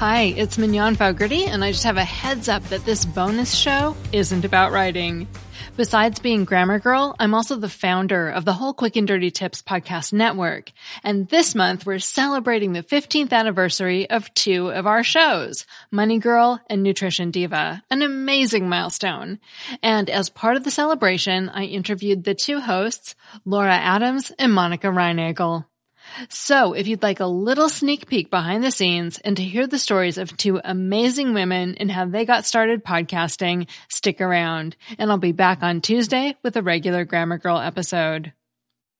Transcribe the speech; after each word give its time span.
Hi, 0.00 0.32
it's 0.34 0.56
Mignon 0.56 0.96
Fogarty, 0.96 1.44
and 1.44 1.62
I 1.62 1.72
just 1.72 1.84
have 1.84 1.98
a 1.98 2.04
heads 2.04 2.48
up 2.48 2.62
that 2.70 2.86
this 2.86 3.04
bonus 3.04 3.54
show 3.54 3.94
isn't 4.12 4.46
about 4.46 4.72
writing. 4.72 5.28
Besides 5.76 6.20
being 6.20 6.46
Grammar 6.46 6.78
Girl, 6.78 7.14
I'm 7.18 7.34
also 7.34 7.56
the 7.56 7.68
founder 7.68 8.30
of 8.30 8.46
the 8.46 8.54
whole 8.54 8.72
Quick 8.72 8.96
and 8.96 9.06
Dirty 9.06 9.30
Tips 9.30 9.60
podcast 9.60 10.14
network. 10.14 10.72
And 11.04 11.28
this 11.28 11.54
month 11.54 11.84
we're 11.84 11.98
celebrating 11.98 12.72
the 12.72 12.82
15th 12.82 13.34
anniversary 13.34 14.08
of 14.08 14.32
two 14.32 14.70
of 14.70 14.86
our 14.86 15.04
shows, 15.04 15.66
Money 15.90 16.18
Girl 16.18 16.58
and 16.70 16.82
Nutrition 16.82 17.30
Diva, 17.30 17.82
an 17.90 18.00
amazing 18.00 18.70
milestone. 18.70 19.38
And 19.82 20.08
as 20.08 20.30
part 20.30 20.56
of 20.56 20.64
the 20.64 20.70
celebration, 20.70 21.50
I 21.50 21.64
interviewed 21.64 22.24
the 22.24 22.34
two 22.34 22.60
hosts, 22.60 23.14
Laura 23.44 23.76
Adams 23.76 24.32
and 24.38 24.54
Monica 24.54 24.86
Reinagel. 24.86 25.66
So, 26.28 26.72
if 26.72 26.86
you'd 26.86 27.02
like 27.02 27.20
a 27.20 27.26
little 27.26 27.68
sneak 27.68 28.06
peek 28.06 28.30
behind 28.30 28.62
the 28.62 28.70
scenes 28.70 29.18
and 29.18 29.36
to 29.36 29.42
hear 29.42 29.66
the 29.66 29.78
stories 29.78 30.18
of 30.18 30.36
two 30.36 30.60
amazing 30.62 31.34
women 31.34 31.76
and 31.78 31.90
how 31.90 32.06
they 32.06 32.24
got 32.24 32.44
started 32.44 32.84
podcasting, 32.84 33.68
stick 33.88 34.20
around. 34.20 34.76
And 34.98 35.10
I'll 35.10 35.18
be 35.18 35.32
back 35.32 35.62
on 35.62 35.80
Tuesday 35.80 36.36
with 36.42 36.56
a 36.56 36.62
regular 36.62 37.04
Grammar 37.04 37.38
Girl 37.38 37.58
episode. 37.58 38.32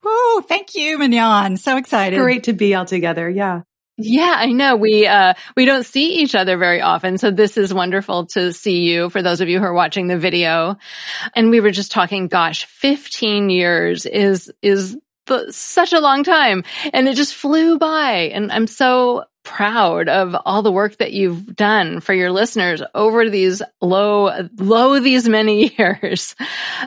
Oh, 0.04 0.44
thank 0.48 0.74
you, 0.74 0.98
Mignon. 0.98 1.56
So 1.56 1.76
excited. 1.76 2.18
Great 2.18 2.44
to 2.44 2.52
be 2.52 2.74
all 2.74 2.86
together. 2.86 3.28
Yeah. 3.28 3.62
Yeah, 4.02 4.34
I 4.34 4.46
know. 4.52 4.76
We, 4.76 5.06
uh, 5.06 5.34
we 5.56 5.66
don't 5.66 5.84
see 5.84 6.20
each 6.20 6.34
other 6.34 6.56
very 6.56 6.80
often. 6.80 7.18
So 7.18 7.30
this 7.30 7.58
is 7.58 7.74
wonderful 7.74 8.26
to 8.28 8.52
see 8.52 8.80
you 8.80 9.10
for 9.10 9.20
those 9.20 9.42
of 9.42 9.48
you 9.48 9.58
who 9.58 9.64
are 9.66 9.74
watching 9.74 10.06
the 10.06 10.16
video. 10.16 10.76
And 11.34 11.50
we 11.50 11.60
were 11.60 11.70
just 11.70 11.92
talking, 11.92 12.28
gosh, 12.28 12.64
15 12.64 13.50
years 13.50 14.06
is, 14.06 14.50
is 14.62 14.94
the, 14.94 15.00
such 15.50 15.92
a 15.92 16.00
long 16.00 16.24
time 16.24 16.64
and 16.92 17.08
it 17.08 17.14
just 17.14 17.34
flew 17.34 17.78
by. 17.78 18.30
And 18.32 18.50
I'm 18.50 18.66
so 18.66 19.24
proud 19.42 20.08
of 20.08 20.36
all 20.44 20.62
the 20.62 20.72
work 20.72 20.98
that 20.98 21.12
you've 21.12 21.56
done 21.56 22.00
for 22.00 22.12
your 22.12 22.30
listeners 22.30 22.82
over 22.94 23.28
these 23.28 23.62
low, 23.80 24.48
low 24.56 25.00
these 25.00 25.28
many 25.28 25.74
years. 25.78 26.36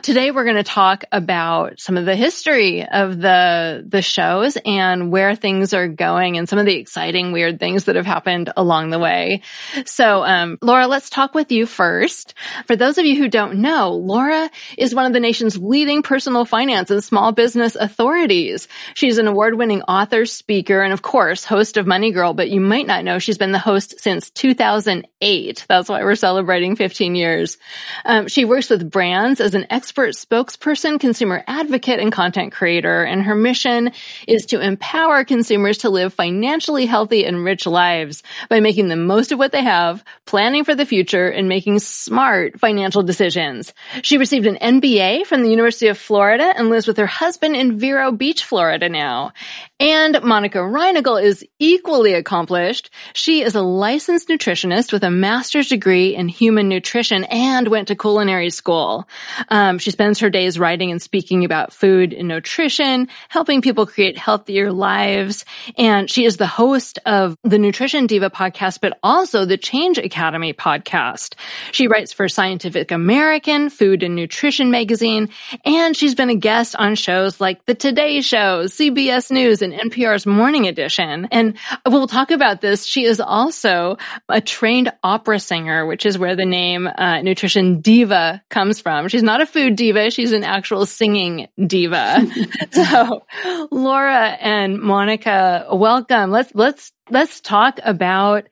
Today 0.02 0.30
we're 0.30 0.44
going 0.44 0.56
to 0.56 0.62
talk 0.62 1.04
about 1.12 1.80
some 1.80 1.96
of 1.96 2.04
the 2.04 2.16
history 2.16 2.86
of 2.86 3.20
the, 3.20 3.84
the 3.86 4.02
shows 4.02 4.56
and 4.64 5.10
where 5.10 5.34
things 5.34 5.74
are 5.74 5.88
going 5.88 6.38
and 6.38 6.48
some 6.48 6.58
of 6.58 6.66
the 6.66 6.76
exciting 6.76 7.32
weird 7.32 7.58
things 7.58 7.84
that 7.84 7.96
have 7.96 8.06
happened 8.06 8.52
along 8.56 8.90
the 8.90 8.98
way. 8.98 9.42
So, 9.84 10.24
um, 10.24 10.58
Laura, 10.62 10.86
let's 10.86 11.10
talk 11.10 11.34
with 11.34 11.52
you 11.52 11.66
first. 11.66 12.34
For 12.66 12.76
those 12.76 12.98
of 12.98 13.04
you 13.04 13.16
who 13.16 13.28
don't 13.28 13.58
know, 13.58 13.92
Laura 13.92 14.50
is 14.78 14.94
one 14.94 15.06
of 15.06 15.12
the 15.12 15.20
nation's 15.20 15.58
leading 15.58 16.02
personal 16.02 16.44
finance 16.44 16.90
and 16.90 17.02
small 17.02 17.32
business 17.32 17.74
authorities. 17.74 18.68
She's 18.94 19.18
an 19.18 19.26
award-winning 19.26 19.82
author, 19.82 20.24
speaker, 20.24 20.82
and 20.82 20.92
of 20.92 21.02
course, 21.02 21.44
host 21.44 21.76
of 21.76 21.86
Money 21.86 22.12
Girl, 22.12 22.32
but 22.32 22.43
you 22.48 22.60
might 22.60 22.86
not 22.86 23.04
know 23.04 23.18
she's 23.18 23.38
been 23.38 23.52
the 23.52 23.58
host 23.58 24.00
since 24.00 24.30
2008. 24.30 25.66
That's 25.68 25.88
why 25.88 26.02
we're 26.02 26.14
celebrating 26.14 26.76
15 26.76 27.14
years. 27.14 27.58
Um, 28.04 28.28
she 28.28 28.44
works 28.44 28.70
with 28.70 28.90
brands 28.90 29.40
as 29.40 29.54
an 29.54 29.66
expert 29.70 30.10
spokesperson, 30.10 31.00
consumer 31.00 31.42
advocate, 31.46 32.00
and 32.00 32.12
content 32.12 32.52
creator. 32.52 33.02
And 33.02 33.22
her 33.22 33.34
mission 33.34 33.92
is 34.26 34.46
to 34.46 34.60
empower 34.60 35.24
consumers 35.24 35.78
to 35.78 35.90
live 35.90 36.14
financially 36.14 36.86
healthy 36.86 37.24
and 37.24 37.44
rich 37.44 37.66
lives 37.66 38.22
by 38.48 38.60
making 38.60 38.88
the 38.88 38.96
most 38.96 39.32
of 39.32 39.38
what 39.38 39.52
they 39.52 39.62
have, 39.62 40.04
planning 40.26 40.64
for 40.64 40.74
the 40.74 40.86
future, 40.86 41.28
and 41.28 41.48
making 41.48 41.78
smart 41.78 42.58
financial 42.60 43.02
decisions. 43.02 43.72
She 44.02 44.18
received 44.18 44.46
an 44.46 44.56
MBA 44.56 45.26
from 45.26 45.42
the 45.42 45.50
University 45.50 45.88
of 45.88 45.98
Florida 45.98 46.52
and 46.56 46.70
lives 46.70 46.86
with 46.86 46.96
her 46.96 47.06
husband 47.06 47.56
in 47.56 47.78
Vero 47.78 48.12
Beach, 48.12 48.44
Florida 48.44 48.88
now. 48.88 49.32
And 49.80 50.22
Monica 50.22 50.58
Reinagel 50.58 51.20
is 51.20 51.44
equally 51.58 52.14
accomplished. 52.14 52.90
She 53.12 53.42
is 53.42 53.56
a 53.56 53.60
licensed 53.60 54.28
nutritionist 54.28 54.92
with 54.92 55.02
a 55.02 55.10
master's 55.10 55.68
degree 55.68 56.14
in 56.14 56.28
human 56.28 56.68
nutrition 56.68 57.24
and 57.24 57.66
went 57.66 57.88
to 57.88 57.96
culinary 57.96 58.50
school. 58.50 59.08
Um, 59.48 59.80
she 59.80 59.90
spends 59.90 60.20
her 60.20 60.30
days 60.30 60.60
writing 60.60 60.92
and 60.92 61.02
speaking 61.02 61.44
about 61.44 61.72
food 61.72 62.12
and 62.12 62.28
nutrition, 62.28 63.08
helping 63.28 63.62
people 63.62 63.84
create 63.84 64.16
healthier 64.16 64.70
lives. 64.70 65.44
And 65.76 66.08
she 66.08 66.24
is 66.24 66.36
the 66.36 66.46
host 66.46 67.00
of 67.04 67.36
the 67.42 67.58
Nutrition 67.58 68.06
Diva 68.06 68.30
podcast, 68.30 68.78
but 68.80 68.96
also 69.02 69.44
the 69.44 69.58
Change 69.58 69.98
Academy 69.98 70.52
podcast. 70.52 71.34
She 71.72 71.88
writes 71.88 72.12
for 72.12 72.28
Scientific 72.28 72.92
American, 72.92 73.70
Food 73.70 74.04
and 74.04 74.14
Nutrition 74.14 74.70
magazine, 74.70 75.30
and 75.64 75.96
she's 75.96 76.14
been 76.14 76.30
a 76.30 76.36
guest 76.36 76.76
on 76.76 76.94
shows 76.94 77.40
like 77.40 77.64
The 77.66 77.74
Today 77.74 78.20
Show, 78.20 78.66
CBS 78.66 79.32
News, 79.32 79.62
and 79.64 79.73
NPR's 79.74 80.26
Morning 80.26 80.66
Edition. 80.66 81.28
And 81.30 81.56
we'll 81.86 82.06
talk 82.06 82.30
about 82.30 82.60
this. 82.60 82.84
She 82.84 83.04
is 83.04 83.20
also 83.20 83.98
a 84.28 84.40
trained 84.40 84.92
opera 85.02 85.40
singer, 85.40 85.86
which 85.86 86.06
is 86.06 86.18
where 86.18 86.36
the 86.36 86.44
name 86.44 86.86
uh, 86.86 87.22
Nutrition 87.22 87.80
Diva 87.80 88.42
comes 88.50 88.80
from. 88.80 89.08
She's 89.08 89.22
not 89.22 89.40
a 89.40 89.46
food 89.46 89.76
diva. 89.76 90.10
She's 90.10 90.32
an 90.32 90.44
actual 90.44 90.86
singing 90.86 91.48
diva. 91.64 92.26
so 92.72 93.24
Laura 93.70 94.28
and 94.40 94.80
Monica, 94.80 95.66
welcome. 95.72 96.30
Let's, 96.30 96.54
let's, 96.54 96.92
let's 97.10 97.40
talk 97.40 97.78
about 97.82 98.48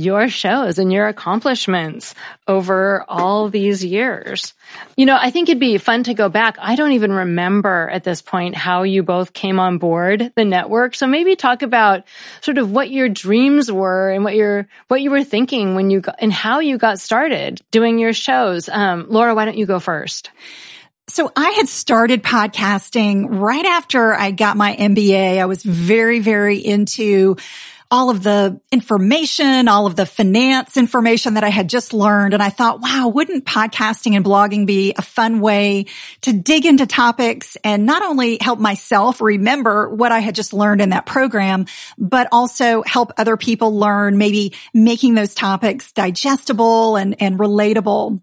your 0.00 0.28
shows 0.28 0.78
and 0.78 0.92
your 0.92 1.08
accomplishments 1.08 2.14
over 2.48 3.04
all 3.08 3.48
these 3.48 3.84
years. 3.84 4.54
You 4.96 5.06
know, 5.06 5.16
I 5.20 5.30
think 5.30 5.48
it'd 5.48 5.60
be 5.60 5.78
fun 5.78 6.04
to 6.04 6.14
go 6.14 6.28
back. 6.28 6.56
I 6.58 6.76
don't 6.76 6.92
even 6.92 7.12
remember 7.12 7.88
at 7.90 8.04
this 8.04 8.22
point 8.22 8.54
how 8.54 8.82
you 8.82 9.02
both 9.02 9.32
came 9.32 9.60
on 9.60 9.78
board 9.78 10.32
the 10.34 10.44
network. 10.44 10.94
So 10.94 11.06
maybe 11.06 11.36
talk 11.36 11.62
about 11.62 12.04
sort 12.40 12.58
of 12.58 12.70
what 12.70 12.90
your 12.90 13.08
dreams 13.08 13.70
were 13.70 14.10
and 14.10 14.24
what 14.24 14.34
your 14.34 14.66
what 14.88 15.02
you 15.02 15.10
were 15.10 15.24
thinking 15.24 15.74
when 15.74 15.90
you 15.90 16.00
got, 16.00 16.16
and 16.18 16.32
how 16.32 16.60
you 16.60 16.78
got 16.78 16.98
started 16.98 17.60
doing 17.70 17.98
your 17.98 18.12
shows. 18.12 18.68
Um, 18.68 19.06
Laura, 19.08 19.34
why 19.34 19.44
don't 19.44 19.58
you 19.58 19.66
go 19.66 19.78
first? 19.78 20.30
So 21.10 21.32
I 21.34 21.50
had 21.50 21.68
started 21.68 22.22
podcasting 22.22 23.26
right 23.28 23.64
after 23.64 24.14
I 24.14 24.30
got 24.30 24.56
my 24.56 24.76
MBA. 24.76 25.40
I 25.40 25.46
was 25.46 25.64
very, 25.64 26.20
very 26.20 26.58
into 26.58 27.36
all 27.90 28.08
of 28.10 28.22
the 28.22 28.60
information, 28.70 29.66
all 29.66 29.86
of 29.86 29.96
the 29.96 30.06
finance 30.06 30.76
information 30.76 31.34
that 31.34 31.44
I 31.44 31.48
had 31.48 31.68
just 31.68 31.92
learned. 31.92 32.34
And 32.34 32.42
I 32.42 32.48
thought, 32.48 32.80
wow, 32.80 33.08
wouldn't 33.08 33.44
podcasting 33.44 34.14
and 34.14 34.24
blogging 34.24 34.64
be 34.66 34.94
a 34.96 35.02
fun 35.02 35.40
way 35.40 35.86
to 36.22 36.32
dig 36.32 36.66
into 36.66 36.86
topics 36.86 37.56
and 37.64 37.86
not 37.86 38.02
only 38.02 38.38
help 38.40 38.60
myself 38.60 39.20
remember 39.20 39.88
what 39.88 40.12
I 40.12 40.20
had 40.20 40.34
just 40.36 40.52
learned 40.52 40.80
in 40.80 40.90
that 40.90 41.04
program, 41.04 41.66
but 41.98 42.28
also 42.30 42.82
help 42.82 43.12
other 43.16 43.36
people 43.36 43.76
learn 43.76 44.18
maybe 44.18 44.54
making 44.72 45.14
those 45.14 45.34
topics 45.34 45.92
digestible 45.92 46.96
and, 46.96 47.20
and 47.20 47.38
relatable. 47.38 48.20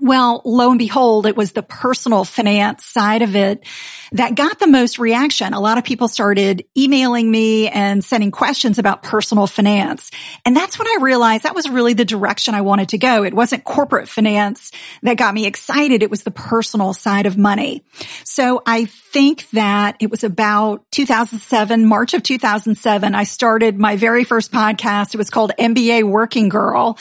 Well, 0.00 0.40
lo 0.44 0.70
and 0.70 0.78
behold, 0.78 1.26
it 1.26 1.36
was 1.36 1.52
the 1.52 1.62
personal 1.62 2.24
finance 2.24 2.86
side 2.86 3.22
of 3.22 3.36
it 3.36 3.64
that 4.12 4.34
got 4.34 4.58
the 4.58 4.66
most 4.66 4.98
reaction. 4.98 5.52
A 5.52 5.60
lot 5.60 5.78
of 5.78 5.84
people 5.84 6.08
started 6.08 6.64
emailing 6.76 7.30
me 7.30 7.68
and 7.68 8.02
sending 8.02 8.30
questions 8.30 8.78
about 8.78 9.02
personal 9.02 9.46
finance. 9.46 10.10
And 10.44 10.56
that's 10.56 10.78
when 10.78 10.88
I 10.88 10.98
realized 11.00 11.44
that 11.44 11.54
was 11.54 11.68
really 11.68 11.92
the 11.92 12.04
direction 12.04 12.54
I 12.54 12.62
wanted 12.62 12.90
to 12.90 12.98
go. 12.98 13.24
It 13.24 13.34
wasn't 13.34 13.64
corporate 13.64 14.08
finance 14.08 14.72
that 15.02 15.18
got 15.18 15.34
me 15.34 15.46
excited. 15.46 16.02
It 16.02 16.10
was 16.10 16.22
the 16.22 16.30
personal 16.30 16.94
side 16.94 17.26
of 17.26 17.36
money. 17.36 17.84
So 18.24 18.62
I 18.66 18.86
think 19.12 19.48
that 19.50 19.96
it 19.98 20.10
was 20.10 20.22
about 20.22 20.84
2007, 20.92 21.84
March 21.84 22.14
of 22.14 22.22
2007. 22.22 23.14
I 23.14 23.24
started 23.24 23.78
my 23.78 23.96
very 23.96 24.22
first 24.22 24.52
podcast. 24.52 25.14
It 25.14 25.18
was 25.18 25.30
called 25.30 25.52
MBA 25.58 26.04
Working 26.04 26.48
Girl. 26.48 26.96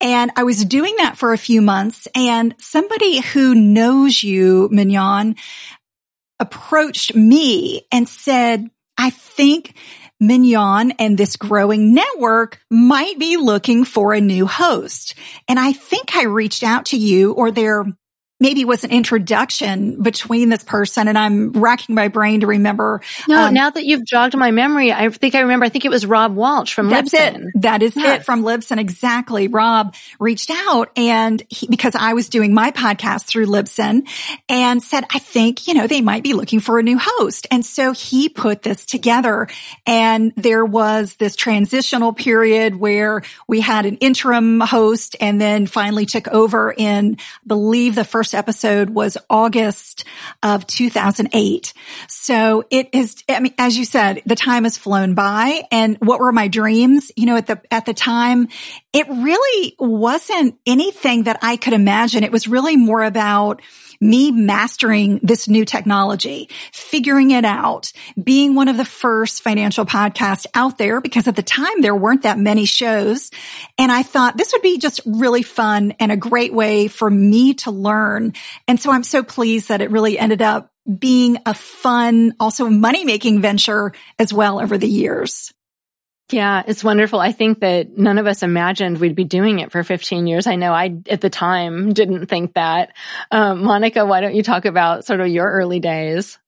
And 0.00 0.32
I 0.36 0.42
was 0.42 0.64
doing 0.64 0.96
that 0.98 1.16
for 1.16 1.32
a 1.32 1.38
few 1.38 1.62
months 1.62 2.08
and 2.14 2.54
somebody 2.58 3.20
who 3.20 3.54
knows 3.54 4.22
you, 4.22 4.68
Mignon, 4.72 5.36
approached 6.40 7.14
me 7.14 7.86
and 7.92 8.08
said, 8.08 8.68
I 8.98 9.10
think 9.10 9.76
Mignon 10.18 10.92
and 10.92 11.16
this 11.16 11.36
growing 11.36 11.94
network 11.94 12.60
might 12.70 13.18
be 13.18 13.36
looking 13.36 13.84
for 13.84 14.12
a 14.12 14.20
new 14.20 14.46
host. 14.46 15.14
And 15.48 15.58
I 15.58 15.72
think 15.72 16.16
I 16.16 16.24
reached 16.24 16.62
out 16.64 16.86
to 16.86 16.96
you 16.96 17.32
or 17.32 17.50
there 17.50 17.84
maybe 18.42 18.64
was 18.64 18.84
an 18.84 18.90
introduction 18.90 20.02
between 20.02 20.48
this 20.48 20.64
person. 20.64 21.08
And 21.08 21.16
I'm 21.16 21.52
racking 21.52 21.94
my 21.94 22.08
brain 22.08 22.40
to 22.40 22.48
remember. 22.48 23.00
No, 23.28 23.44
um, 23.44 23.54
now 23.54 23.70
that 23.70 23.84
you've 23.84 24.04
jogged 24.04 24.36
my 24.36 24.50
memory, 24.50 24.92
I 24.92 25.08
think 25.08 25.34
I 25.34 25.40
remember, 25.40 25.64
I 25.64 25.68
think 25.68 25.84
it 25.84 25.90
was 25.90 26.04
Rob 26.04 26.34
Walch 26.34 26.74
from 26.74 26.90
that's 26.90 27.12
Libsyn. 27.14 27.46
It. 27.46 27.62
That 27.62 27.82
is 27.82 27.96
it 27.96 28.24
from 28.24 28.42
Libsyn. 28.42 28.78
Exactly. 28.78 29.48
Rob 29.48 29.94
reached 30.18 30.50
out 30.50 30.90
and 30.96 31.42
he, 31.48 31.68
because 31.68 31.94
I 31.94 32.14
was 32.14 32.28
doing 32.28 32.52
my 32.52 32.72
podcast 32.72 33.26
through 33.26 33.46
Libsyn 33.46 34.08
and 34.48 34.82
said, 34.82 35.04
I 35.14 35.20
think, 35.20 35.68
you 35.68 35.74
know, 35.74 35.86
they 35.86 36.00
might 36.00 36.24
be 36.24 36.34
looking 36.34 36.60
for 36.60 36.78
a 36.78 36.82
new 36.82 36.98
host. 37.00 37.46
And 37.50 37.64
so 37.64 37.92
he 37.92 38.28
put 38.28 38.62
this 38.62 38.84
together 38.84 39.46
and 39.86 40.32
there 40.36 40.64
was 40.64 41.14
this 41.14 41.36
transitional 41.36 42.12
period 42.12 42.74
where 42.74 43.22
we 43.46 43.60
had 43.60 43.86
an 43.86 43.98
interim 43.98 44.58
host 44.60 45.14
and 45.20 45.40
then 45.40 45.66
finally 45.68 46.06
took 46.06 46.26
over 46.26 46.74
in, 46.76 47.18
believe 47.46 47.94
the 47.94 48.04
first 48.04 48.31
episode 48.34 48.90
was 48.90 49.16
August 49.28 50.04
of 50.42 50.66
2008. 50.66 51.72
So 52.08 52.64
it 52.70 52.88
is, 52.92 53.22
I 53.28 53.40
mean, 53.40 53.54
as 53.58 53.76
you 53.76 53.84
said, 53.84 54.22
the 54.26 54.36
time 54.36 54.64
has 54.64 54.76
flown 54.78 55.14
by 55.14 55.62
and 55.70 55.96
what 56.00 56.20
were 56.20 56.32
my 56.32 56.48
dreams? 56.48 57.10
You 57.16 57.26
know, 57.26 57.36
at 57.36 57.46
the, 57.46 57.60
at 57.70 57.86
the 57.86 57.94
time, 57.94 58.48
it 58.92 59.08
really 59.08 59.76
wasn't 59.78 60.58
anything 60.66 61.24
that 61.24 61.38
I 61.42 61.56
could 61.56 61.72
imagine. 61.72 62.24
It 62.24 62.32
was 62.32 62.48
really 62.48 62.76
more 62.76 63.02
about 63.02 63.62
me 64.02 64.32
mastering 64.32 65.20
this 65.22 65.48
new 65.48 65.64
technology, 65.64 66.48
figuring 66.72 67.30
it 67.30 67.44
out, 67.44 67.92
being 68.22 68.54
one 68.54 68.66
of 68.66 68.76
the 68.76 68.84
first 68.84 69.42
financial 69.42 69.86
podcasts 69.86 70.44
out 70.54 70.76
there 70.76 71.00
because 71.00 71.28
at 71.28 71.36
the 71.36 71.42
time 71.42 71.80
there 71.80 71.94
weren't 71.94 72.22
that 72.22 72.38
many 72.38 72.64
shows. 72.64 73.30
And 73.78 73.92
I 73.92 74.02
thought 74.02 74.36
this 74.36 74.52
would 74.52 74.62
be 74.62 74.78
just 74.78 75.00
really 75.06 75.42
fun 75.42 75.94
and 76.00 76.10
a 76.10 76.16
great 76.16 76.52
way 76.52 76.88
for 76.88 77.08
me 77.08 77.54
to 77.54 77.70
learn. 77.70 78.32
And 78.66 78.80
so 78.80 78.90
I'm 78.90 79.04
so 79.04 79.22
pleased 79.22 79.68
that 79.68 79.80
it 79.80 79.92
really 79.92 80.18
ended 80.18 80.42
up 80.42 80.72
being 80.98 81.38
a 81.46 81.54
fun, 81.54 82.34
also 82.40 82.68
money 82.68 83.04
making 83.04 83.40
venture 83.40 83.92
as 84.18 84.32
well 84.32 84.60
over 84.60 84.76
the 84.76 84.88
years. 84.88 85.54
Yeah, 86.32 86.62
it's 86.66 86.82
wonderful. 86.82 87.20
I 87.20 87.32
think 87.32 87.60
that 87.60 87.96
none 87.96 88.18
of 88.18 88.26
us 88.26 88.42
imagined 88.42 88.98
we'd 88.98 89.14
be 89.14 89.24
doing 89.24 89.58
it 89.58 89.70
for 89.70 89.82
15 89.82 90.26
years. 90.26 90.46
I 90.46 90.56
know 90.56 90.72
I, 90.72 90.96
at 91.08 91.20
the 91.20 91.30
time, 91.30 91.92
didn't 91.92 92.26
think 92.26 92.54
that. 92.54 92.94
Um, 93.30 93.64
Monica, 93.64 94.06
why 94.06 94.20
don't 94.20 94.34
you 94.34 94.42
talk 94.42 94.64
about 94.64 95.04
sort 95.04 95.20
of 95.20 95.28
your 95.28 95.50
early 95.50 95.78
days? 95.78 96.38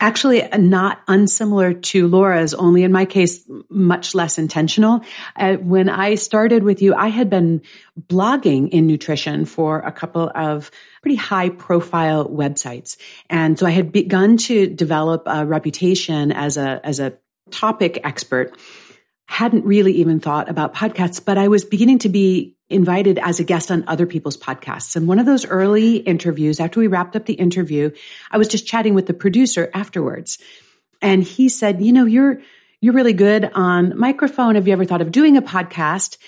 Actually, 0.00 0.42
not 0.58 1.00
unsimilar 1.06 1.72
to 1.72 2.08
Laura's, 2.08 2.54
only 2.54 2.82
in 2.82 2.90
my 2.90 3.04
case, 3.04 3.48
much 3.70 4.16
less 4.16 4.36
intentional. 4.36 5.00
Uh, 5.36 5.54
when 5.54 5.88
I 5.88 6.16
started 6.16 6.64
with 6.64 6.82
you, 6.82 6.92
I 6.92 7.06
had 7.06 7.30
been 7.30 7.62
blogging 8.08 8.68
in 8.70 8.88
nutrition 8.88 9.44
for 9.44 9.78
a 9.78 9.92
couple 9.92 10.30
of 10.34 10.72
pretty 11.02 11.14
high 11.14 11.50
profile 11.50 12.28
websites. 12.28 12.96
And 13.30 13.56
so 13.56 13.64
I 13.64 13.70
had 13.70 13.92
begun 13.92 14.38
to 14.38 14.66
develop 14.66 15.22
a 15.26 15.46
reputation 15.46 16.32
as 16.32 16.56
a, 16.56 16.80
as 16.84 16.98
a 16.98 17.16
topic 17.52 18.00
expert 18.02 18.56
hadn't 19.32 19.64
really 19.64 19.94
even 19.94 20.20
thought 20.20 20.50
about 20.50 20.74
podcasts, 20.74 21.24
but 21.24 21.38
I 21.38 21.48
was 21.48 21.64
beginning 21.64 22.00
to 22.00 22.10
be 22.10 22.54
invited 22.68 23.18
as 23.18 23.40
a 23.40 23.44
guest 23.44 23.70
on 23.70 23.82
other 23.86 24.04
people's 24.04 24.36
podcasts. 24.36 24.94
And 24.94 25.08
one 25.08 25.18
of 25.18 25.24
those 25.24 25.46
early 25.46 25.96
interviews, 25.96 26.60
after 26.60 26.80
we 26.80 26.86
wrapped 26.86 27.16
up 27.16 27.24
the 27.24 27.32
interview, 27.32 27.92
I 28.30 28.36
was 28.36 28.46
just 28.46 28.66
chatting 28.66 28.92
with 28.92 29.06
the 29.06 29.14
producer 29.14 29.70
afterwards. 29.72 30.36
And 31.00 31.22
he 31.22 31.48
said, 31.48 31.80
you 31.80 31.94
know, 31.94 32.04
you're, 32.04 32.42
you're 32.82 32.92
really 32.92 33.14
good 33.14 33.50
on 33.54 33.98
microphone. 33.98 34.56
Have 34.56 34.66
you 34.66 34.74
ever 34.74 34.84
thought 34.84 35.00
of 35.00 35.10
doing 35.10 35.38
a 35.38 35.42
podcast? 35.42 36.18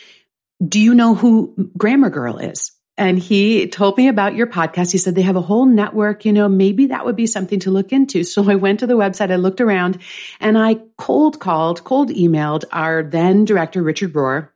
Do 0.67 0.81
you 0.81 0.95
know 0.95 1.15
who 1.15 1.71
Grammar 1.77 2.09
Girl 2.09 2.39
is? 2.39 2.73
And 2.97 3.19
he 3.19 3.67
told 3.67 3.97
me 3.97 4.09
about 4.09 4.37
your 4.37 4.47
podcast. 4.47 4.93
He 4.93 4.99
said 4.99 5.15
they 5.15 5.23
have 5.23 5.37
a 5.37 5.41
whole 5.41 5.67
network, 5.67 6.25
you 6.25 6.33
know, 6.33 6.49
maybe 6.49 6.87
that 6.87 7.05
would 7.05 7.17
be 7.17 7.27
something 7.27 7.61
to 7.61 7.71
look 7.71 7.93
into. 7.93 8.25
So 8.35 8.51
I 8.51 8.57
went 8.57 8.81
to 8.81 8.87
the 8.87 8.95
website, 8.95 9.31
I 9.31 9.37
looked 9.37 9.61
around 9.61 9.99
and 10.41 10.59
I 10.59 10.79
cold 10.97 11.39
called, 11.39 11.85
cold 11.85 12.11
emailed 12.11 12.65
our 12.73 13.03
then 13.03 13.45
director, 13.45 13.83
Richard 13.83 14.13
Rohr 14.13 14.49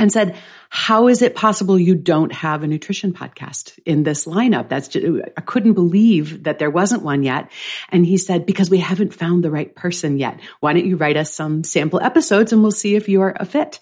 and 0.00 0.10
said, 0.10 0.36
how 0.70 1.08
is 1.08 1.20
it 1.20 1.34
possible 1.34 1.78
you 1.78 1.94
don't 1.94 2.32
have 2.32 2.62
a 2.62 2.66
nutrition 2.66 3.12
podcast 3.12 3.78
in 3.84 4.02
this 4.02 4.24
lineup? 4.24 4.70
That's 4.70 4.88
just, 4.88 5.06
I 5.36 5.40
couldn't 5.42 5.74
believe 5.74 6.44
that 6.44 6.58
there 6.58 6.70
wasn't 6.70 7.02
one 7.02 7.22
yet. 7.22 7.50
And 7.90 8.06
he 8.06 8.16
said, 8.16 8.46
because 8.46 8.70
we 8.70 8.78
haven't 8.78 9.12
found 9.12 9.44
the 9.44 9.50
right 9.50 9.74
person 9.74 10.18
yet. 10.18 10.40
Why 10.60 10.72
don't 10.72 10.86
you 10.86 10.96
write 10.96 11.18
us 11.18 11.34
some 11.34 11.64
sample 11.64 12.00
episodes 12.00 12.52
and 12.52 12.62
we'll 12.62 12.70
see 12.70 12.94
if 12.94 13.10
you're 13.10 13.34
a 13.36 13.44
fit. 13.44 13.80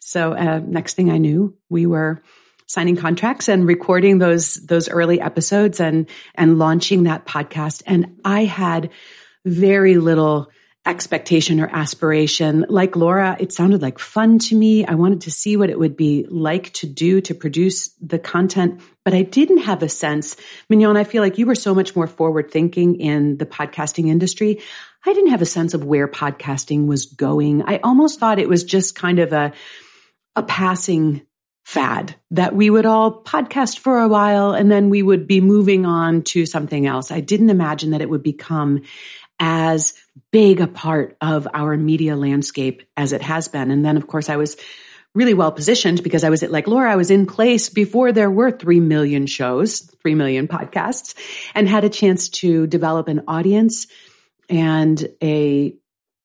So, 0.00 0.32
uh, 0.32 0.60
next 0.64 0.94
thing 0.94 1.10
I 1.10 1.18
knew, 1.18 1.56
we 1.68 1.86
were 1.86 2.22
signing 2.70 2.94
contracts 2.94 3.48
and 3.48 3.66
recording 3.66 4.18
those 4.18 4.54
those 4.54 4.88
early 4.88 5.20
episodes 5.20 5.80
and 5.80 6.08
and 6.36 6.56
launching 6.56 7.02
that 7.02 7.26
podcast 7.26 7.82
and 7.84 8.20
I 8.24 8.44
had 8.44 8.90
very 9.44 9.96
little 9.96 10.50
expectation 10.86 11.60
or 11.60 11.68
aspiration. 11.68 12.64
Like 12.68 12.96
Laura, 12.96 13.36
it 13.38 13.52
sounded 13.52 13.82
like 13.82 13.98
fun 13.98 14.38
to 14.38 14.54
me. 14.54 14.86
I 14.86 14.94
wanted 14.94 15.22
to 15.22 15.30
see 15.30 15.56
what 15.56 15.68
it 15.68 15.78
would 15.78 15.96
be 15.96 16.26
like 16.30 16.72
to 16.74 16.86
do 16.86 17.20
to 17.22 17.34
produce 17.34 17.88
the 18.00 18.18
content, 18.18 18.80
but 19.04 19.12
I 19.12 19.22
didn't 19.22 19.58
have 19.58 19.82
a 19.82 19.88
sense. 19.88 20.36
Mignon, 20.68 20.96
I 20.96 21.04
feel 21.04 21.22
like 21.22 21.38
you 21.38 21.46
were 21.46 21.56
so 21.56 21.74
much 21.74 21.94
more 21.96 22.06
forward 22.06 22.50
thinking 22.50 22.98
in 23.00 23.36
the 23.36 23.46
podcasting 23.46 24.08
industry. 24.08 24.62
I 25.04 25.12
didn't 25.12 25.30
have 25.30 25.42
a 25.42 25.46
sense 25.46 25.74
of 25.74 25.84
where 25.84 26.08
podcasting 26.08 26.86
was 26.86 27.06
going. 27.06 27.62
I 27.66 27.80
almost 27.82 28.20
thought 28.20 28.38
it 28.38 28.48
was 28.48 28.64
just 28.64 28.94
kind 28.94 29.18
of 29.18 29.32
a 29.32 29.52
a 30.36 30.42
passing 30.44 31.26
fad 31.64 32.14
that 32.30 32.54
we 32.54 32.70
would 32.70 32.86
all 32.86 33.22
podcast 33.22 33.78
for 33.78 34.00
a 34.00 34.08
while 34.08 34.52
and 34.52 34.70
then 34.70 34.90
we 34.90 35.02
would 35.02 35.26
be 35.26 35.40
moving 35.40 35.86
on 35.86 36.22
to 36.22 36.46
something 36.46 36.86
else. 36.86 37.10
I 37.10 37.20
didn't 37.20 37.50
imagine 37.50 37.90
that 37.90 38.00
it 38.00 38.10
would 38.10 38.22
become 38.22 38.82
as 39.38 39.94
big 40.32 40.60
a 40.60 40.66
part 40.66 41.16
of 41.20 41.48
our 41.52 41.76
media 41.76 42.16
landscape 42.16 42.82
as 42.96 43.12
it 43.12 43.22
has 43.22 43.48
been. 43.48 43.70
And 43.70 43.84
then, 43.84 43.96
of 43.96 44.06
course, 44.06 44.28
I 44.28 44.36
was 44.36 44.56
really 45.14 45.34
well 45.34 45.50
positioned 45.50 46.02
because 46.02 46.24
I 46.24 46.30
was 46.30 46.42
at 46.42 46.52
like 46.52 46.68
Laura, 46.68 46.92
I 46.92 46.96
was 46.96 47.10
in 47.10 47.26
place 47.26 47.68
before 47.68 48.12
there 48.12 48.30
were 48.30 48.50
3 48.50 48.80
million 48.80 49.26
shows, 49.26 49.80
3 50.02 50.14
million 50.14 50.46
podcasts 50.46 51.14
and 51.54 51.68
had 51.68 51.84
a 51.84 51.88
chance 51.88 52.28
to 52.28 52.66
develop 52.66 53.08
an 53.08 53.22
audience 53.26 53.86
and 54.48 55.04
a 55.22 55.74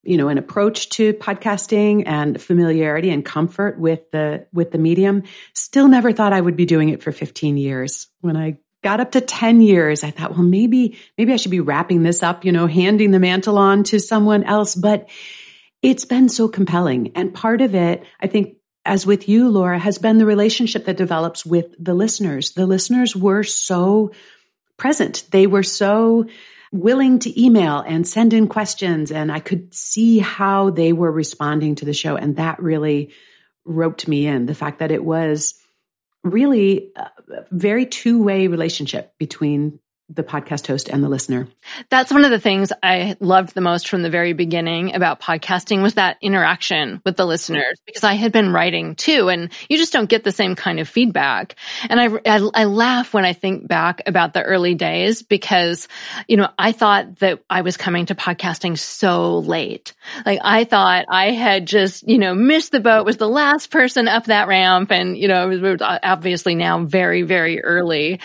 you 0.06 0.18
know, 0.18 0.28
an 0.28 0.38
approach 0.38 0.90
to 0.90 1.13
podcasting 1.13 2.04
and 2.06 2.42
familiarity 2.42 3.10
and 3.10 3.25
comfort 3.25 3.80
with 3.80 4.12
the, 4.12 4.48
with 4.54 4.72
the 4.72 4.78
medium. 4.78 5.24
Still 5.54 5.88
never 5.88 6.12
thought 6.12 6.34
I 6.34 6.42
would 6.42 6.56
be 6.56 6.66
doing 6.66 6.90
it 6.90 7.04
for 7.04 7.12
15 7.12 7.57
years. 7.57 8.07
When 8.22 8.38
I 8.38 8.60
got 8.84 9.00
up 9.00 9.13
to 9.13 9.22
10 9.22 9.62
years, 9.62 10.04
I 10.04 10.12
thought, 10.12 10.31
well, 10.31 10.44
maybe, 10.44 10.98
maybe 11.18 11.34
I 11.34 11.38
should 11.38 11.52
be 11.52 11.60
wrapping 11.60 12.04
this 12.04 12.22
up, 12.22 12.46
you 12.46 12.52
know, 12.52 12.68
handing 12.68 13.12
the 13.12 13.19
mantle 13.19 13.57
on 13.57 13.84
to 13.86 14.00
someone 14.00 14.44
else. 14.44 14.75
But 14.75 15.09
it's 15.81 16.06
been 16.06 16.30
so 16.30 16.47
compelling. 16.47 17.12
And 17.16 17.33
part 17.33 17.62
of 17.62 17.76
it, 17.76 18.04
I 18.19 18.28
think, 18.28 18.57
as 18.85 19.06
with 19.06 19.28
you, 19.28 19.50
Laura, 19.50 19.80
has 19.80 19.97
been 19.97 20.19
the 20.19 20.26
relationship 20.26 20.85
that 20.85 20.97
develops 20.97 21.44
with 21.44 21.74
the 21.80 21.95
listeners. 21.95 22.52
The 22.52 22.68
listeners 22.68 23.16
were 23.16 23.44
so 23.44 24.12
present. 24.78 25.26
They 25.31 25.47
were 25.47 25.64
so 25.64 26.28
willing 26.72 27.19
to 27.19 27.42
email 27.42 27.80
and 27.80 28.07
send 28.07 28.34
in 28.34 28.48
questions. 28.48 29.12
And 29.12 29.31
I 29.31 29.40
could 29.40 29.74
see 29.74 30.19
how 30.19 30.69
they 30.69 30.94
were 30.94 31.12
responding 31.12 31.76
to 31.76 31.86
the 31.86 31.94
show. 31.94 32.16
And 32.16 32.38
that 32.38 32.62
really 32.62 33.12
roped 33.66 34.07
me 34.07 34.28
in 34.28 34.45
the 34.45 34.56
fact 34.56 34.80
that 34.80 34.92
it 34.92 35.04
was 35.04 35.56
really 36.24 36.92
a 36.95 37.10
very 37.52 37.86
two 37.86 38.22
way 38.24 38.48
relationship 38.48 39.14
between 39.18 39.80
the 40.07 40.24
podcast 40.24 40.68
host 40.68 40.88
and 40.88 41.04
the 41.04 41.09
listener. 41.09 41.47
That's 41.90 42.12
one 42.12 42.26
of 42.26 42.30
the 42.30 42.40
things 42.40 42.71
I 42.83 43.18
loved 43.19 43.56
the 43.56 43.62
most 43.62 43.90
from 43.90 44.04
the 44.04 44.09
very 44.12 44.33
beginning 44.33 44.94
about 44.94 45.19
podcasting 45.19 45.81
was 45.81 45.95
that 45.95 46.18
interaction 46.21 47.02
with 47.04 47.18
the 47.18 47.26
listeners 47.26 47.80
because 47.88 48.04
I 48.04 48.14
had 48.14 48.31
been 48.31 48.54
writing 48.54 48.94
too 48.94 49.30
and 49.30 49.52
you 49.68 49.78
just 49.78 49.94
don't 49.94 50.09
get 50.09 50.24
the 50.24 50.31
same 50.31 50.56
kind 50.56 50.80
of 50.80 50.88
feedback. 50.88 51.56
And 51.90 52.00
I, 52.00 52.06
I, 52.24 52.50
I, 52.54 52.66
laugh 52.66 53.16
when 53.16 53.26
I 53.26 53.33
think 53.33 53.68
back 53.68 54.04
about 54.06 54.33
the 54.33 54.44
early 54.44 54.76
days 54.76 55.24
because, 55.24 55.88
you 56.28 56.38
know, 56.38 56.50
I 56.57 56.71
thought 56.71 57.18
that 57.19 57.44
I 57.50 57.62
was 57.62 57.76
coming 57.76 58.06
to 58.07 58.16
podcasting 58.16 58.78
so 58.78 59.40
late. 59.40 59.94
Like 60.24 60.40
I 60.44 60.66
thought 60.66 61.06
I 61.09 61.31
had 61.31 61.66
just, 61.66 62.07
you 62.07 62.19
know, 62.19 62.35
missed 62.35 62.71
the 62.71 62.80
boat, 62.80 63.06
was 63.06 63.18
the 63.18 63.28
last 63.28 63.71
person 63.71 64.07
up 64.07 64.26
that 64.26 64.47
ramp 64.47 64.92
and, 64.92 65.18
you 65.18 65.28
know, 65.28 65.50
it 65.50 65.62
was 65.62 65.81
obviously 65.81 66.54
now 66.54 66.83
very, 66.83 67.24
very 67.24 67.64
early. 67.64 68.19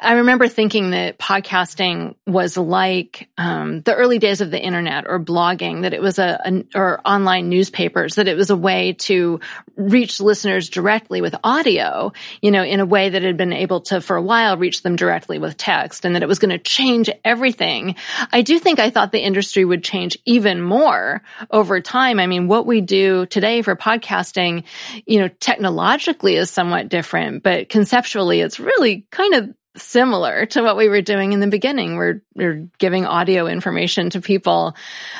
I 0.00 0.14
remember 0.14 0.48
thinking 0.48 0.90
that 0.90 1.19
podcasting 1.20 2.16
was 2.26 2.56
like 2.56 3.28
um, 3.36 3.82
the 3.82 3.94
early 3.94 4.18
days 4.18 4.40
of 4.40 4.50
the 4.50 4.60
internet 4.60 5.04
or 5.06 5.20
blogging, 5.20 5.82
that 5.82 5.92
it 5.92 6.00
was 6.00 6.18
a, 6.18 6.64
or 6.74 7.00
online 7.04 7.48
newspapers, 7.48 8.16
that 8.16 8.26
it 8.26 8.36
was 8.36 8.50
a 8.50 8.56
way 8.56 8.94
to 8.94 9.38
reach 9.76 10.20
listeners 10.20 10.70
directly 10.70 11.20
with 11.20 11.36
audio, 11.44 12.12
you 12.40 12.50
know, 12.50 12.64
in 12.64 12.80
a 12.80 12.86
way 12.86 13.10
that 13.10 13.22
had 13.22 13.36
been 13.36 13.52
able 13.52 13.82
to 13.82 14.00
for 14.00 14.16
a 14.16 14.22
while 14.22 14.56
reach 14.56 14.82
them 14.82 14.96
directly 14.96 15.38
with 15.38 15.56
text, 15.56 16.04
and 16.04 16.16
that 16.16 16.22
it 16.22 16.28
was 16.28 16.38
going 16.38 16.50
to 16.50 16.58
change 16.58 17.10
everything. 17.24 17.96
I 18.32 18.42
do 18.42 18.58
think 18.58 18.78
I 18.78 18.90
thought 18.90 19.12
the 19.12 19.22
industry 19.22 19.64
would 19.64 19.84
change 19.84 20.16
even 20.24 20.62
more 20.62 21.22
over 21.50 21.80
time. 21.80 22.18
I 22.18 22.26
mean, 22.26 22.48
what 22.48 22.66
we 22.66 22.80
do 22.80 23.26
today 23.26 23.62
for 23.62 23.76
podcasting, 23.76 24.64
you 25.06 25.20
know, 25.20 25.28
technologically 25.28 26.36
is 26.36 26.50
somewhat 26.50 26.88
different, 26.88 27.42
but 27.42 27.68
conceptually, 27.68 28.40
it's 28.40 28.58
really 28.58 29.06
kind 29.10 29.34
of 29.34 29.54
similar 29.80 30.46
to 30.46 30.62
what 30.62 30.76
we 30.76 30.88
were 30.88 31.02
doing 31.02 31.32
in 31.32 31.40
the 31.40 31.46
beginning. 31.46 31.96
We're, 31.96 32.22
we're 32.34 32.68
giving 32.78 33.06
audio 33.06 33.46
information 33.46 34.10
to 34.10 34.20
people. 34.20 34.76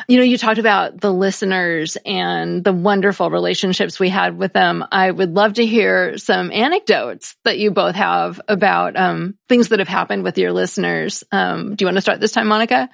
You 0.09 0.19
know, 0.19 0.25
you 0.25 0.39
talked 0.39 0.59
about 0.59 1.01
the 1.01 1.13
listeners 1.13 1.97
and 2.05 2.63
the 2.65 2.73
wonderful 2.73 3.31
relationships 3.31 4.01
we 4.01 4.09
had 4.09 4.37
with 4.39 4.53
them. 4.53 4.85
I 4.91 5.11
would 5.11 5.35
love 5.35 5.55
to 5.55 5.67
hear 5.67 6.19
some 6.19 6.51
anecdotes 6.53 7.37
that 7.45 7.59
you 7.59 7.71
both 7.71 7.95
have 7.95 8.41
about 8.49 8.97
um, 8.97 9.37
things 9.49 9.69
that 9.69 9.79
have 9.79 9.89
happened 9.89 10.25
with 10.25 10.39
your 10.39 10.53
listeners. 10.53 11.25
Um, 11.33 11.75
do 11.75 11.83
you 11.83 11.87
want 11.87 11.97
to 11.97 12.03
start 12.03 12.21
this 12.21 12.33
time, 12.33 12.49
Monica? 12.49 12.89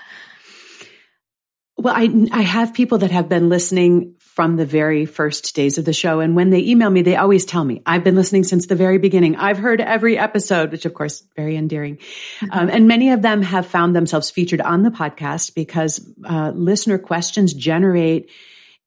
Well, 1.79 1.95
I, 1.95 2.09
I 2.33 2.43
have 2.43 2.73
people 2.73 2.99
that 2.99 3.11
have 3.11 3.29
been 3.29 3.51
listening 3.51 4.16
from 4.37 4.57
the 4.57 4.67
very 4.67 5.07
first 5.07 5.57
days 5.57 5.79
of 5.79 5.87
the 5.87 5.95
show. 5.95 6.21
And 6.21 6.37
when 6.37 6.51
they 6.51 6.59
email 6.59 6.91
me, 6.91 7.01
they 7.01 7.17
always 7.17 7.47
tell 7.47 7.65
me, 7.65 7.81
I've 7.87 8.05
been 8.05 8.15
listening 8.15 8.45
since 8.45 8.67
the 8.67 8.75
very 8.75 8.99
beginning. 8.99 9.37
I've 9.37 9.57
heard 9.57 9.81
every 9.81 10.19
episode, 10.19 10.73
which 10.73 10.85
of 10.85 10.93
course, 10.93 11.25
very 11.37 11.57
endearing. 11.57 11.97
Mm-hmm. 11.97 12.53
Um, 12.53 12.69
and 12.69 12.87
many 12.87 13.13
of 13.13 13.23
them 13.23 13.41
have 13.41 13.67
found 13.67 13.97
themselves 13.97 14.31
featured 14.31 14.61
on 14.61 14.83
the 14.83 14.91
podcast 14.91 15.55
because 15.55 16.07
uh, 16.23 16.53
listener 16.55 16.99
questions 16.99 17.55
generate 17.55 18.31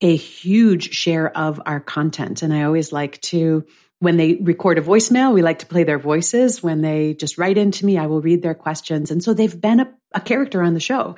a 0.01 0.15
huge 0.15 0.93
share 0.93 1.35
of 1.35 1.59
our 1.65 1.79
content. 1.79 2.43
And 2.43 2.53
I 2.53 2.61
always 2.61 2.93
like 2.93 3.19
to 3.21 3.65
when 3.99 4.15
they 4.15 4.35
record 4.35 4.77
a 4.77 4.81
voicemail, 4.81 5.33
we 5.33 5.41
like 5.41 5.59
to 5.59 5.65
play 5.65 5.83
their 5.83 5.99
voices. 5.99 6.63
When 6.63 6.81
they 6.81 7.13
just 7.13 7.37
write 7.37 7.57
into 7.57 7.85
me, 7.85 7.97
I 7.97 8.07
will 8.07 8.21
read 8.21 8.41
their 8.41 8.55
questions. 8.55 9.11
And 9.11 9.21
so 9.21 9.33
they've 9.33 9.59
been 9.59 9.81
a, 9.81 9.93
a 10.13 10.21
character 10.21 10.61
on 10.63 10.73
the 10.73 10.79
show 10.79 11.15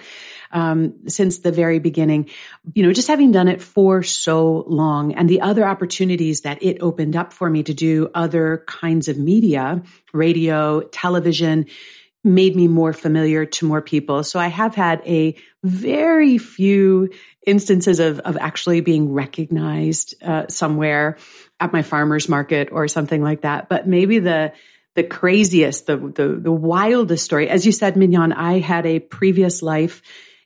um, 0.51 1.07
since 1.07 1.39
the 1.39 1.51
very 1.51 1.77
beginning. 1.77 2.29
You 2.73 2.83
know, 2.83 2.91
just 2.91 3.07
having 3.07 3.31
done 3.31 3.47
it 3.47 3.61
for 3.61 4.01
so 4.01 4.65
long 4.67 5.13
and 5.13 5.29
the 5.29 5.41
other 5.41 5.63
opportunities 5.63 6.41
that 6.41 6.61
it 6.63 6.79
opened 6.81 7.15
up 7.15 7.33
for 7.33 7.50
me 7.50 7.61
to 7.63 7.73
do 7.73 8.09
other 8.15 8.63
kinds 8.67 9.07
of 9.07 9.17
media, 9.17 9.83
radio, 10.11 10.81
television, 10.81 11.67
made 12.24 12.56
me 12.56 12.68
more 12.68 12.94
familiar 12.94 13.46
to 13.46 13.66
more 13.66 13.82
people. 13.82 14.24
So 14.24 14.40
I 14.40 14.48
have 14.48 14.75
had 14.75 15.01
a 15.06 15.36
very 15.63 16.38
few 16.38 17.10
instances 17.46 18.00
of, 18.00 18.20
of 18.20 18.38
actually 18.38 18.82
being 18.82 19.12
recognized 19.12 20.16
uh, 20.24 20.48
somewhere 20.48 21.18
at 21.60 21.74
my 21.74 21.82
farmer's 21.82 22.30
market 22.30 22.70
or 22.72 22.88
something 22.88 23.22
like 23.22 23.42
that. 23.42 23.70
But 23.70 23.88
maybe 23.88 24.20
the 24.20 24.54
the 24.94 25.04
craziest, 25.04 25.86
the 25.86 25.98
the 25.98 26.40
the 26.42 26.51
wildest 26.51 27.24
story, 27.24 27.48
as 27.50 27.66
you 27.66 27.72
said, 27.72 27.96
Mignon, 27.96 28.34
I 28.34 28.60
had 28.60 28.86
a 28.86 29.00
previous 29.00 29.62
life 29.62 30.01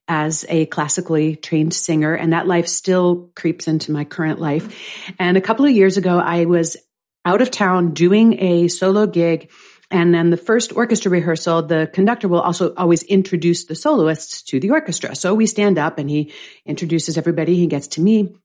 as 0.08 0.46
a 0.50 0.68
classically 0.68 1.36
trained 1.36 1.74
singer, 1.74 2.14
and 2.14 2.32
that 2.34 2.48
life 2.48 2.68
still 2.68 3.32
creeps 3.36 3.68
into 3.68 3.92
my 3.92 4.04
current 4.04 4.40
life. 4.40 5.12
And 5.18 5.36
a 5.36 5.42
couple 5.42 5.66
of 5.66 5.72
years 5.72 5.98
ago, 5.98 6.20
I 6.20 6.46
was 6.46 6.78
out 7.26 7.42
of 7.42 7.50
town 7.50 7.94
doing 7.94 8.40
a 8.40 8.68
solo 8.68 9.08
gig. 9.08 9.50
And 9.96 10.14
then 10.14 10.30
the 10.30 10.36
first 10.36 10.76
orchestra 10.76 11.10
rehearsal, 11.10 11.62
the 11.62 11.90
conductor 11.92 12.28
will 12.28 12.42
also 12.42 12.74
always 12.76 13.02
introduce 13.04 13.64
the 13.64 13.76
soloists 13.76 14.42
to 14.44 14.60
the 14.60 14.72
orchestra. 14.72 15.16
So 15.16 15.34
we 15.34 15.46
stand 15.46 15.78
up 15.78 16.00
and 16.00 16.10
he 16.10 16.34
introduces 16.66 17.18
everybody. 17.18 17.56
He 17.56 17.68
gets 17.68 17.88
to 17.96 18.02
me 18.02 18.36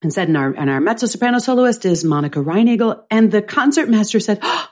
and 0.00 0.10
said, 0.10 0.28
and 0.28 0.36
our, 0.38 0.50
and 0.50 0.70
our 0.70 0.80
mezzo 0.80 1.06
soprano 1.06 1.40
soloist 1.40 1.84
is 1.84 2.04
Monica 2.04 2.38
Reinagel. 2.38 3.02
And 3.10 3.30
the 3.30 3.42
concertmaster 3.42 4.18
said, 4.18 4.38
oh, 4.40 4.68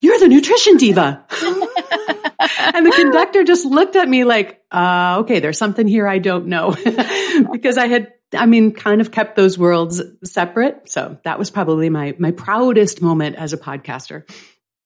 you're 0.00 0.20
the 0.20 0.28
nutrition 0.28 0.76
diva. 0.76 1.26
and 1.32 2.86
the 2.86 2.92
conductor 2.94 3.42
just 3.42 3.64
looked 3.64 3.96
at 3.96 4.08
me 4.08 4.22
like, 4.22 4.62
uh, 4.70 5.16
okay, 5.22 5.40
there's 5.40 5.58
something 5.58 5.88
here 5.88 6.06
I 6.06 6.18
don't 6.18 6.46
know 6.46 6.76
because 7.52 7.76
I 7.76 7.88
had, 7.88 8.12
I 8.32 8.46
mean, 8.46 8.70
kind 8.70 9.00
of 9.00 9.10
kept 9.10 9.34
those 9.34 9.58
worlds 9.58 10.00
separate. 10.22 10.88
So 10.88 11.18
that 11.24 11.40
was 11.40 11.50
probably 11.50 11.90
my, 11.90 12.14
my 12.20 12.30
proudest 12.30 13.02
moment 13.02 13.34
as 13.34 13.52
a 13.52 13.58
podcaster. 13.58 14.30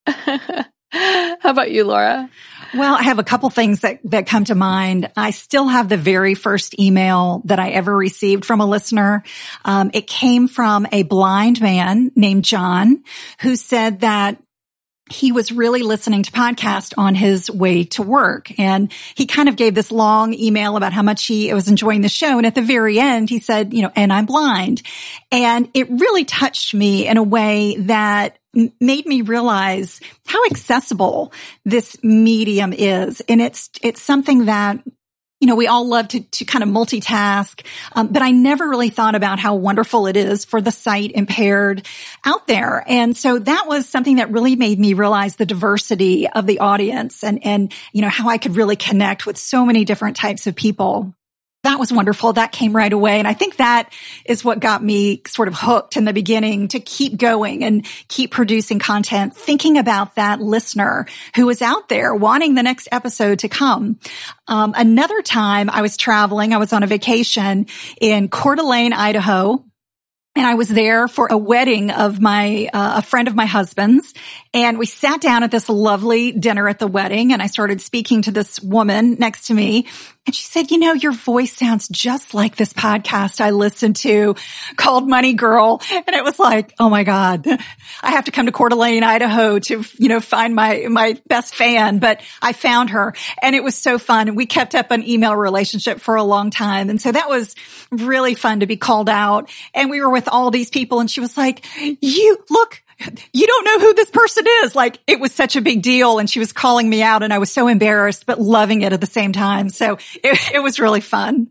How 0.07 1.50
about 1.50 1.71
you, 1.71 1.85
Laura? 1.85 2.28
Well, 2.75 2.95
I 2.95 3.02
have 3.02 3.19
a 3.19 3.25
couple 3.25 3.50
things 3.50 3.80
that, 3.80 4.00
that 4.04 4.26
come 4.26 4.45
to 4.45 4.54
mind. 4.54 5.11
I 5.16 5.30
still 5.30 5.66
have 5.66 5.88
the 5.88 5.97
very 5.97 6.35
first 6.35 6.78
email 6.78 7.42
that 7.47 7.59
I 7.59 7.71
ever 7.71 7.97
received 7.97 8.45
from 8.45 8.61
a 8.61 8.66
listener. 8.66 9.25
Um, 9.64 9.90
it 9.92 10.07
came 10.07 10.47
from 10.47 10.87
a 10.92 11.02
blind 11.02 11.61
man 11.61 12.12
named 12.14 12.45
John 12.45 13.02
who 13.40 13.57
said 13.57 14.00
that 14.00 14.40
he 15.11 15.33
was 15.33 15.52
really 15.52 15.83
listening 15.83 16.23
to 16.23 16.31
podcast 16.31 16.95
on 16.97 17.14
his 17.14 17.50
way 17.50 17.85
to 17.85 18.02
work. 18.02 18.59
And 18.59 18.93
he 19.14 19.26
kind 19.26 19.49
of 19.49 19.57
gave 19.57 19.75
this 19.75 19.90
long 19.90 20.33
email 20.35 20.76
about 20.76 20.93
how 20.93 21.02
much 21.02 21.26
he 21.26 21.52
was 21.52 21.69
enjoying 21.69 22.00
the 22.00 22.09
show. 22.09 22.38
And 22.38 22.47
at 22.47 22.55
the 22.55 22.62
very 22.62 22.99
end, 22.99 23.29
he 23.29 23.40
said, 23.40 23.75
you 23.75 23.83
know, 23.83 23.93
and 23.97 24.12
I'm 24.12 24.26
blind. 24.26 24.83
And 25.33 25.69
it 25.75 25.90
really 25.90 26.25
touched 26.25 26.75
me 26.75 27.07
in 27.07 27.17
a 27.17 27.23
way 27.23 27.76
that 27.81 28.38
made 28.81 29.07
me 29.07 29.23
realize 29.23 30.00
how 30.26 30.45
accessible 30.47 31.33
this 31.64 32.02
medium 32.02 32.73
is. 32.73 33.21
And 33.23 33.40
it's, 33.40 33.71
it's 33.83 34.02
something 34.02 34.47
that 34.47 34.81
you 35.40 35.47
know, 35.47 35.56
we 35.56 35.66
all 35.66 35.88
love 35.88 36.09
to, 36.09 36.20
to 36.20 36.44
kind 36.44 36.62
of 36.62 36.68
multitask. 36.68 37.64
Um, 37.92 38.09
but 38.09 38.20
I 38.23 38.30
never 38.30 38.68
really 38.68 38.90
thought 38.90 39.14
about 39.14 39.38
how 39.38 39.54
wonderful 39.54 40.06
it 40.06 40.16
is 40.16 40.44
for 40.44 40.61
the 40.61 40.70
sight 40.70 41.12
impaired 41.12 41.87
out 42.25 42.47
there. 42.47 42.85
And 42.87 43.16
so 43.16 43.38
that 43.38 43.66
was 43.66 43.88
something 43.88 44.16
that 44.16 44.30
really 44.30 44.54
made 44.54 44.78
me 44.78 44.92
realize 44.92 45.37
the 45.37 45.47
diversity 45.47 46.28
of 46.28 46.47
the 46.47 46.59
audience 46.59 47.25
and, 47.25 47.44
and, 47.44 47.73
you 47.92 48.02
know, 48.02 48.11
how 48.11 48.28
I 48.28 48.37
could 48.37 48.54
really 48.54 48.76
connect 48.76 49.25
with 49.25 49.38
so 49.38 49.64
many 49.64 49.87
different 49.87 50.16
types 50.16 50.47
of 50.47 50.54
people 50.54 51.14
that 51.62 51.79
was 51.79 51.93
wonderful. 51.93 52.33
That 52.33 52.52
came 52.52 52.75
right 52.75 52.93
away. 52.93 53.19
And 53.19 53.29
I 53.29 53.35
think 53.35 53.57
that 53.57 53.93
is 54.25 54.43
what 54.43 54.61
got 54.61 54.83
me 54.83 55.23
sort 55.26 55.47
of 55.47 55.55
hooked 55.55 55.97
in 55.97 56.07
the 56.07 56.12
beginning 56.12 56.69
to 56.69 56.81
keep 56.81 57.19
going 57.19 57.62
and 57.62 57.85
keep 58.09 58.31
producing 58.31 58.79
content, 58.79 59.37
thinking 59.37 59.76
about 59.76 60.14
that 60.14 60.40
listener 60.40 61.07
who 61.37 61.47
was 61.47 61.61
out 61.61 61.88
there 61.90 62.14
wanting 62.14 62.55
the 62.55 62.62
next 62.62 62.88
episode 62.93 63.40
to 63.40 63.49
come. 63.49 63.99
Um, 64.49 64.73
another 64.75 65.21
time 65.21 65.69
I 65.69 65.83
was 65.83 65.99
traveling, 65.99 66.55
I 66.55 66.59
was 66.59 66.73
on 66.73 66.83
a 66.83 66.87
vacation 66.87 67.67
in 68.00 68.29
Coeur 68.29 68.57
d'Alene, 68.57 68.95
Idaho, 68.95 69.62
and 70.37 70.47
I 70.47 70.55
was 70.55 70.69
there 70.69 71.09
for 71.09 71.26
a 71.31 71.37
wedding 71.37 71.90
of 71.90 72.21
my 72.21 72.71
uh, 72.73 72.95
a 72.99 73.02
friend 73.02 73.26
of 73.26 73.35
my 73.35 73.47
husband's 73.47 74.14
and 74.55 74.79
we 74.79 74.87
sat 74.87 75.21
down 75.21 75.43
at 75.43 75.50
this 75.50 75.69
lovely 75.69 76.33
dinner 76.33 76.69
at 76.69 76.79
the 76.79 76.87
wedding 76.87 77.33
and 77.33 77.43
I 77.43 77.47
started 77.47 77.81
speaking 77.81 78.23
to 78.23 78.31
this 78.31 78.61
woman 78.61 79.17
next 79.19 79.49
to 79.49 79.55
me 79.55 79.88
and 80.30 80.34
she 80.37 80.44
said, 80.44 80.70
you 80.70 80.78
know, 80.78 80.92
your 80.92 81.10
voice 81.10 81.56
sounds 81.56 81.88
just 81.88 82.34
like 82.34 82.54
this 82.54 82.72
podcast 82.72 83.40
I 83.40 83.50
listened 83.50 83.96
to 83.96 84.37
called 84.76 85.08
Money 85.08 85.32
Girl. 85.32 85.82
And 85.90 86.14
it 86.14 86.22
was 86.22 86.38
like, 86.38 86.72
oh 86.78 86.88
my 86.88 87.02
God, 87.02 87.49
I 88.00 88.10
have 88.12 88.26
to 88.26 88.30
come 88.30 88.46
to 88.46 88.52
Coeur 88.52 88.68
d'Alene, 88.68 89.02
Idaho 89.02 89.58
to, 89.58 89.84
you 89.99 90.08
know, 90.08 90.20
find 90.20 90.54
my, 90.54 90.87
my 90.88 91.20
best 91.26 91.56
fan. 91.56 91.99
But 91.99 92.20
I 92.40 92.52
found 92.52 92.90
her 92.90 93.12
and 93.42 93.56
it 93.56 93.64
was 93.64 93.75
so 93.75 93.99
fun. 93.99 94.28
And 94.28 94.37
we 94.37 94.46
kept 94.46 94.76
up 94.76 94.92
an 94.92 95.02
email 95.02 95.34
relationship 95.34 96.00
for 96.00 96.14
a 96.14 96.22
long 96.22 96.50
time. 96.50 96.90
And 96.90 97.00
so 97.00 97.10
that 97.10 97.28
was 97.28 97.56
really 97.90 98.37
fun 98.37 98.60
to 98.60 98.66
be 98.66 98.76
called 98.76 99.08
out. 99.08 99.50
And 99.75 99.90
we 99.90 100.00
were 100.00 100.10
with 100.10 100.28
all 100.28 100.52
these 100.52 100.70
people 100.70 101.00
and 101.00 101.10
she 101.10 101.18
was 101.18 101.37
like, 101.37 101.66
you 102.00 102.38
look, 102.50 102.80
you 103.33 103.47
don't 103.47 103.64
know 103.64 103.78
who 103.80 103.95
this 103.95 104.11
person 104.11 104.45
is. 104.64 104.75
Like 104.75 104.99
it 105.07 105.21
was 105.21 105.33
such 105.33 105.57
a 105.57 105.61
big 105.61 105.83
deal 105.83 106.19
and 106.19 106.28
she 106.28 106.38
was 106.38 106.52
calling 106.52 106.88
me 106.88 107.02
out 107.02 107.23
and 107.23 107.33
I 107.33 107.38
was 107.38 107.50
so 107.50 107.69
embarrassed, 107.69 108.26
but 108.26 108.40
loving 108.40 108.83
it 108.83 108.92
at 108.92 109.00
the 109.00 109.07
same 109.07 109.33
time. 109.33 109.69
So 109.69 109.99
it, 110.23 110.54
it 110.54 110.62
was 110.62 110.80
really 110.80 111.00
fun. 111.00 111.49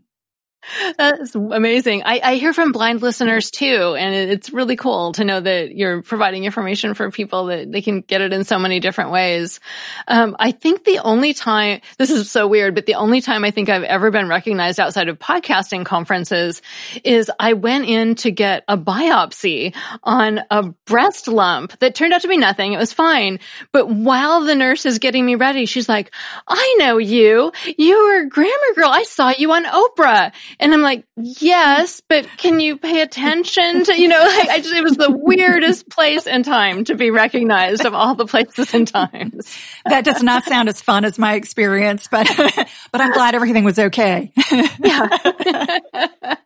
That's 0.98 1.34
amazing. 1.34 2.02
I, 2.04 2.20
I, 2.22 2.34
hear 2.36 2.52
from 2.52 2.72
blind 2.72 3.00
listeners 3.02 3.50
too, 3.50 3.94
and 3.98 4.14
it's 4.14 4.50
really 4.50 4.76
cool 4.76 5.12
to 5.12 5.24
know 5.24 5.40
that 5.40 5.74
you're 5.74 6.02
providing 6.02 6.44
information 6.44 6.94
for 6.94 7.10
people 7.10 7.46
that 7.46 7.72
they 7.72 7.80
can 7.80 8.02
get 8.02 8.20
it 8.20 8.32
in 8.32 8.44
so 8.44 8.58
many 8.58 8.78
different 8.78 9.10
ways. 9.10 9.60
Um, 10.06 10.36
I 10.38 10.52
think 10.52 10.84
the 10.84 10.98
only 10.98 11.32
time, 11.32 11.80
this 11.98 12.10
is 12.10 12.30
so 12.30 12.46
weird, 12.46 12.74
but 12.74 12.86
the 12.86 12.96
only 12.96 13.20
time 13.20 13.44
I 13.44 13.50
think 13.50 13.68
I've 13.68 13.84
ever 13.84 14.10
been 14.10 14.28
recognized 14.28 14.78
outside 14.78 15.08
of 15.08 15.18
podcasting 15.18 15.86
conferences 15.86 16.60
is 17.04 17.30
I 17.38 17.54
went 17.54 17.86
in 17.86 18.14
to 18.16 18.30
get 18.30 18.64
a 18.68 18.76
biopsy 18.76 19.74
on 20.02 20.40
a 20.50 20.62
breast 20.84 21.26
lump 21.26 21.78
that 21.78 21.94
turned 21.94 22.12
out 22.12 22.22
to 22.22 22.28
be 22.28 22.36
nothing. 22.36 22.74
It 22.74 22.78
was 22.78 22.92
fine. 22.92 23.40
But 23.72 23.88
while 23.88 24.44
the 24.44 24.54
nurse 24.54 24.84
is 24.84 24.98
getting 24.98 25.24
me 25.24 25.36
ready, 25.36 25.66
she's 25.66 25.88
like, 25.88 26.12
I 26.46 26.76
know 26.78 26.98
you. 26.98 27.52
You 27.78 28.04
were 28.04 28.20
a 28.22 28.28
grammar 28.28 28.74
girl. 28.74 28.90
I 28.90 29.04
saw 29.04 29.32
you 29.36 29.52
on 29.52 29.64
Oprah. 29.64 30.32
And 30.58 30.74
I'm 30.74 30.82
like, 30.82 31.04
yes, 31.16 32.02
but 32.08 32.26
can 32.36 32.60
you 32.60 32.76
pay 32.76 33.02
attention 33.02 33.84
to, 33.84 34.00
you 34.00 34.08
know, 34.08 34.18
like 34.18 34.48
I 34.48 34.58
just, 34.58 34.74
it 34.74 34.82
was 34.82 34.96
the 34.96 35.10
weirdest 35.10 35.88
place 35.88 36.26
and 36.26 36.44
time 36.44 36.84
to 36.84 36.94
be 36.94 37.10
recognized 37.10 37.84
of 37.84 37.94
all 37.94 38.14
the 38.14 38.26
places 38.26 38.74
and 38.74 38.86
times. 38.86 39.56
That 39.84 40.04
does 40.04 40.22
not 40.22 40.44
sound 40.44 40.68
as 40.68 40.80
fun 40.80 41.04
as 41.04 41.18
my 41.18 41.34
experience, 41.34 42.08
but, 42.10 42.28
but 42.92 43.00
I'm 43.00 43.12
glad 43.12 43.34
everything 43.34 43.64
was 43.64 43.78
okay. 43.78 44.32
yeah. 44.50 45.08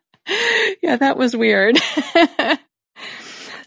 yeah, 0.81 0.95
that 0.97 1.15
was 1.17 1.35
weird. 1.35 1.77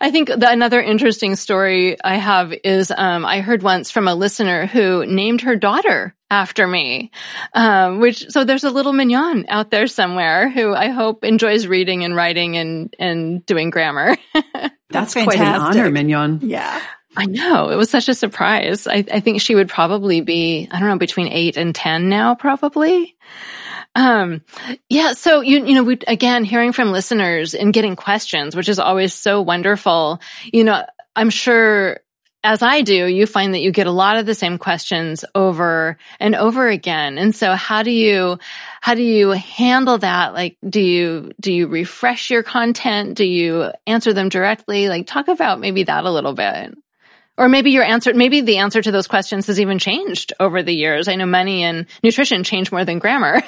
I 0.01 0.11
think 0.11 0.29
the, 0.29 0.49
another 0.51 0.81
interesting 0.81 1.37
story 1.37 1.97
I 2.03 2.17
have 2.17 2.55
is 2.65 2.93
um, 2.97 3.25
I 3.25 3.41
heard 3.41 3.63
once 3.63 3.91
from 3.91 4.09
a 4.09 4.15
listener 4.15 4.67
who 4.67 5.05
named 5.07 5.43
her 5.43 5.57
daughter 5.57 6.15
after 6.31 6.67
me, 6.67 7.11
um, 7.55 8.01
which 8.01 8.27
so 8.29 8.45
there's 8.45 8.65
a 8.65 8.71
little 8.71 8.93
mignon 8.93 9.47
out 9.49 9.71
there 9.71 9.87
somewhere 9.87 10.49
who 10.49 10.75
I 10.75 10.89
hope 10.89 11.25
enjoys 11.25 11.67
reading 11.67 12.05
and 12.05 12.15
writing 12.15 12.57
and 12.57 12.95
and 12.99 13.45
doing 13.45 13.71
grammar. 13.71 14.17
That's, 14.35 14.75
That's 14.91 15.15
quite 15.15 15.39
an 15.39 15.61
honor, 15.61 15.91
mignon. 15.91 16.41
Yeah. 16.43 16.81
I 17.17 17.25
know. 17.25 17.71
It 17.71 17.77
was 17.77 17.91
such 17.91 18.09
a 18.09 18.15
surprise. 18.15 18.87
I, 18.87 19.05
I 19.13 19.19
think 19.21 19.41
she 19.41 19.57
would 19.57 19.69
probably 19.69 20.21
be, 20.21 20.69
I 20.71 20.79
don't 20.79 20.89
know, 20.89 20.99
between 20.99 21.27
eight 21.29 21.57
and 21.57 21.75
10 21.75 22.09
now, 22.09 22.37
probably. 22.37 23.17
Um, 23.99 24.43
yeah. 24.89 25.15
So 25.15 25.41
you, 25.41 25.67
you 25.67 25.75
know, 25.75 25.83
we, 25.83 25.99
again, 26.07 26.45
hearing 26.45 26.73
from 26.73 26.93
listeners 26.93 27.55
and 27.55 27.75
getting 27.75 27.97
questions, 27.97 28.55
which 28.55 28.69
is 28.69 28.79
always 28.79 29.13
so 29.13 29.43
wonderful. 29.43 30.21
You 30.53 30.63
know, 30.63 30.85
I'm 31.17 31.31
sure 31.31 31.99
as 32.45 32.63
I 32.63 32.83
do, 32.83 33.07
you 33.07 33.27
find 33.27 33.55
that 33.55 33.61
you 33.61 33.73
get 33.73 33.89
a 33.89 33.93
lot 33.93 34.17
of 34.17 34.25
the 34.25 34.37
same 34.37 34.57
questions 34.59 35.25
over 35.35 35.99
and 36.21 36.37
over 36.37 36.69
again. 36.69 37.19
And 37.19 37.35
so 37.35 37.57
how 37.57 37.83
do 37.83 37.91
you, 37.91 38.39
how 38.81 38.95
do 38.95 39.03
you 39.03 39.31
handle 39.31 39.99
that? 39.99 40.33
Like, 40.33 40.59
do 40.67 40.81
you, 40.81 41.33
do 41.41 41.53
you 41.53 41.67
refresh 41.67 42.31
your 42.31 42.45
content? 42.45 43.17
Do 43.17 43.25
you 43.25 43.73
answer 43.85 44.13
them 44.13 44.29
directly? 44.29 44.89
Like, 44.89 45.09
talk 45.09 45.27
about 45.27 45.59
maybe 45.59 45.83
that 45.83 46.05
a 46.05 46.11
little 46.13 46.35
bit. 46.35 46.79
Or 47.39 47.49
maybe 47.49 47.71
your 47.71 47.85
answer, 47.85 48.13
maybe 48.13 48.41
the 48.41 48.59
answer 48.59 48.83
to 48.83 48.91
those 48.91 49.07
questions 49.07 49.47
has 49.47 49.61
even 49.61 49.79
changed 49.79 50.33
over 50.41 50.61
the 50.63 50.75
years. 50.75 51.07
I 51.07 51.15
know 51.15 51.25
money 51.25 51.63
and 51.63 51.87
nutrition 52.03 52.43
change 52.43 52.73
more 52.73 52.85
than 52.85 52.99
grammar. 52.99 53.41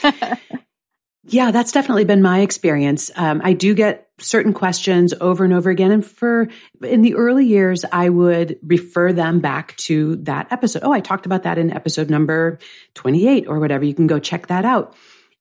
yeah, 1.24 1.50
that's 1.50 1.72
definitely 1.72 2.04
been 2.04 2.22
my 2.22 2.40
experience. 2.40 3.10
Um, 3.16 3.40
I 3.42 3.52
do 3.52 3.74
get 3.74 4.08
certain 4.18 4.52
questions 4.52 5.12
over 5.20 5.44
and 5.44 5.52
over 5.52 5.70
again. 5.70 5.90
And 5.90 6.06
for 6.06 6.48
in 6.82 7.02
the 7.02 7.16
early 7.16 7.46
years, 7.46 7.84
I 7.90 8.08
would 8.08 8.60
refer 8.62 9.12
them 9.12 9.40
back 9.40 9.76
to 9.78 10.16
that 10.16 10.52
episode. 10.52 10.82
Oh, 10.84 10.92
I 10.92 11.00
talked 11.00 11.26
about 11.26 11.42
that 11.42 11.58
in 11.58 11.72
episode 11.72 12.10
number 12.10 12.60
28 12.94 13.48
or 13.48 13.58
whatever. 13.58 13.84
You 13.84 13.94
can 13.94 14.06
go 14.06 14.20
check 14.20 14.46
that 14.46 14.64
out. 14.64 14.94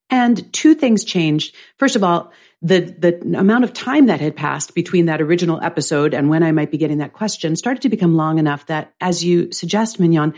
And 0.10 0.51
two 0.51 0.74
things 0.74 1.03
changed. 1.03 1.56
First 1.77 1.96
of 1.96 2.03
all, 2.03 2.32
the 2.62 2.80
the 2.82 3.38
amount 3.38 3.63
of 3.63 3.74
time 3.74 4.08
that 4.08 4.20
had 4.20 4.36
passed 4.36 4.75
between 4.75 5.06
that 5.06 5.22
original 5.22 5.62
episode 5.62 6.13
and 6.13 6.30
when 6.30 6.44
I 6.44 6.51
might 6.51 6.72
be 6.72 6.78
getting 6.78 6.98
that 6.98 7.13
question 7.13 7.56
started 7.56 7.82
to 7.84 7.89
become 7.89 8.16
long 8.16 8.38
enough 8.38 8.66
that, 8.66 8.94
as 9.00 9.24
you 9.24 9.51
suggest, 9.51 10.00
Mignon, 10.00 10.34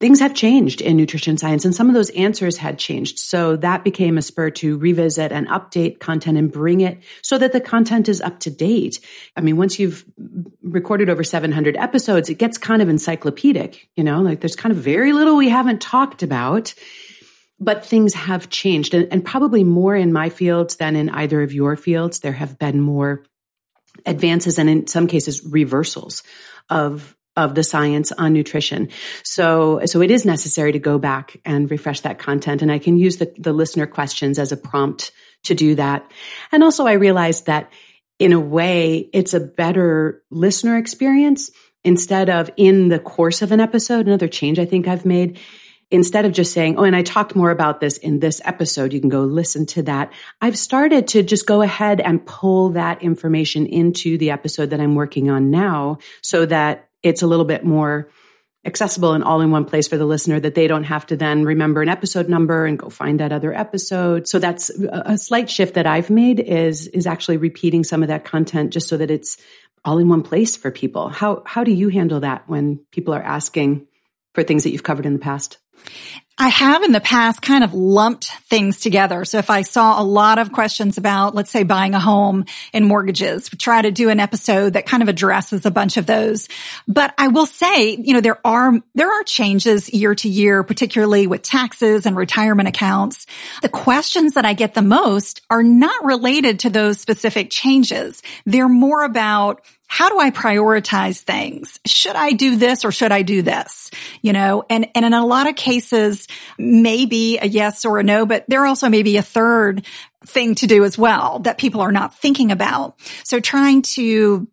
things 0.00 0.18
have 0.20 0.32
changed 0.32 0.80
in 0.80 0.96
nutrition 0.96 1.36
science 1.36 1.66
and 1.66 1.74
some 1.74 1.88
of 1.88 1.94
those 1.94 2.08
answers 2.10 2.56
had 2.56 2.78
changed. 2.78 3.18
So 3.18 3.56
that 3.56 3.84
became 3.84 4.16
a 4.16 4.22
spur 4.22 4.48
to 4.50 4.78
revisit 4.78 5.30
and 5.30 5.46
update 5.48 6.00
content 6.00 6.38
and 6.38 6.50
bring 6.50 6.80
it 6.80 7.02
so 7.22 7.36
that 7.36 7.52
the 7.52 7.60
content 7.60 8.08
is 8.08 8.22
up 8.22 8.40
to 8.40 8.50
date. 8.50 9.00
I 9.36 9.42
mean, 9.42 9.58
once 9.58 9.78
you've 9.78 10.06
recorded 10.62 11.10
over 11.10 11.22
700 11.22 11.76
episodes, 11.76 12.30
it 12.30 12.38
gets 12.38 12.56
kind 12.56 12.80
of 12.80 12.88
encyclopedic, 12.88 13.90
you 13.94 14.02
know, 14.02 14.22
like 14.22 14.40
there's 14.40 14.56
kind 14.56 14.72
of 14.74 14.78
very 14.78 15.12
little 15.12 15.36
we 15.36 15.50
haven't 15.50 15.82
talked 15.82 16.22
about 16.22 16.72
but 17.60 17.84
things 17.84 18.14
have 18.14 18.48
changed 18.48 18.94
and, 18.94 19.12
and, 19.12 19.24
probably 19.24 19.64
more 19.64 19.94
in 19.94 20.12
my 20.12 20.30
fields 20.30 20.76
than 20.76 20.96
in 20.96 21.10
either 21.10 21.42
of 21.42 21.52
your 21.52 21.76
fields. 21.76 22.20
There 22.20 22.32
have 22.32 22.58
been 22.58 22.80
more 22.80 23.24
advances 24.06 24.58
and 24.58 24.70
in 24.70 24.86
some 24.86 25.06
cases 25.06 25.44
reversals 25.44 26.22
of 26.68 27.16
of 27.36 27.54
the 27.54 27.62
science 27.62 28.12
on 28.12 28.32
nutrition. 28.32 28.88
So, 29.22 29.80
so 29.86 30.02
it 30.02 30.10
is 30.10 30.24
necessary 30.24 30.72
to 30.72 30.78
go 30.78 30.98
back 30.98 31.36
and 31.44 31.70
refresh 31.70 32.00
that 32.00 32.18
content. 32.18 32.60
And 32.60 32.72
I 32.72 32.78
can 32.78 32.98
use 32.98 33.18
the, 33.18 33.32
the 33.38 33.52
listener 33.52 33.86
questions 33.86 34.38
as 34.38 34.50
a 34.52 34.56
prompt 34.56 35.12
to 35.44 35.54
do 35.54 35.76
that. 35.76 36.10
And 36.50 36.62
also 36.62 36.86
I 36.86 36.94
realized 36.94 37.46
that 37.46 37.72
in 38.18 38.32
a 38.32 38.40
way, 38.40 39.08
it's 39.12 39.32
a 39.32 39.40
better 39.40 40.22
listener 40.30 40.76
experience 40.76 41.50
instead 41.84 42.28
of 42.28 42.50
in 42.56 42.88
the 42.88 42.98
course 42.98 43.42
of 43.42 43.52
an 43.52 43.60
episode. 43.60 44.06
Another 44.06 44.28
change 44.28 44.58
I 44.58 44.66
think 44.66 44.86
I've 44.86 45.06
made 45.06 45.38
instead 45.90 46.24
of 46.24 46.32
just 46.32 46.52
saying, 46.52 46.78
Oh, 46.78 46.84
and 46.84 46.96
I 46.96 47.02
talked 47.02 47.34
more 47.34 47.50
about 47.50 47.80
this 47.80 47.98
in 47.98 48.20
this 48.20 48.40
episode, 48.44 48.92
you 48.92 49.00
can 49.00 49.08
go 49.08 49.22
listen 49.22 49.66
to 49.66 49.82
that. 49.84 50.12
I've 50.40 50.58
started 50.58 51.08
to 51.08 51.22
just 51.22 51.46
go 51.46 51.62
ahead 51.62 52.00
and 52.00 52.24
pull 52.24 52.70
that 52.70 53.02
information 53.02 53.66
into 53.66 54.18
the 54.18 54.30
episode 54.30 54.70
that 54.70 54.80
I'm 54.80 54.94
working 54.94 55.30
on 55.30 55.50
now 55.50 55.98
so 56.22 56.46
that 56.46 56.88
it's 57.02 57.22
a 57.22 57.26
little 57.26 57.44
bit 57.44 57.64
more 57.64 58.10
accessible 58.64 59.14
and 59.14 59.24
all 59.24 59.40
in 59.40 59.50
one 59.50 59.64
place 59.64 59.88
for 59.88 59.96
the 59.96 60.04
listener 60.04 60.38
that 60.38 60.54
they 60.54 60.66
don't 60.66 60.84
have 60.84 61.06
to 61.06 61.16
then 61.16 61.44
remember 61.44 61.80
an 61.80 61.88
episode 61.88 62.28
number 62.28 62.66
and 62.66 62.78
go 62.78 62.90
find 62.90 63.20
that 63.20 63.32
other 63.32 63.54
episode. 63.54 64.28
So 64.28 64.38
that's 64.38 64.68
a 64.70 65.16
slight 65.16 65.48
shift 65.48 65.74
that 65.74 65.86
I've 65.86 66.10
made 66.10 66.40
is, 66.40 66.86
is 66.88 67.06
actually 67.06 67.38
repeating 67.38 67.84
some 67.84 68.02
of 68.02 68.08
that 68.08 68.26
content 68.26 68.72
just 68.72 68.88
so 68.88 68.98
that 68.98 69.10
it's 69.10 69.38
all 69.82 69.98
in 69.98 70.10
one 70.10 70.22
place 70.22 70.56
for 70.56 70.70
people. 70.70 71.08
How, 71.08 71.42
how 71.46 71.64
do 71.64 71.72
you 71.72 71.88
handle 71.88 72.20
that 72.20 72.48
when 72.48 72.80
people 72.90 73.14
are 73.14 73.22
asking 73.22 73.86
for 74.34 74.42
things 74.42 74.64
that 74.64 74.72
you've 74.72 74.82
covered 74.82 75.06
in 75.06 75.14
the 75.14 75.18
past? 75.18 75.56
I 76.40 76.48
have 76.48 76.82
in 76.84 76.92
the 76.92 77.02
past 77.02 77.42
kind 77.42 77.62
of 77.62 77.74
lumped 77.74 78.24
things 78.48 78.80
together. 78.80 79.26
So 79.26 79.36
if 79.36 79.50
I 79.50 79.60
saw 79.60 80.00
a 80.00 80.02
lot 80.02 80.38
of 80.38 80.52
questions 80.52 80.96
about, 80.96 81.34
let's 81.34 81.50
say 81.50 81.64
buying 81.64 81.94
a 81.94 82.00
home 82.00 82.46
and 82.72 82.86
mortgages, 82.86 83.50
try 83.50 83.82
to 83.82 83.90
do 83.90 84.08
an 84.08 84.20
episode 84.20 84.72
that 84.72 84.86
kind 84.86 85.02
of 85.02 85.10
addresses 85.10 85.66
a 85.66 85.70
bunch 85.70 85.98
of 85.98 86.06
those. 86.06 86.48
But 86.88 87.12
I 87.18 87.28
will 87.28 87.44
say, 87.44 87.94
you 87.94 88.14
know, 88.14 88.22
there 88.22 88.40
are, 88.42 88.72
there 88.94 89.12
are 89.12 89.22
changes 89.24 89.92
year 89.92 90.14
to 90.14 90.30
year, 90.30 90.62
particularly 90.62 91.26
with 91.26 91.42
taxes 91.42 92.06
and 92.06 92.16
retirement 92.16 92.70
accounts. 92.70 93.26
The 93.60 93.68
questions 93.68 94.32
that 94.32 94.46
I 94.46 94.54
get 94.54 94.72
the 94.72 94.80
most 94.80 95.42
are 95.50 95.62
not 95.62 96.06
related 96.06 96.60
to 96.60 96.70
those 96.70 96.98
specific 96.98 97.50
changes. 97.50 98.22
They're 98.46 98.66
more 98.66 99.04
about 99.04 99.60
how 99.92 100.08
do 100.08 100.20
I 100.20 100.30
prioritize 100.30 101.18
things? 101.18 101.80
Should 101.84 102.14
I 102.14 102.30
do 102.30 102.54
this 102.54 102.84
or 102.84 102.92
should 102.92 103.10
I 103.10 103.22
do 103.22 103.42
this? 103.42 103.90
You 104.22 104.32
know, 104.32 104.62
and, 104.70 104.86
and 104.94 105.04
in 105.04 105.12
a 105.12 105.26
lot 105.26 105.48
of 105.48 105.56
cases, 105.56 106.28
maybe 106.56 107.38
a 107.38 107.46
yes 107.46 107.84
or 107.84 107.98
a 107.98 108.04
no, 108.04 108.24
but 108.24 108.44
there 108.46 108.64
also 108.64 108.88
may 108.88 109.02
be 109.02 109.16
a 109.16 109.22
third 109.22 109.84
thing 110.24 110.54
to 110.54 110.68
do 110.68 110.84
as 110.84 110.96
well 110.96 111.40
that 111.40 111.58
people 111.58 111.80
are 111.80 111.90
not 111.90 112.14
thinking 112.14 112.52
about. 112.52 113.00
So 113.24 113.40
trying 113.40 113.82
to 113.82 114.46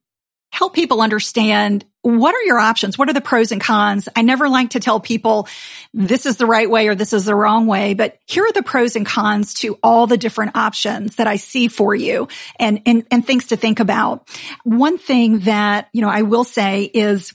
help 0.51 0.73
people 0.73 1.03
understand 1.03 1.85
what 2.07 2.33
are 2.33 2.43
your 2.43 2.57
options? 2.57 2.97
What 2.97 3.09
are 3.09 3.13
the 3.13 3.19
pros 3.19 3.51
and 3.51 3.59
cons? 3.59 4.07
I 4.15 4.21
never 4.21 4.47
like 4.47 4.71
to 4.71 4.79
tell 4.79 5.01
people 5.01 5.47
this 5.93 6.25
is 6.25 6.37
the 6.37 6.45
right 6.45 6.69
way 6.69 6.87
or 6.87 6.95
this 6.95 7.11
is 7.11 7.25
the 7.25 7.35
wrong 7.35 7.67
way, 7.67 7.95
but 7.95 8.17
here 8.25 8.45
are 8.45 8.51
the 8.53 8.63
pros 8.63 8.95
and 8.95 9.05
cons 9.05 9.53
to 9.55 9.77
all 9.83 10.07
the 10.07 10.17
different 10.17 10.55
options 10.55 11.17
that 11.17 11.27
I 11.27 11.35
see 11.35 11.67
for 11.67 11.93
you 11.93 12.29
and, 12.57 12.81
and, 12.85 13.05
and 13.11 13.27
things 13.27 13.47
to 13.47 13.57
think 13.57 13.81
about. 13.81 14.29
One 14.63 14.97
thing 14.97 15.39
that, 15.39 15.89
you 15.91 16.01
know, 16.01 16.09
I 16.09 16.21
will 16.21 16.45
say 16.45 16.83
is 16.83 17.33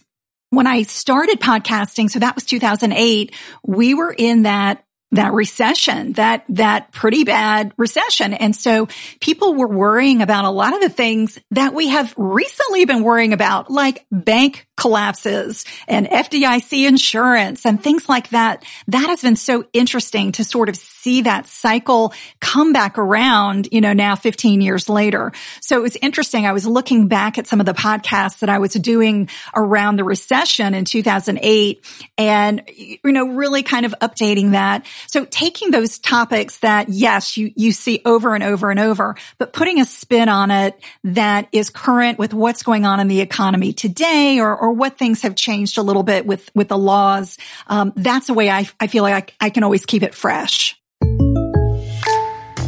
when 0.49 0.67
I 0.67 0.83
started 0.85 1.39
podcasting, 1.39 2.11
so 2.11 2.21
that 2.21 2.35
was 2.35 2.45
2008, 2.45 3.35
we 3.67 3.93
were 3.93 4.15
in 4.17 4.45
that 4.45 4.85
that 5.13 5.33
recession, 5.33 6.15
that, 6.15 6.45
that 6.49 6.91
pretty 6.93 7.25
bad 7.25 7.73
recession. 7.77 8.33
And 8.33 8.57
so 8.57 8.89
people 9.21 9.55
were 9.55 9.69
worrying 9.69 10.23
about 10.23 10.45
a 10.45 10.51
lot 10.51 10.75
of 10.75 10.81
the 10.81 10.89
things 10.89 11.39
that 11.53 11.75
we 11.75 11.89
have 11.89 12.13
recently 12.17 12.85
been 12.85 13.03
worrying 13.03 13.33
about, 13.33 13.71
like 13.71 14.07
bank 14.11 14.67
collapses 14.77 15.65
and 15.87 16.07
FDIC 16.07 16.89
insurance 16.89 17.67
and 17.67 17.83
things 17.83 18.09
like 18.09 18.31
that. 18.31 18.65
That 18.89 19.09
has 19.09 19.21
been 19.21 19.37
so 19.37 19.65
interesting 19.73 20.33
to 20.33 20.45
sort 20.45 20.69
of 20.69 20.77
see 20.77 21.23
that 21.23 21.47
cycle 21.47 22.15
come 22.41 22.73
back 22.73 22.97
around, 22.97 23.69
you 23.71 23.81
know, 23.81 23.93
now 23.93 24.17
15 24.17 24.61
years 24.61 24.89
later. 24.89 25.33
So 25.61 25.77
it 25.77 25.83
was 25.83 25.97
interesting. 25.97 26.47
I 26.47 26.53
was 26.53 26.67
looking 26.67 27.09
back 27.09 27.39
at 27.39 27.47
some 27.47 27.61
of 27.61 27.67
the 27.67 27.75
podcasts 27.75 28.39
that 28.39 28.49
I 28.49 28.59
was 28.59 28.73
doing 28.73 29.29
around 29.55 29.97
the 29.97 30.05
recession 30.05 30.75
in 30.75 30.85
2008 30.85 31.85
and, 32.17 32.63
you 32.75 32.99
know, 33.05 33.29
really 33.29 33.63
kind 33.63 33.85
of 33.85 33.95
updating 34.01 34.53
that. 34.53 34.87
So 35.07 35.27
taking 35.27 35.71
those 35.71 35.99
topics 35.99 36.59
that 36.59 36.89
yes, 36.89 37.37
you, 37.37 37.53
you 37.57 37.73
see 37.73 38.01
over 38.05 38.35
and 38.35 38.43
over 38.43 38.71
and 38.71 38.81
over, 38.81 39.17
but 39.39 39.53
putting 39.53 39.81
a 39.81 39.85
spin 39.85 40.29
on 40.29 40.51
it 40.51 40.81
that 41.05 41.49
is 41.53 41.69
current 41.69 42.19
with 42.19 42.33
what's 42.33 42.63
going 42.63 42.87
on 42.87 43.01
in 43.01 43.09
the 43.09 43.21
economy 43.21 43.73
today 43.73 44.41
or, 44.41 44.62
or 44.63 44.73
what 44.73 44.97
things 44.97 45.23
have 45.23 45.35
changed 45.35 45.77
a 45.77 45.83
little 45.83 46.05
bit 46.05 46.25
with, 46.25 46.49
with 46.55 46.69
the 46.69 46.79
laws. 46.79 47.37
Um, 47.67 47.93
that's 47.97 48.29
a 48.29 48.35
way 48.35 48.49
I, 48.49 48.69
I 48.79 48.87
feel 48.87 49.03
like 49.03 49.35
I, 49.41 49.47
I 49.47 49.51
can 49.51 49.65
always 49.65 49.85
keep 49.85 50.05
it 50.05 50.15
fresh. 50.15 50.81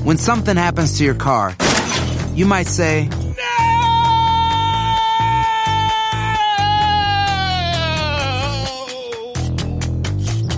When 0.03 0.19
something 0.19 0.57
happens 0.57 0.99
to 0.99 1.05
your 1.05 1.15
car, 1.15 1.57
you 2.35 2.47
might 2.47 2.67
say, 2.67 3.09
No. 3.09 3.15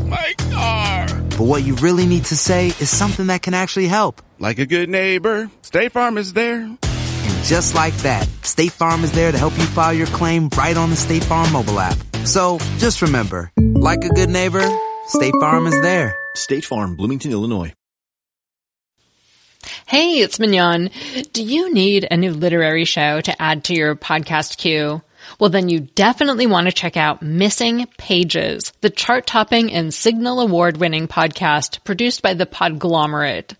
My 0.07 0.35
car. 0.51 1.07
But 1.07 1.41
what 1.41 1.65
you 1.65 1.75
really 1.77 2.07
need 2.07 2.25
to 2.25 2.37
say 2.37 2.69
is 2.69 2.89
something 2.89 3.27
that 3.27 3.43
can 3.43 3.53
actually 3.53 3.89
help. 3.89 4.23
Like 4.39 4.59
a 4.59 4.67
good 4.67 4.89
neighbor, 4.89 5.51
State 5.61 5.93
Farm 5.93 6.17
is 6.17 6.33
there. 6.33 6.77
And 7.37 7.45
just 7.45 7.75
like 7.75 7.95
that, 7.99 8.27
State 8.43 8.73
Farm 8.73 9.05
is 9.05 9.13
there 9.13 9.31
to 9.31 9.37
help 9.37 9.57
you 9.59 9.65
file 9.65 9.93
your 9.93 10.07
claim 10.09 10.49
right 10.57 10.77
on 10.77 10.89
the 10.89 10.97
State 10.97 11.23
Farm 11.23 11.53
mobile 11.53 11.79
app. 11.79 11.99
So 12.25 12.59
just 12.79 13.03
remember, 13.03 13.53
like 13.59 14.05
a 14.05 14.09
good 14.09 14.31
neighbor, 14.31 14.67
State 15.07 15.35
Farm 15.39 15.67
is 15.67 15.79
there. 15.83 16.17
State 16.35 16.65
Farm, 16.65 16.97
Bloomington, 16.97 17.33
Illinois. 17.33 17.75
Hey, 19.87 20.21
it's 20.21 20.41
Mignon. 20.41 20.91
Do 21.33 21.43
you 21.43 21.73
need 21.73 22.09
a 22.11 22.17
new 22.17 22.33
literary 22.33 22.87
show 22.87 23.21
to 23.21 23.43
add 23.43 23.65
to 23.65 23.75
your 23.75 23.95
podcast 23.97 24.57
queue? 24.57 25.03
Well, 25.39 25.51
then 25.51 25.69
you 25.69 25.81
definitely 25.81 26.47
want 26.47 26.69
to 26.69 26.73
check 26.73 26.97
out 26.97 27.23
Missing 27.23 27.87
Pages, 27.99 28.73
the 28.81 28.91
chart 28.91 29.27
topping 29.27 29.73
and 29.73 29.93
signal 29.93 30.41
award 30.41 30.79
winning 30.79 31.07
podcast 31.07 31.85
produced 31.85 32.23
by 32.23 32.33
the 32.33 32.47
Podglomerate. 32.47 33.57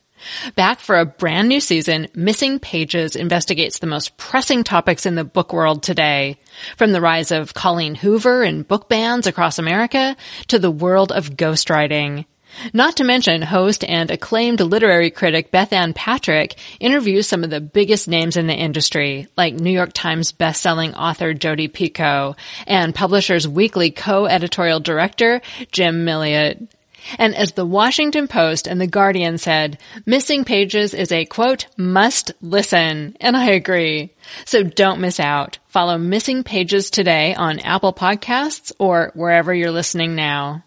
Back 0.55 0.81
for 0.81 0.99
a 0.99 1.07
brand 1.07 1.49
new 1.49 1.61
season, 1.61 2.09
Missing 2.15 2.61
Pages 2.61 3.17
investigates 3.17 3.79
the 3.79 3.87
most 3.87 4.17
pressing 4.17 4.65
topics 4.65 5.07
in 5.07 5.15
the 5.15 5.25
book 5.25 5.53
world 5.53 5.83
today. 5.83 6.39
From 6.77 6.93
the 6.93 7.01
rise 7.01 7.31
of 7.31 7.55
Colleen 7.55 7.95
Hoover 7.95 8.43
and 8.43 8.67
book 8.67 8.89
bans 8.89 9.27
across 9.27 9.59
America 9.59 10.17
to 10.49 10.59
the 10.59 10.71
world 10.71 11.13
of 11.13 11.31
ghostwriting. 11.31 12.25
Not 12.73 12.97
to 12.97 13.05
mention 13.05 13.43
host 13.43 13.85
and 13.85 14.11
acclaimed 14.11 14.61
literary 14.61 15.11
critic 15.11 15.51
Bethanne 15.51 15.95
Patrick 15.95 16.57
interviews 16.81 17.27
some 17.27 17.45
of 17.45 17.51
the 17.51 17.61
biggest 17.61 18.09
names 18.09 18.37
in 18.37 18.47
the 18.47 18.55
industry, 18.55 19.27
like 19.37 19.55
New 19.55 19.71
York 19.71 19.93
Times 19.93 20.33
bestselling 20.33 20.95
author 20.95 21.35
Jodi 21.35 21.69
Picoult 21.69 22.37
and 22.67 22.95
Publishers 22.95 23.47
Weekly 23.47 23.91
co-editorial 23.91 24.81
director 24.81 25.43
Jim 25.71 26.07
Milliot. 26.07 26.69
And 27.19 27.35
as 27.35 27.53
the 27.53 27.67
Washington 27.67 28.29
Post 28.29 28.67
and 28.67 28.81
the 28.81 28.87
Guardian 28.87 29.39
said, 29.39 29.79
Missing 30.05 30.45
Pages 30.45 30.95
is 30.95 31.13
a 31.13 31.25
quote, 31.25 31.67
must 31.77 32.33
listen. 32.41 33.17
And 33.21 33.37
I 33.37 33.51
agree. 33.51 34.15
So 34.45 34.63
don't 34.63 35.01
miss 35.01 35.21
out. 35.21 35.59
Follow 35.69 35.99
Missing 35.99 36.45
Pages 36.45 36.91
today 36.91 37.35
on 37.35 37.61
Apple 37.61 37.93
Podcasts 37.93 38.73
or 38.79 39.13
wherever 39.15 39.55
you're 39.55 39.71
listening 39.71 40.15
now. 40.15 40.65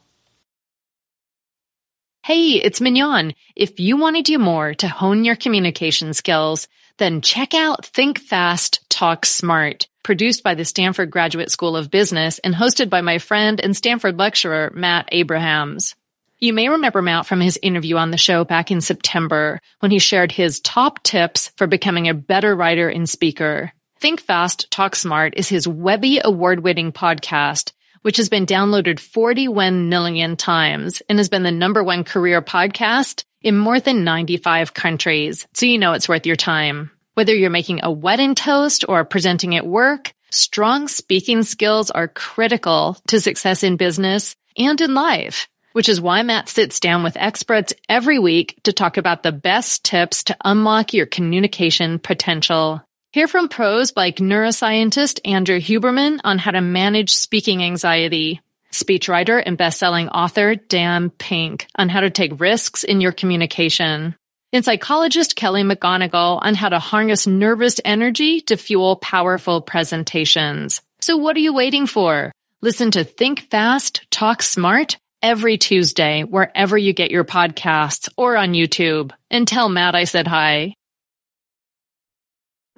Hey, 2.23 2.51
it's 2.51 2.81
Mignon. 2.81 3.33
If 3.55 3.79
you 3.79 3.97
want 3.97 4.17
to 4.17 4.21
do 4.21 4.37
more 4.37 4.73
to 4.75 4.87
hone 4.87 5.23
your 5.25 5.35
communication 5.35 6.13
skills, 6.13 6.67
then 6.97 7.21
check 7.21 7.53
out 7.53 7.85
Think 7.85 8.19
Fast, 8.19 8.87
Talk 8.89 9.25
Smart, 9.25 9.87
produced 10.03 10.43
by 10.43 10.53
the 10.53 10.65
Stanford 10.65 11.09
Graduate 11.09 11.49
School 11.49 11.75
of 11.75 11.89
Business 11.89 12.37
and 12.39 12.53
hosted 12.53 12.89
by 12.89 13.01
my 13.01 13.17
friend 13.17 13.59
and 13.59 13.75
Stanford 13.75 14.19
lecturer, 14.19 14.71
Matt 14.75 15.09
Abrahams. 15.11 15.95
You 16.39 16.53
may 16.53 16.69
remember 16.69 17.01
Matt 17.01 17.25
from 17.25 17.41
his 17.41 17.59
interview 17.61 17.97
on 17.97 18.11
the 18.11 18.17
show 18.17 18.45
back 18.45 18.71
in 18.71 18.81
September 18.81 19.59
when 19.79 19.91
he 19.91 19.99
shared 19.99 20.31
his 20.31 20.61
top 20.61 21.03
tips 21.03 21.51
for 21.57 21.67
becoming 21.67 22.07
a 22.07 22.13
better 22.13 22.55
writer 22.55 22.87
and 22.87 23.09
speaker. 23.09 23.73
Think 23.99 24.21
Fast, 24.21 24.71
Talk 24.71 24.95
Smart 24.95 25.33
is 25.35 25.49
his 25.49 25.67
Webby 25.67 26.21
award 26.23 26.61
winning 26.61 26.93
podcast 26.93 27.73
which 28.01 28.17
has 28.17 28.29
been 28.29 28.45
downloaded 28.45 28.99
41 28.99 29.89
million 29.89 30.35
times 30.35 31.01
and 31.09 31.17
has 31.17 31.29
been 31.29 31.43
the 31.43 31.51
number 31.51 31.83
one 31.83 32.03
career 32.03 32.41
podcast 32.41 33.23
in 33.41 33.57
more 33.57 33.79
than 33.79 34.03
95 34.03 34.73
countries. 34.73 35.47
So 35.53 35.65
you 35.65 35.77
know 35.77 35.93
it's 35.93 36.09
worth 36.09 36.25
your 36.25 36.35
time. 36.35 36.91
Whether 37.15 37.35
you're 37.35 37.49
making 37.49 37.81
a 37.83 37.91
wedding 37.91 38.35
toast 38.35 38.85
or 38.87 39.03
presenting 39.03 39.55
at 39.55 39.67
work, 39.67 40.13
strong 40.31 40.87
speaking 40.87 41.43
skills 41.43 41.91
are 41.91 42.07
critical 42.07 42.97
to 43.07 43.19
success 43.19 43.63
in 43.63 43.77
business 43.77 44.35
and 44.57 44.79
in 44.79 44.93
life, 44.93 45.47
which 45.79 45.87
is 45.87 46.01
why 46.01 46.21
Matt 46.23 46.49
sits 46.49 46.81
down 46.81 47.03
with 47.03 47.15
experts 47.15 47.71
every 47.87 48.19
week 48.19 48.59
to 48.63 48.73
talk 48.73 48.97
about 48.97 49.23
the 49.23 49.31
best 49.31 49.85
tips 49.85 50.25
to 50.25 50.35
unlock 50.43 50.93
your 50.93 51.05
communication 51.05 51.99
potential. 51.99 52.83
Hear 53.13 53.29
from 53.29 53.47
pros 53.47 53.93
like 53.95 54.17
neuroscientist 54.17 55.21
Andrew 55.23 55.57
Huberman 55.57 56.19
on 56.25 56.37
how 56.37 56.51
to 56.51 56.59
manage 56.59 57.13
speaking 57.13 57.63
anxiety, 57.63 58.41
speechwriter 58.73 59.41
and 59.45 59.57
best-selling 59.57 60.09
author 60.09 60.55
Dan 60.55 61.11
Pink 61.11 61.65
on 61.77 61.87
how 61.87 62.01
to 62.01 62.09
take 62.09 62.41
risks 62.41 62.83
in 62.83 62.99
your 62.99 63.13
communication, 63.13 64.17
and 64.51 64.65
psychologist 64.65 65.37
Kelly 65.37 65.63
McGonigal 65.63 66.41
on 66.41 66.55
how 66.55 66.67
to 66.67 66.79
harness 66.79 67.25
nervous 67.25 67.79
energy 67.85 68.41
to 68.41 68.57
fuel 68.57 68.97
powerful 68.97 69.61
presentations. 69.61 70.81
So 70.99 71.15
what 71.15 71.37
are 71.37 71.39
you 71.39 71.53
waiting 71.53 71.87
for? 71.87 72.33
Listen 72.59 72.91
to 72.91 73.05
Think 73.05 73.49
Fast, 73.49 74.05
Talk 74.11 74.43
Smart 74.43 74.97
every 75.21 75.57
Tuesday 75.57 76.23
wherever 76.23 76.77
you 76.77 76.93
get 76.93 77.11
your 77.11 77.25
podcasts 77.25 78.09
or 78.17 78.35
on 78.35 78.53
YouTube. 78.53 79.11
And 79.29 79.47
tell 79.47 79.69
Matt 79.69 79.95
I 79.95 80.05
said 80.05 80.27
hi. 80.27 80.75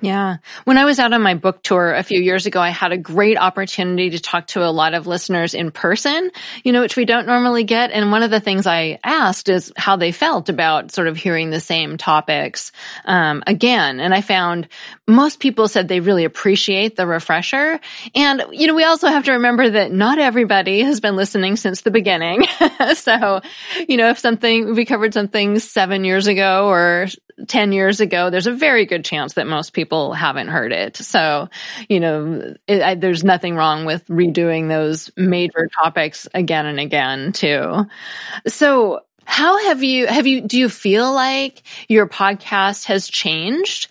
Yeah. 0.02 0.38
When 0.64 0.80
I 0.80 0.86
was 0.86 0.98
out 1.00 1.14
on 1.14 1.22
my 1.22 1.36
book 1.36 1.62
tour 1.62 1.94
a 1.94 2.02
few 2.02 2.20
years 2.20 2.48
ago, 2.48 2.60
I 2.60 2.70
had 2.70 2.92
a 2.92 2.98
great 2.98 3.38
opportunity 3.38 4.10
to 4.12 4.20
talk 4.20 4.48
to 4.48 4.66
a 4.66 4.72
lot 4.72 4.96
of 4.96 5.06
listeners 5.06 5.54
in 5.54 5.70
person, 5.70 6.32
you 6.64 6.72
know, 6.72 6.82
which 6.82 6.96
we 6.96 7.06
don't 7.06 7.28
normally 7.28 7.64
get. 7.64 7.92
And 7.92 8.12
one 8.12 8.24
of 8.24 8.32
the 8.32 8.40
things 8.40 8.66
I 8.66 9.00
asked 9.04 9.48
is 9.48 9.72
how 9.78 9.98
they 9.98 10.12
felt 10.12 10.50
about 10.50 10.92
sort 10.92 11.08
of 11.08 11.18
hearing 11.18 11.52
the 11.52 11.60
same 11.60 11.98
topics, 11.98 12.72
um, 13.06 13.44
again. 13.46 14.00
And 14.00 14.12
I 14.12 14.22
found 14.22 14.68
most 15.08 15.40
people 15.40 15.68
said 15.68 15.88
they 15.88 16.00
really 16.00 16.26
appreciate 16.26 16.96
the 16.96 17.06
refresher. 17.06 17.80
And, 18.16 18.44
you 18.52 18.66
know, 18.66 18.76
we 18.76 18.84
also 18.84 19.08
have 19.08 19.26
to 19.26 19.34
remember 19.34 19.70
that 19.70 19.92
not 19.92 20.18
everybody 20.18 20.82
has 20.82 21.00
been 21.00 21.16
listening 21.16 21.58
since 21.58 21.82
the 21.82 21.92
beginning. 21.92 22.48
so, 22.96 23.42
you 23.88 23.98
know, 23.98 24.10
if 24.10 24.18
something, 24.18 24.74
we 24.74 24.86
covered 24.86 25.14
something 25.14 25.60
seven 25.60 26.04
years 26.06 26.26
ago 26.26 26.70
or 26.70 27.08
10 27.48 27.72
years 27.72 28.00
ago, 28.00 28.30
there's 28.30 28.48
a 28.48 28.54
very 28.54 28.86
good 28.86 29.06
chance 29.06 29.34
that 29.34 29.48
most 29.48 29.74
people 29.74 30.14
haven't 30.14 30.48
heard 30.48 30.72
it. 30.72 30.98
So, 30.98 31.50
you 31.90 32.00
know, 32.00 32.56
it, 32.68 32.82
I, 32.82 32.96
there's 32.96 33.24
nothing 33.24 33.56
wrong 33.56 33.86
with 33.86 34.06
redoing 34.08 34.68
those 34.68 35.12
major 35.16 35.70
topics 35.76 36.28
again 36.34 36.66
and 36.66 36.80
again 36.80 37.32
too. 37.32 37.86
So 38.48 39.02
how 39.26 39.60
have 39.68 39.84
you, 39.84 40.08
have 40.08 40.28
you, 40.28 40.42
do 40.42 40.58
you 40.58 40.70
feel 40.70 41.14
like 41.14 41.64
your 41.88 42.08
podcast 42.08 42.86
has 42.86 43.08
changed 43.08 43.88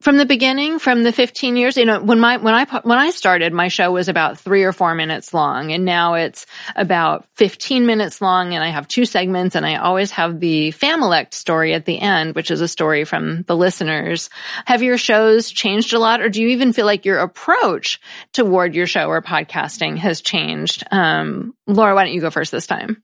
from 0.00 0.16
the 0.16 0.24
beginning, 0.24 0.78
from 0.78 1.02
the 1.02 1.12
15 1.12 1.56
years, 1.56 1.76
you 1.76 1.84
know, 1.84 2.00
when 2.00 2.18
my, 2.18 2.38
when 2.38 2.54
I, 2.54 2.64
when 2.82 2.98
I 2.98 3.10
started, 3.10 3.52
my 3.52 3.68
show 3.68 3.92
was 3.92 4.08
about 4.08 4.38
three 4.38 4.64
or 4.64 4.72
four 4.72 4.94
minutes 4.94 5.34
long 5.34 5.72
and 5.72 5.84
now 5.84 6.14
it's 6.14 6.46
about 6.74 7.26
15 7.34 7.84
minutes 7.84 8.22
long 8.22 8.54
and 8.54 8.64
I 8.64 8.68
have 8.68 8.88
two 8.88 9.04
segments 9.04 9.56
and 9.56 9.66
I 9.66 9.76
always 9.76 10.10
have 10.12 10.40
the 10.40 10.72
Familect 10.72 11.34
story 11.34 11.74
at 11.74 11.84
the 11.84 12.00
end, 12.00 12.34
which 12.34 12.50
is 12.50 12.62
a 12.62 12.68
story 12.68 13.04
from 13.04 13.42
the 13.42 13.56
listeners. 13.56 14.30
Have 14.64 14.82
your 14.82 14.96
shows 14.96 15.50
changed 15.50 15.92
a 15.92 15.98
lot 15.98 16.22
or 16.22 16.30
do 16.30 16.40
you 16.40 16.48
even 16.48 16.72
feel 16.72 16.86
like 16.86 17.04
your 17.04 17.18
approach 17.18 18.00
toward 18.32 18.74
your 18.74 18.86
show 18.86 19.06
or 19.06 19.20
podcasting 19.20 19.98
has 19.98 20.22
changed? 20.22 20.82
Um, 20.90 21.54
Laura, 21.66 21.94
why 21.94 22.04
don't 22.04 22.14
you 22.14 22.22
go 22.22 22.30
first 22.30 22.52
this 22.52 22.66
time? 22.66 23.02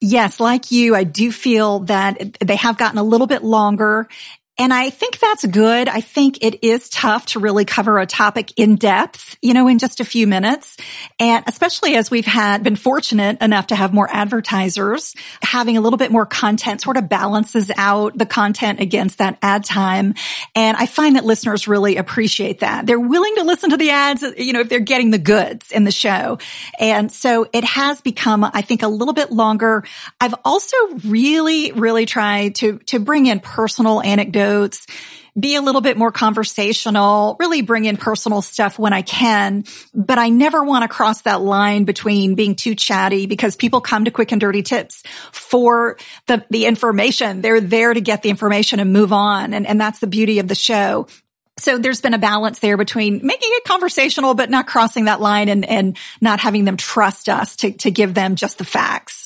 Yes, 0.00 0.38
like 0.38 0.70
you, 0.70 0.94
I 0.94 1.04
do 1.04 1.32
feel 1.32 1.80
that 1.80 2.36
they 2.40 2.56
have 2.56 2.76
gotten 2.76 2.98
a 2.98 3.02
little 3.04 3.26
bit 3.26 3.42
longer 3.42 4.08
and 4.58 4.72
I 4.72 4.88
think 4.88 5.18
that's 5.18 5.44
good. 5.44 5.86
I 5.86 6.00
think 6.00 6.38
it 6.42 6.64
is 6.64 6.88
tough 6.88 7.26
to 7.26 7.40
really 7.40 7.66
cover 7.66 7.98
a 7.98 8.06
topic 8.06 8.52
in 8.56 8.76
depth, 8.76 9.36
you 9.42 9.52
know, 9.52 9.68
in 9.68 9.78
just 9.78 10.00
a 10.00 10.04
few 10.04 10.26
minutes. 10.26 10.78
And 11.18 11.44
especially 11.46 11.96
as 11.96 12.10
we've 12.10 12.24
had 12.24 12.62
been 12.62 12.76
fortunate 12.76 13.42
enough 13.42 13.66
to 13.66 13.76
have 13.76 13.92
more 13.92 14.08
advertisers, 14.10 15.14
having 15.42 15.76
a 15.76 15.82
little 15.82 15.98
bit 15.98 16.10
more 16.10 16.24
content 16.24 16.80
sort 16.80 16.96
of 16.96 17.06
balances 17.08 17.70
out 17.76 18.16
the 18.16 18.24
content 18.24 18.80
against 18.80 19.18
that 19.18 19.36
ad 19.42 19.64
time. 19.64 20.14
And 20.54 20.76
I 20.78 20.86
find 20.86 21.16
that 21.16 21.26
listeners 21.26 21.68
really 21.68 21.96
appreciate 21.96 22.60
that. 22.60 22.86
They're 22.86 22.98
willing 22.98 23.34
to 23.36 23.42
listen 23.42 23.70
to 23.70 23.76
the 23.76 23.90
ads, 23.90 24.22
you 24.38 24.54
know, 24.54 24.60
if 24.60 24.70
they're 24.70 24.80
getting 24.80 25.10
the 25.10 25.18
goods 25.18 25.70
in 25.70 25.84
the 25.84 25.92
show. 25.92 26.38
And 26.80 27.12
so 27.12 27.46
it 27.52 27.64
has 27.64 28.00
become, 28.00 28.42
I 28.42 28.62
think, 28.62 28.82
a 28.82 28.88
little 28.88 29.14
bit 29.14 29.30
longer. 29.30 29.84
I've 30.18 30.34
also 30.46 30.76
really, 31.04 31.72
really 31.72 32.06
tried 32.06 32.54
to, 32.56 32.78
to 32.86 33.00
bring 33.00 33.26
in 33.26 33.40
personal 33.40 34.00
anecdotes 34.00 34.45
notes, 34.46 34.86
be 35.38 35.54
a 35.54 35.60
little 35.60 35.82
bit 35.82 35.98
more 35.98 36.10
conversational, 36.10 37.36
really 37.38 37.60
bring 37.60 37.84
in 37.84 37.96
personal 37.98 38.40
stuff 38.40 38.78
when 38.78 38.94
I 38.94 39.02
can, 39.02 39.64
but 39.94 40.18
I 40.18 40.30
never 40.30 40.64
want 40.64 40.82
to 40.82 40.88
cross 40.88 41.22
that 41.22 41.42
line 41.42 41.84
between 41.84 42.36
being 42.36 42.54
too 42.54 42.74
chatty 42.74 43.26
because 43.26 43.54
people 43.54 43.82
come 43.82 44.06
to 44.06 44.10
quick 44.10 44.32
and 44.32 44.40
dirty 44.40 44.62
tips 44.62 45.02
for 45.32 45.98
the, 46.26 46.44
the 46.48 46.64
information. 46.64 47.42
They're 47.42 47.60
there 47.60 47.92
to 47.92 48.00
get 48.00 48.22
the 48.22 48.30
information 48.30 48.80
and 48.80 48.92
move 48.92 49.12
on. 49.12 49.52
And, 49.52 49.66
and 49.66 49.78
that's 49.78 49.98
the 49.98 50.06
beauty 50.06 50.38
of 50.38 50.48
the 50.48 50.54
show. 50.54 51.06
So 51.58 51.78
there's 51.78 52.00
been 52.00 52.14
a 52.14 52.18
balance 52.18 52.58
there 52.58 52.76
between 52.76 53.14
making 53.26 53.48
it 53.52 53.64
conversational, 53.64 54.34
but 54.34 54.50
not 54.50 54.66
crossing 54.66 55.06
that 55.06 55.20
line 55.20 55.48
and, 55.48 55.64
and 55.64 55.96
not 56.20 56.40
having 56.40 56.64
them 56.64 56.76
trust 56.76 57.28
us 57.28 57.56
to, 57.56 57.72
to 57.72 57.90
give 57.90 58.14
them 58.14 58.36
just 58.36 58.58
the 58.58 58.64
facts. 58.64 59.25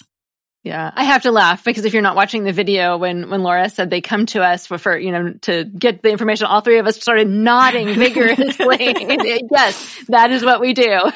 Yeah, 0.63 0.91
I 0.95 1.05
have 1.05 1.23
to 1.23 1.33
laugh 1.33 1.65
because 1.65 1.87
if 1.87 1.95
you're 1.95 2.03
not 2.03 2.17
watching 2.17 2.45
the 2.45 2.53
video 2.53 2.99
when 2.99 3.31
when 3.31 3.43
Laura 3.43 3.71
said 3.71 3.89
they 3.89 4.03
come 4.03 4.27
to 4.27 4.43
us 4.43 4.67
for, 4.67 4.77
for 4.77 4.99
you 4.99 5.11
know 5.11 5.33
to 5.43 5.65
get 5.65 6.03
the 6.03 6.11
information, 6.11 6.47
all 6.47 6.61
three 6.61 6.79
of 6.79 6.87
us 6.87 7.01
started 7.01 7.29
nodding 7.29 7.95
vigorously. 7.95 8.95
yes, 9.51 10.05
that 10.09 10.31
is 10.31 10.45
what 10.45 10.61
we 10.61 10.75
do. 10.75 11.11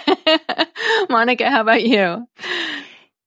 Monica, 1.11 1.51
how 1.51 1.61
about 1.61 1.83
you? 1.83 2.27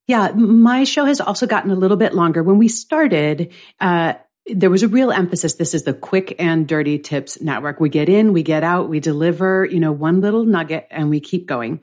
Yeah, 0.08 0.32
my 0.32 0.82
show 0.84 1.04
has 1.04 1.20
also 1.20 1.46
gotten 1.46 1.70
a 1.70 1.76
little 1.76 1.96
bit 1.96 2.14
longer. 2.14 2.42
When 2.42 2.58
we 2.58 2.66
started, 2.66 3.52
uh, 3.78 4.14
there 4.46 4.70
was 4.70 4.82
a 4.82 4.88
real 4.88 5.12
emphasis. 5.12 5.54
This 5.54 5.74
is 5.74 5.84
the 5.84 5.94
quick 5.94 6.34
and 6.40 6.66
dirty 6.66 6.98
tips 6.98 7.40
network. 7.40 7.78
We 7.78 7.90
get 7.90 8.08
in, 8.08 8.32
we 8.32 8.42
get 8.42 8.64
out, 8.64 8.88
we 8.88 8.98
deliver, 8.98 9.66
you 9.66 9.78
know, 9.78 9.92
one 9.92 10.20
little 10.20 10.44
nugget 10.44 10.88
and 10.90 11.10
we 11.10 11.20
keep 11.20 11.46
going. 11.46 11.80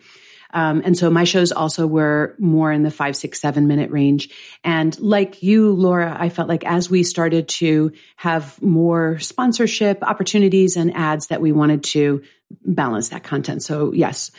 Um, 0.55 0.81
and 0.85 0.97
so 0.97 1.09
my 1.09 1.25
shows 1.25 1.51
also 1.51 1.85
were 1.85 2.33
more 2.39 2.71
in 2.71 2.81
the 2.81 2.89
five, 2.89 3.17
six, 3.17 3.41
seven 3.41 3.67
minute 3.67 3.91
range. 3.91 4.29
And 4.63 4.97
like 5.01 5.43
you, 5.43 5.73
Laura, 5.73 6.15
I 6.17 6.29
felt 6.29 6.47
like 6.47 6.65
as 6.65 6.89
we 6.89 7.03
started 7.03 7.49
to 7.49 7.91
have 8.15 8.59
more 8.61 9.19
sponsorship 9.19 10.01
opportunities 10.01 10.77
and 10.77 10.95
ads 10.95 11.27
that 11.27 11.41
we 11.41 11.51
wanted 11.51 11.83
to 11.83 12.23
balance 12.63 13.09
that 13.09 13.25
content. 13.25 13.63
So 13.63 13.91
yes. 13.91 14.31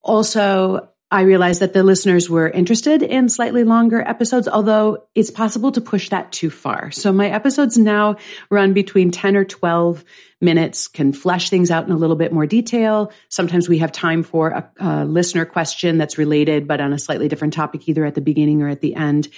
Also, 0.00 0.88
I 1.10 1.22
realized 1.22 1.60
that 1.60 1.72
the 1.72 1.82
listeners 1.82 2.28
were 2.28 2.50
interested 2.50 3.02
in 3.02 3.30
slightly 3.30 3.64
longer 3.64 4.02
episodes, 4.02 4.46
although 4.46 5.04
it's 5.14 5.30
possible 5.30 5.72
to 5.72 5.80
push 5.80 6.10
that 6.10 6.32
too 6.32 6.50
far. 6.50 6.90
So 6.90 7.12
my 7.12 7.30
episodes 7.30 7.78
now 7.78 8.16
run 8.50 8.74
between 8.74 9.10
10 9.10 9.34
or 9.34 9.44
12 9.44 10.04
minutes, 10.42 10.86
can 10.86 11.14
flesh 11.14 11.48
things 11.48 11.70
out 11.70 11.86
in 11.86 11.92
a 11.92 11.96
little 11.96 12.14
bit 12.14 12.30
more 12.30 12.44
detail. 12.44 13.10
Sometimes 13.30 13.70
we 13.70 13.78
have 13.78 13.90
time 13.90 14.22
for 14.22 14.50
a, 14.50 14.70
a 14.78 15.04
listener 15.06 15.46
question 15.46 15.96
that's 15.96 16.18
related, 16.18 16.68
but 16.68 16.80
on 16.80 16.92
a 16.92 16.98
slightly 16.98 17.26
different 17.26 17.54
topic, 17.54 17.88
either 17.88 18.04
at 18.04 18.14
the 18.14 18.20
beginning 18.20 18.60
or 18.60 18.68
at 18.68 18.82
the 18.82 18.94
end. 18.94 19.28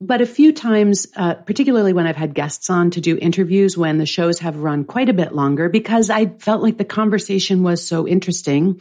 But 0.00 0.22
a 0.22 0.26
few 0.26 0.52
times, 0.52 1.06
uh, 1.14 1.34
particularly 1.34 1.92
when 1.92 2.06
I've 2.06 2.16
had 2.16 2.34
guests 2.34 2.70
on 2.70 2.90
to 2.92 3.02
do 3.02 3.18
interviews 3.18 3.76
when 3.76 3.98
the 3.98 4.06
shows 4.06 4.38
have 4.40 4.56
run 4.56 4.84
quite 4.84 5.10
a 5.10 5.14
bit 5.14 5.34
longer 5.34 5.68
because 5.68 6.08
I 6.08 6.26
felt 6.26 6.62
like 6.62 6.78
the 6.78 6.84
conversation 6.84 7.62
was 7.62 7.86
so 7.86 8.08
interesting 8.08 8.80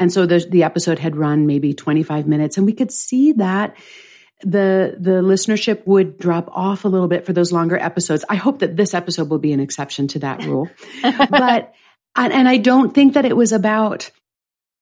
and 0.00 0.12
so 0.12 0.26
the, 0.26 0.44
the 0.48 0.64
episode 0.64 0.98
had 0.98 1.14
run 1.14 1.46
maybe 1.46 1.74
25 1.74 2.26
minutes 2.26 2.56
and 2.56 2.66
we 2.66 2.72
could 2.72 2.90
see 2.90 3.32
that 3.32 3.76
the 4.42 4.96
the 4.98 5.22
listenership 5.22 5.86
would 5.86 6.18
drop 6.18 6.48
off 6.50 6.84
a 6.84 6.88
little 6.88 7.08
bit 7.08 7.26
for 7.26 7.32
those 7.32 7.52
longer 7.52 7.76
episodes. 7.76 8.24
I 8.28 8.36
hope 8.36 8.60
that 8.60 8.76
this 8.76 8.94
episode 8.94 9.28
will 9.28 9.38
be 9.38 9.52
an 9.52 9.60
exception 9.60 10.08
to 10.08 10.20
that 10.20 10.44
rule. 10.44 10.68
but 11.02 11.74
and 12.16 12.48
I 12.48 12.56
don't 12.56 12.94
think 12.94 13.14
that 13.14 13.24
it 13.24 13.36
was 13.36 13.52
about 13.52 14.10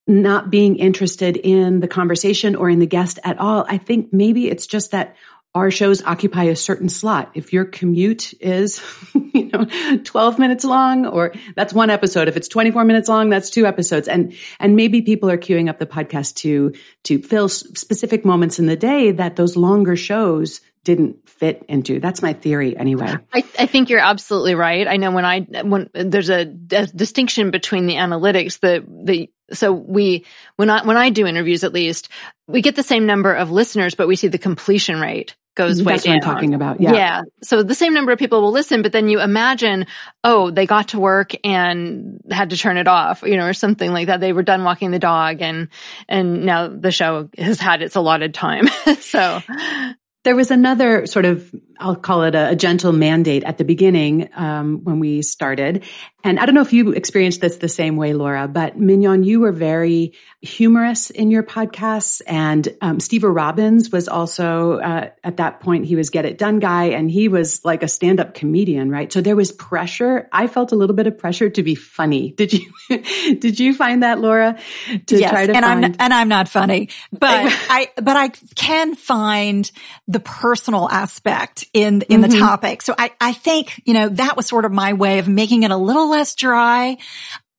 not 0.07 0.51
being 0.51 0.77
interested 0.77 1.37
in 1.37 1.81
the 1.81 1.89
conversation 1.89 2.57
or 2.57 2.71
in 2.71 2.79
the 2.79 2.87
guest 2.87 3.19
at 3.25 3.39
all. 3.39 3.67
I 3.69 3.77
think 3.77 4.13
maybe 4.13 4.49
it's 4.49 4.67
just 4.67 4.93
that 4.93 5.17
our 5.55 5.71
shows 5.71 6.03
occupy 6.03 6.45
a 6.45 6.57
certain 6.57 6.89
slot. 6.89 7.31
If 7.35 7.53
your 7.53 7.65
commute 7.65 8.35
is, 8.41 8.83
you 9.35 9.51
know, 9.53 9.67
12 10.05 10.39
minutes 10.39 10.65
long 10.65 11.07
or 11.07 11.33
that's 11.57 11.73
one 11.73 11.91
episode. 11.91 12.29
If 12.29 12.37
it's 12.37 12.49
24 12.49 12.85
minutes 12.85 13.09
long, 13.09 13.31
that's 13.31 13.51
two 13.51 13.67
episodes. 13.67 14.09
And, 14.09 14.35
and 14.61 14.77
maybe 14.77 15.03
people 15.03 15.31
are 15.31 15.39
queuing 15.39 15.69
up 15.69 15.79
the 15.79 15.87
podcast 15.87 16.37
to, 16.37 16.75
to 17.05 17.23
fill 17.23 17.49
specific 17.49 18.25
moments 18.25 18.59
in 18.59 18.67
the 18.67 18.77
day 18.77 19.11
that 19.13 19.37
those 19.37 19.57
longer 19.57 19.97
shows 19.97 20.61
didn't 20.85 21.29
fit 21.29 21.65
into. 21.69 22.01
That's 22.01 22.23
my 22.23 22.33
theory 22.33 22.77
anyway. 22.77 23.15
I, 23.33 23.45
I, 23.59 23.67
think 23.67 23.91
you're 23.91 24.01
absolutely 24.01 24.55
right. 24.55 24.87
I 24.87 24.97
know 24.97 25.11
when 25.11 25.25
I, 25.25 25.41
when 25.41 25.91
there's 25.93 26.31
a, 26.31 26.53
a 26.73 26.87
distinction 26.87 27.51
between 27.51 27.87
the 27.87 27.95
analytics, 27.95 28.61
the, 28.61 28.85
the, 29.05 29.31
so 29.55 29.73
we, 29.73 30.25
when 30.57 30.71
I, 30.71 30.85
when 30.85 30.97
I 30.97 31.11
do 31.11 31.27
interviews 31.27 31.65
at 31.65 31.73
least, 31.73 32.09
we 32.47 32.63
get 32.63 32.77
the 32.77 32.83
same 32.83 33.07
number 33.07 33.33
of 33.33 33.51
listeners, 33.51 33.95
but 33.95 34.09
we 34.09 34.17
see 34.17 34.29
the 34.29 34.39
completion 34.39 35.01
rate 35.01 35.37
goes 35.59 35.83
way 35.83 35.93
That's 35.93 36.05
down. 36.05 36.15
what 36.15 36.27
I'm 36.27 36.35
talking 36.35 36.55
about. 36.55 36.81
Yeah. 36.81 36.93
Yeah. 36.93 37.23
So 37.43 37.63
the 37.63 37.75
same 37.75 37.93
number 37.93 38.13
of 38.13 38.19
people 38.19 38.41
will 38.41 38.53
listen, 38.53 38.81
but 38.81 38.93
then 38.93 39.09
you 39.09 39.21
imagine, 39.21 39.87
oh, 40.23 40.51
they 40.51 40.67
got 40.67 40.89
to 40.89 41.01
work 41.01 41.33
and 41.45 42.23
had 42.31 42.51
to 42.51 42.57
turn 42.57 42.79
it 42.79 42.87
off, 42.87 43.23
you 43.23 43.37
know, 43.37 43.47
or 43.47 43.53
something 43.53 43.93
like 43.93 44.07
that. 44.07 44.21
They 44.21 44.33
were 44.33 44.45
done 44.45 44.65
walking 44.65 44.93
the 44.93 44.99
dog 44.99 45.43
and, 45.43 45.69
and 46.09 46.47
now 46.47 46.69
the 46.69 46.93
show 46.93 47.29
has 47.37 47.59
had 47.59 47.83
its 47.83 47.97
allotted 47.97 48.33
time. 48.33 48.69
so 49.01 49.41
there 50.25 50.37
was 50.37 50.51
another 50.51 51.07
sort 51.07 51.25
of, 51.25 51.51
I'll 51.79 51.97
call 51.97 52.25
it 52.25 52.35
a, 52.35 52.51
a 52.51 52.57
gentle 52.57 52.93
mandate 52.93 53.45
at 53.45 53.59
the 53.59 53.65
beginning 53.65 54.29
um, 54.35 54.85
when 54.85 55.01
we 55.01 55.23
started. 55.23 55.85
And 56.25 56.41
I 56.41 56.47
don't 56.47 56.55
know 56.57 56.63
if 56.63 56.73
you 56.73 56.93
experienced 56.93 57.41
this 57.41 57.59
the 57.59 57.69
same 57.69 57.97
way, 57.97 58.13
Laura, 58.13 58.49
but 58.49 58.77
Mignon, 58.77 59.23
you 59.23 59.39
were 59.39 59.53
very 59.53 60.15
humorous 60.43 61.11
in 61.11 61.31
your 61.31 61.45
podcasts. 61.45 62.21
And 62.27 62.69
um, 62.81 62.99
Stever 62.99 63.35
Robbins 63.35 63.91
was 63.91 64.09
also, 64.09 64.79
uh, 64.79 65.11
at 65.23 65.37
that 65.37 65.61
point, 65.61 65.87
he 65.87 65.95
was 65.95 66.11
Get 66.11 66.25
It 66.25 66.37
Done 66.37 66.59
guy, 66.59 66.87
and 66.87 67.09
he 67.09 67.29
was 67.29 67.65
like 67.65 67.85
a 67.85 67.89
stand 67.89 68.19
up 68.19 68.35
comedian, 68.35 68.91
right? 68.91 69.13
So 69.13 69.21
there 69.21 69.37
was 69.37 69.53
pressure. 69.53 70.29
I 70.33 70.49
felt 70.49 70.73
a 70.73 70.77
little 70.77 70.97
bit 70.97 71.07
of 71.07 71.17
pressure 71.17 71.51
to 71.51 71.63
be 71.63 71.77
funny. 71.77 72.33
Did 72.33 72.53
you, 72.53 72.73
did 73.39 73.61
you 73.61 73.73
find 73.73 74.03
that, 74.03 74.19
Laura? 74.19 74.59
To 75.07 75.19
yes, 75.19 75.33
and 75.33 75.53
find- 75.53 75.65
I'm, 75.65 75.95
and 76.01 76.13
I'm 76.13 76.29
not 76.29 76.49
funny, 76.49 76.89
but 77.13 77.31
I, 77.71 77.91
but 77.95 78.17
I 78.17 78.29
can 78.57 78.97
find 78.97 79.71
the 80.09 80.21
personal 80.21 80.89
aspect 80.91 81.68
in, 81.73 82.03
in 82.03 82.21
mm-hmm. 82.21 82.31
the 82.31 82.39
topic. 82.39 82.83
So 82.83 82.95
I, 82.97 83.13
I 83.21 83.33
think, 83.33 83.81
you 83.85 83.95
know, 83.95 84.09
that 84.09 84.37
was 84.37 84.47
sort 84.47 84.65
of 84.65 84.73
my 84.73 84.93
way 84.93 85.19
of 85.19 85.29
making 85.29 85.63
it 85.63 85.71
a 85.71 85.77
little 85.77 86.11
less 86.11 86.35
dry. 86.35 86.99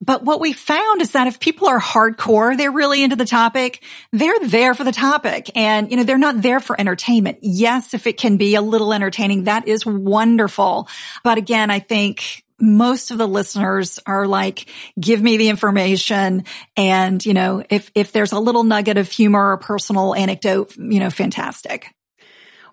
But 0.02 0.24
what 0.24 0.40
we 0.40 0.54
found 0.54 1.02
is 1.02 1.12
that 1.12 1.28
if 1.28 1.42
people 1.42 1.68
are 1.68 1.80
hardcore, 1.80 2.56
they're 2.56 2.72
really 2.72 3.04
into 3.04 3.18
the 3.18 3.26
topic, 3.26 3.84
they're 4.14 4.40
there 4.40 4.74
for 4.74 4.86
the 4.86 4.94
topic 4.94 5.52
and, 5.58 5.92
you 5.92 5.98
know, 5.98 6.04
they're 6.04 6.18
not 6.18 6.42
there 6.42 6.62
for 6.62 6.80
entertainment. 6.80 7.40
Yes, 7.42 7.94
if 7.94 8.08
it 8.08 8.18
can 8.18 8.38
be 8.38 8.56
a 8.56 8.62
little 8.62 8.94
entertaining, 8.94 9.44
that 9.44 9.68
is 9.68 9.86
wonderful. 9.86 10.88
But 11.22 11.38
again, 11.38 11.70
I 11.70 11.80
think 11.80 12.46
most 12.62 13.12
of 13.12 13.18
the 13.18 13.28
listeners 13.28 14.00
are 14.06 14.26
like, 14.26 14.70
give 15.00 15.22
me 15.22 15.36
the 15.36 15.50
information. 15.50 16.46
And, 16.78 17.26
you 17.26 17.34
know, 17.34 17.64
if, 17.70 17.92
if 17.94 18.14
there's 18.14 18.32
a 18.32 18.40
little 18.40 18.64
nugget 18.64 18.98
of 18.98 19.10
humor 19.10 19.52
or 19.52 19.58
personal 19.58 20.16
anecdote, 20.16 20.78
you 20.78 21.00
know, 21.00 21.10
fantastic. 21.10 21.94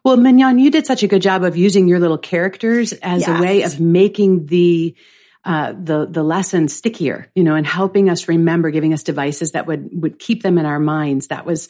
Well, 0.07 0.17
Mignon, 0.17 0.61
you 0.61 0.71
did 0.71 0.87
such 0.87 1.03
a 1.03 1.09
good 1.09 1.21
job 1.21 1.43
of 1.43 1.57
using 1.57 1.89
your 1.89 1.99
little 1.99 2.17
characters 2.17 2.93
as 2.93 3.23
yes. 3.23 3.29
a 3.29 3.43
way 3.43 3.63
of 3.63 3.81
making 3.81 4.47
the 4.47 4.95
uh, 5.45 5.73
the 5.73 6.07
the 6.09 6.23
lesson 6.23 6.69
stickier, 6.69 7.29
you 7.35 7.43
know, 7.43 7.57
and 7.57 7.67
helping 7.67 8.09
us 8.09 8.29
remember, 8.29 8.71
giving 8.71 8.93
us 8.93 9.03
devices 9.03 9.51
that 9.53 9.67
would 9.67 9.89
would 9.91 10.21
keep 10.21 10.45
them 10.45 10.59
in 10.59 10.65
our 10.65 10.79
minds. 10.79 11.27
That 11.27 11.45
was 11.45 11.69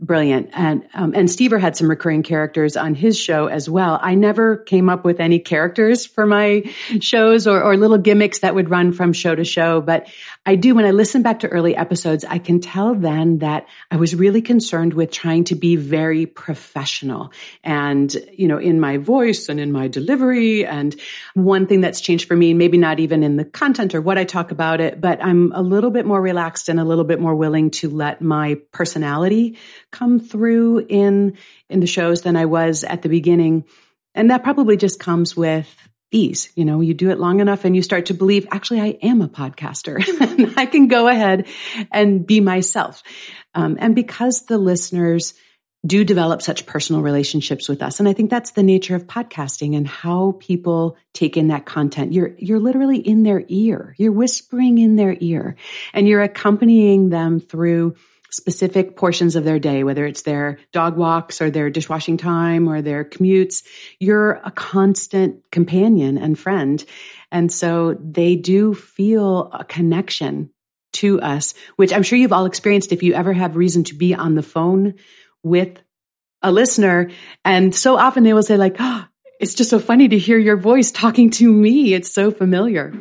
brilliant. 0.00 0.50
And 0.52 0.86
um, 0.92 1.14
and 1.14 1.30
Stever 1.30 1.58
had 1.58 1.78
some 1.78 1.88
recurring 1.88 2.22
characters 2.22 2.76
on 2.76 2.94
his 2.94 3.18
show 3.18 3.46
as 3.46 3.70
well. 3.70 3.98
I 4.02 4.16
never 4.16 4.58
came 4.58 4.90
up 4.90 5.04
with 5.04 5.18
any 5.18 5.38
characters 5.38 6.04
for 6.04 6.26
my 6.26 6.64
shows 7.00 7.46
or, 7.46 7.62
or 7.62 7.78
little 7.78 7.96
gimmicks 7.96 8.40
that 8.40 8.54
would 8.54 8.68
run 8.68 8.92
from 8.92 9.14
show 9.14 9.34
to 9.34 9.44
show, 9.44 9.80
but 9.80 10.08
I 10.48 10.54
do 10.54 10.74
when 10.74 10.86
I 10.86 10.92
listen 10.92 11.20
back 11.20 11.40
to 11.40 11.48
early 11.48 11.76
episodes, 11.76 12.24
I 12.24 12.38
can 12.38 12.60
tell 12.60 12.94
then 12.94 13.40
that 13.40 13.66
I 13.90 13.96
was 13.96 14.14
really 14.14 14.40
concerned 14.40 14.94
with 14.94 15.10
trying 15.10 15.44
to 15.44 15.54
be 15.54 15.76
very 15.76 16.24
professional 16.24 17.32
and 17.62 18.16
you 18.32 18.48
know 18.48 18.56
in 18.56 18.80
my 18.80 18.96
voice 18.96 19.50
and 19.50 19.60
in 19.60 19.72
my 19.72 19.88
delivery. 19.88 20.64
And 20.64 20.96
one 21.34 21.66
thing 21.66 21.82
that's 21.82 22.00
changed 22.00 22.26
for 22.26 22.34
me, 22.34 22.54
maybe 22.54 22.78
not 22.78 22.98
even 22.98 23.22
in 23.22 23.36
the 23.36 23.44
content 23.44 23.94
or 23.94 24.00
what 24.00 24.16
I 24.16 24.24
talk 24.24 24.50
about 24.50 24.80
it, 24.80 24.98
but 25.02 25.22
I'm 25.22 25.52
a 25.52 25.60
little 25.60 25.90
bit 25.90 26.06
more 26.06 26.22
relaxed 26.22 26.70
and 26.70 26.80
a 26.80 26.84
little 26.84 27.04
bit 27.04 27.20
more 27.20 27.34
willing 27.34 27.70
to 27.72 27.90
let 27.90 28.22
my 28.22 28.54
personality 28.72 29.58
come 29.90 30.18
through 30.18 30.86
in 30.88 31.36
in 31.68 31.80
the 31.80 31.86
shows 31.86 32.22
than 32.22 32.36
I 32.36 32.46
was 32.46 32.84
at 32.84 33.02
the 33.02 33.10
beginning. 33.10 33.66
And 34.14 34.30
that 34.30 34.44
probably 34.44 34.78
just 34.78 34.98
comes 34.98 35.36
with 35.36 35.68
ease. 36.10 36.50
You 36.54 36.64
know, 36.64 36.80
you 36.80 36.94
do 36.94 37.10
it 37.10 37.18
long 37.18 37.40
enough 37.40 37.64
and 37.64 37.76
you 37.76 37.82
start 37.82 38.06
to 38.06 38.14
believe, 38.14 38.46
actually, 38.50 38.80
I 38.80 38.98
am 39.02 39.22
a 39.22 39.28
podcaster 39.28 39.96
and 40.20 40.54
I 40.56 40.66
can 40.66 40.88
go 40.88 41.08
ahead 41.08 41.48
and 41.92 42.26
be 42.26 42.40
myself. 42.40 43.02
Um, 43.54 43.76
and 43.80 43.94
because 43.94 44.42
the 44.42 44.58
listeners 44.58 45.34
do 45.86 46.04
develop 46.04 46.42
such 46.42 46.66
personal 46.66 47.02
relationships 47.02 47.68
with 47.68 47.82
us. 47.82 48.00
And 48.00 48.08
I 48.08 48.12
think 48.12 48.30
that's 48.30 48.50
the 48.50 48.64
nature 48.64 48.96
of 48.96 49.06
podcasting 49.06 49.76
and 49.76 49.86
how 49.86 50.36
people 50.40 50.96
take 51.14 51.36
in 51.36 51.48
that 51.48 51.66
content. 51.66 52.12
You're, 52.12 52.34
you're 52.36 52.58
literally 52.58 52.98
in 52.98 53.22
their 53.22 53.44
ear. 53.46 53.94
You're 53.96 54.12
whispering 54.12 54.78
in 54.78 54.96
their 54.96 55.16
ear 55.20 55.54
and 55.94 56.08
you're 56.08 56.22
accompanying 56.22 57.10
them 57.10 57.38
through 57.38 57.94
specific 58.30 58.96
portions 58.96 59.36
of 59.36 59.44
their 59.44 59.58
day, 59.58 59.84
whether 59.84 60.04
it's 60.04 60.22
their 60.22 60.58
dog 60.72 60.96
walks 60.96 61.40
or 61.40 61.50
their 61.50 61.70
dishwashing 61.70 62.16
time 62.16 62.68
or 62.68 62.82
their 62.82 63.04
commutes, 63.04 63.64
you're 63.98 64.40
a 64.44 64.50
constant 64.50 65.42
companion 65.50 66.18
and 66.18 66.38
friend. 66.38 66.84
And 67.32 67.52
so 67.52 67.94
they 67.94 68.36
do 68.36 68.74
feel 68.74 69.50
a 69.52 69.64
connection 69.64 70.50
to 70.94 71.20
us, 71.20 71.54
which 71.76 71.92
I'm 71.92 72.02
sure 72.02 72.18
you've 72.18 72.32
all 72.32 72.46
experienced 72.46 72.92
if 72.92 73.02
you 73.02 73.14
ever 73.14 73.32
have 73.32 73.56
reason 73.56 73.84
to 73.84 73.94
be 73.94 74.14
on 74.14 74.34
the 74.34 74.42
phone 74.42 74.94
with 75.42 75.78
a 76.42 76.52
listener. 76.52 77.10
And 77.44 77.74
so 77.74 77.96
often 77.96 78.22
they 78.24 78.32
will 78.32 78.42
say 78.42 78.56
like, 78.56 78.76
oh, 78.78 79.04
it's 79.40 79.54
just 79.54 79.70
so 79.70 79.78
funny 79.78 80.08
to 80.08 80.18
hear 80.18 80.38
your 80.38 80.56
voice 80.56 80.90
talking 80.90 81.30
to 81.30 81.50
me. 81.50 81.94
It's 81.94 82.12
so 82.12 82.30
familiar. 82.30 82.92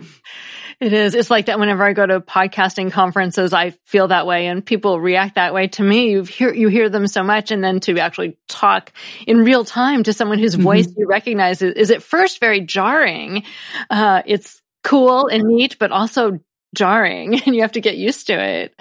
It 0.80 0.94
is. 0.94 1.16
It's 1.16 1.32
like 1.32 1.48
that 1.48 1.58
whenever 1.60 1.84
I 1.84 1.94
go 1.94 2.06
to 2.06 2.20
podcasting 2.20 2.92
conferences, 2.92 3.52
I 3.52 3.72
feel 3.86 4.10
that 4.10 4.28
way 4.28 4.46
and 4.46 4.64
people 4.64 5.00
react 5.00 5.36
that 5.36 5.52
way 5.52 5.70
to 5.70 5.84
me. 5.84 6.12
You 6.12 6.24
hear, 6.24 6.54
you 6.54 6.68
hear 6.68 6.88
them 6.88 7.08
so 7.08 7.24
much 7.24 7.50
and 7.50 7.64
then 7.64 7.80
to 7.82 7.98
actually 7.98 8.38
talk 8.48 8.94
in 9.26 9.40
real 9.40 9.66
time 9.66 10.04
to 10.04 10.14
someone 10.14 10.38
whose 10.38 10.54
mm-hmm. 10.54 10.64
voice 10.64 10.88
you 10.96 11.08
recognize 11.08 11.64
is, 11.64 11.74
is, 11.74 11.92
at 11.92 12.04
first 12.04 12.40
very 12.40 12.62
jarring. 12.62 13.44
Uh, 13.90 14.22
it's 14.28 14.62
cool 14.84 15.28
and 15.28 15.46
neat, 15.46 15.80
but 15.80 15.92
also 15.92 16.40
jarring 16.76 17.42
and 17.46 17.56
you 17.56 17.62
have 17.62 17.72
to 17.72 17.82
get 17.82 17.98
used 17.98 18.28
to 18.28 18.34
it 18.34 18.76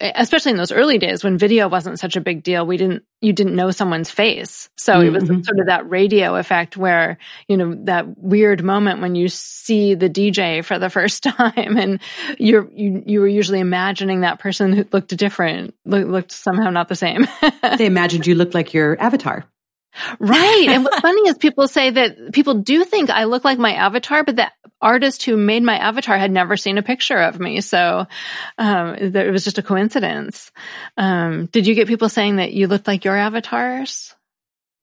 especially 0.00 0.50
in 0.50 0.56
those 0.56 0.72
early 0.72 0.98
days 0.98 1.22
when 1.22 1.38
video 1.38 1.68
wasn't 1.68 1.98
such 1.98 2.16
a 2.16 2.20
big 2.20 2.42
deal 2.42 2.66
we 2.66 2.76
didn't 2.76 3.04
you 3.20 3.32
didn't 3.32 3.54
know 3.54 3.70
someone's 3.70 4.10
face 4.10 4.68
so 4.76 4.94
mm-hmm. 4.94 5.06
it 5.06 5.12
was 5.12 5.24
mm-hmm. 5.24 5.42
sort 5.42 5.60
of 5.60 5.66
that 5.66 5.88
radio 5.88 6.34
effect 6.34 6.76
where 6.76 7.18
you 7.48 7.56
know 7.56 7.76
that 7.84 8.18
weird 8.18 8.62
moment 8.62 9.00
when 9.00 9.14
you 9.14 9.28
see 9.28 9.94
the 9.94 10.10
dj 10.10 10.64
for 10.64 10.78
the 10.78 10.90
first 10.90 11.22
time 11.22 11.76
and 11.76 12.00
you're 12.38 12.68
you, 12.72 13.02
you 13.06 13.20
were 13.20 13.28
usually 13.28 13.60
imagining 13.60 14.22
that 14.22 14.38
person 14.38 14.72
who 14.72 14.84
looked 14.92 15.16
different 15.16 15.74
looked 15.84 16.32
somehow 16.32 16.70
not 16.70 16.88
the 16.88 16.96
same 16.96 17.26
they 17.78 17.86
imagined 17.86 18.26
you 18.26 18.34
looked 18.34 18.54
like 18.54 18.74
your 18.74 19.00
avatar 19.00 19.44
Right. 20.18 20.66
And 20.68 20.84
what's 20.84 21.00
funny 21.00 21.28
is 21.28 21.36
people 21.38 21.68
say 21.68 21.90
that 21.90 22.32
people 22.32 22.54
do 22.54 22.84
think 22.84 23.10
I 23.10 23.24
look 23.24 23.44
like 23.44 23.58
my 23.58 23.74
avatar, 23.74 24.24
but 24.24 24.36
the 24.36 24.50
artist 24.80 25.22
who 25.22 25.36
made 25.36 25.62
my 25.62 25.76
avatar 25.76 26.18
had 26.18 26.30
never 26.30 26.56
seen 26.56 26.78
a 26.78 26.82
picture 26.82 27.18
of 27.18 27.38
me. 27.38 27.60
So, 27.60 28.06
um, 28.58 28.94
it 28.94 29.30
was 29.30 29.44
just 29.44 29.58
a 29.58 29.62
coincidence. 29.62 30.50
Um, 30.96 31.46
did 31.46 31.66
you 31.66 31.74
get 31.74 31.88
people 31.88 32.08
saying 32.08 32.36
that 32.36 32.52
you 32.52 32.66
looked 32.66 32.86
like 32.86 33.04
your 33.04 33.16
avatars? 33.16 34.14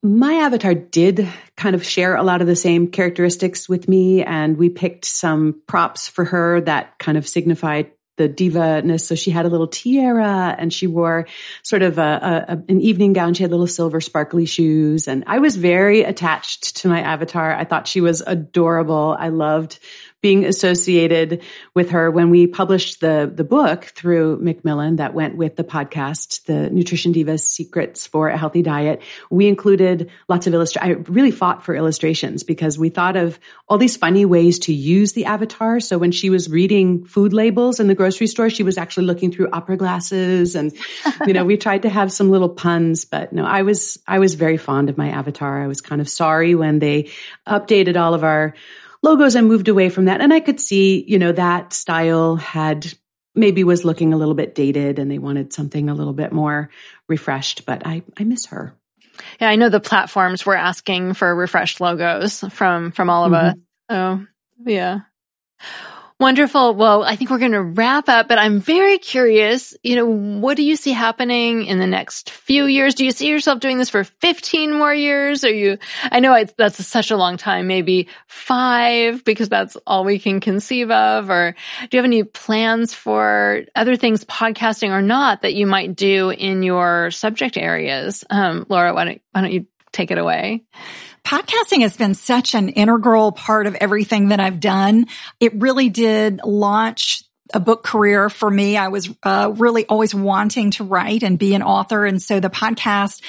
My 0.01 0.35
avatar 0.35 0.73
did 0.73 1.27
kind 1.57 1.75
of 1.75 1.85
share 1.85 2.15
a 2.15 2.23
lot 2.23 2.39
of 2.39 2.47
the 2.47 2.55
same 2.55 2.87
characteristics 2.87 3.67
with 3.67 3.89
me, 3.89 4.23
and 4.23 4.55
we 4.55 4.69
picked 4.69 5.03
some 5.03 5.61
props 5.67 6.07
for 6.07 6.23
her 6.23 6.61
that 6.61 6.97
kind 6.99 7.17
of 7.17 7.27
signified 7.27 7.91
the 8.19 8.27
diva-ness. 8.27 9.07
So 9.07 9.15
she 9.15 9.31
had 9.31 9.45
a 9.45 9.49
little 9.49 9.67
tiara 9.67 10.53
and 10.59 10.71
she 10.71 10.87
wore 10.87 11.25
sort 11.63 11.81
of 11.81 11.97
a, 11.97 12.45
a, 12.49 12.71
an 12.71 12.81
evening 12.81 13.13
gown. 13.13 13.33
She 13.33 13.43
had 13.43 13.49
little 13.49 13.65
silver 13.65 14.01
sparkly 14.01 14.45
shoes. 14.45 15.07
And 15.07 15.23
I 15.25 15.39
was 15.39 15.55
very 15.55 16.03
attached 16.03 16.75
to 16.77 16.89
my 16.89 16.99
avatar. 17.01 17.53
I 17.55 17.63
thought 17.63 17.87
she 17.87 18.01
was 18.01 18.21
adorable. 18.27 19.15
I 19.17 19.29
loved 19.29 19.79
being 20.21 20.45
associated 20.45 21.41
with 21.73 21.91
her 21.91 22.11
when 22.11 22.29
we 22.29 22.45
published 22.45 22.99
the 22.99 23.31
the 23.33 23.43
book 23.43 23.85
through 23.85 24.37
Macmillan 24.41 24.97
that 24.97 25.13
went 25.13 25.37
with 25.37 25.55
the 25.55 25.63
podcast, 25.63 26.43
the 26.45 26.69
Nutrition 26.69 27.13
Divas 27.13 27.41
Secrets 27.41 28.05
for 28.05 28.27
a 28.27 28.37
Healthy 28.37 28.61
Diet. 28.61 29.01
We 29.29 29.47
included 29.47 30.09
lots 30.27 30.45
of 30.45 30.53
illustration. 30.53 30.89
I 30.89 31.11
really 31.11 31.31
fought 31.31 31.63
for 31.63 31.73
illustrations 31.73 32.43
because 32.43 32.77
we 32.77 32.89
thought 32.89 33.15
of 33.15 33.39
all 33.69 33.77
these 33.77 33.95
funny 33.95 34.25
ways 34.25 34.59
to 34.59 34.73
use 34.73 35.13
the 35.13 35.25
avatar. 35.25 35.79
So 35.79 35.97
when 35.97 36.11
she 36.11 36.29
was 36.29 36.49
reading 36.49 37.05
food 37.05 37.31
labels 37.31 37.79
in 37.79 37.87
the 37.87 37.95
grocery 37.95 38.27
store, 38.27 38.49
she 38.49 38.63
was 38.63 38.77
actually 38.77 39.05
looking 39.05 39.31
through 39.31 39.49
opera 39.53 39.77
glasses 39.77 40.55
and 40.55 40.73
you 41.25 41.33
know, 41.33 41.45
we 41.45 41.55
tried 41.69 41.83
to 41.83 41.89
have 41.89 42.11
some 42.11 42.29
little 42.29 42.49
puns, 42.49 43.05
but 43.05 43.31
no, 43.31 43.45
I 43.45 43.61
was 43.61 43.97
I 44.05 44.19
was 44.19 44.35
very 44.35 44.57
fond 44.57 44.89
of 44.89 44.97
my 44.97 45.09
avatar. 45.09 45.61
I 45.61 45.67
was 45.67 45.79
kind 45.79 46.01
of 46.01 46.09
sorry 46.09 46.55
when 46.55 46.79
they 46.79 47.09
updated 47.47 47.95
all 47.95 48.13
of 48.13 48.23
our 48.23 48.53
logos 49.01 49.35
and 49.35 49.47
moved 49.47 49.67
away 49.67 49.89
from 49.89 50.05
that. 50.05 50.21
And 50.21 50.33
I 50.33 50.39
could 50.39 50.59
see, 50.59 51.03
you 51.07 51.19
know, 51.19 51.31
that 51.31 51.73
style 51.73 52.35
had 52.35 52.91
maybe 53.35 53.63
was 53.63 53.85
looking 53.85 54.13
a 54.13 54.17
little 54.17 54.33
bit 54.33 54.55
dated 54.55 54.99
and 54.99 55.09
they 55.09 55.19
wanted 55.19 55.53
something 55.53 55.89
a 55.89 55.95
little 55.95 56.13
bit 56.13 56.31
more 56.31 56.69
refreshed, 57.07 57.65
but 57.65 57.85
I, 57.85 58.03
I 58.17 58.23
miss 58.23 58.47
her. 58.47 58.75
Yeah, 59.39 59.49
I 59.49 59.55
know 59.55 59.69
the 59.69 59.79
platforms 59.79 60.45
were 60.45 60.55
asking 60.55 61.13
for 61.13 61.33
refreshed 61.35 61.81
logos 61.81 62.39
from 62.51 62.91
from 62.91 63.09
all 63.09 63.25
of 63.25 63.31
mm-hmm. 63.31 63.47
us. 63.47 63.55
Oh, 63.89 64.25
yeah. 64.65 64.99
Wonderful. 66.19 66.75
Well, 66.75 67.03
I 67.03 67.15
think 67.15 67.29
we're 67.29 67.39
going 67.39 67.53
to 67.53 67.61
wrap 67.61 68.09
up, 68.09 68.27
but 68.27 68.37
I'm 68.37 68.59
very 68.59 68.97
curious, 68.97 69.73
you 69.83 69.95
know, 69.95 70.05
what 70.05 70.57
do 70.57 70.63
you 70.63 70.75
see 70.75 70.91
happening 70.91 71.65
in 71.65 71.79
the 71.79 71.87
next 71.87 72.29
few 72.31 72.65
years? 72.65 72.93
Do 72.93 73.05
you 73.05 73.11
see 73.11 73.29
yourself 73.29 73.61
doing 73.61 73.77
this 73.77 73.89
for 73.89 74.03
15 74.03 74.73
more 74.73 74.93
years? 74.93 75.45
Are 75.45 75.53
you, 75.53 75.77
I 76.03 76.19
know 76.19 76.43
that's 76.57 76.85
such 76.85 77.11
a 77.11 77.15
long 77.15 77.37
time, 77.37 77.67
maybe 77.67 78.09
five, 78.27 79.23
because 79.23 79.47
that's 79.47 79.77
all 79.87 80.03
we 80.03 80.19
can 80.19 80.41
conceive 80.41 80.91
of. 80.91 81.29
Or 81.29 81.55
do 81.89 81.95
you 81.95 81.99
have 81.99 82.05
any 82.05 82.23
plans 82.25 82.93
for 82.93 83.63
other 83.73 83.95
things, 83.95 84.25
podcasting 84.25 84.89
or 84.89 85.01
not, 85.01 85.43
that 85.43 85.53
you 85.53 85.67
might 85.67 85.95
do 85.95 86.31
in 86.31 86.63
your 86.63 87.11
subject 87.11 87.55
areas? 87.55 88.25
Um, 88.29 88.65
Laura, 88.67 88.93
why 88.93 89.05
don't, 89.05 89.21
why 89.31 89.39
don't 89.39 89.53
you 89.53 89.67
take 89.93 90.11
it 90.11 90.17
away? 90.17 90.63
Podcasting 91.29 91.81
has 91.81 91.95
been 91.95 92.15
such 92.15 92.55
an 92.55 92.69
integral 92.69 93.31
part 93.31 93.67
of 93.67 93.75
everything 93.75 94.29
that 94.29 94.39
I've 94.39 94.59
done. 94.59 95.05
It 95.39 95.53
really 95.61 95.89
did 95.89 96.41
launch 96.43 97.21
a 97.53 97.59
book 97.59 97.83
career 97.83 98.31
for 98.31 98.49
me. 98.49 98.77
I 98.77 98.87
was 98.87 99.13
uh, 99.21 99.53
really 99.55 99.85
always 99.85 100.15
wanting 100.15 100.71
to 100.71 100.83
write 100.83 101.21
and 101.21 101.37
be 101.37 101.53
an 101.53 101.61
author. 101.61 102.07
And 102.07 102.19
so 102.19 102.39
the 102.39 102.49
podcast 102.49 103.21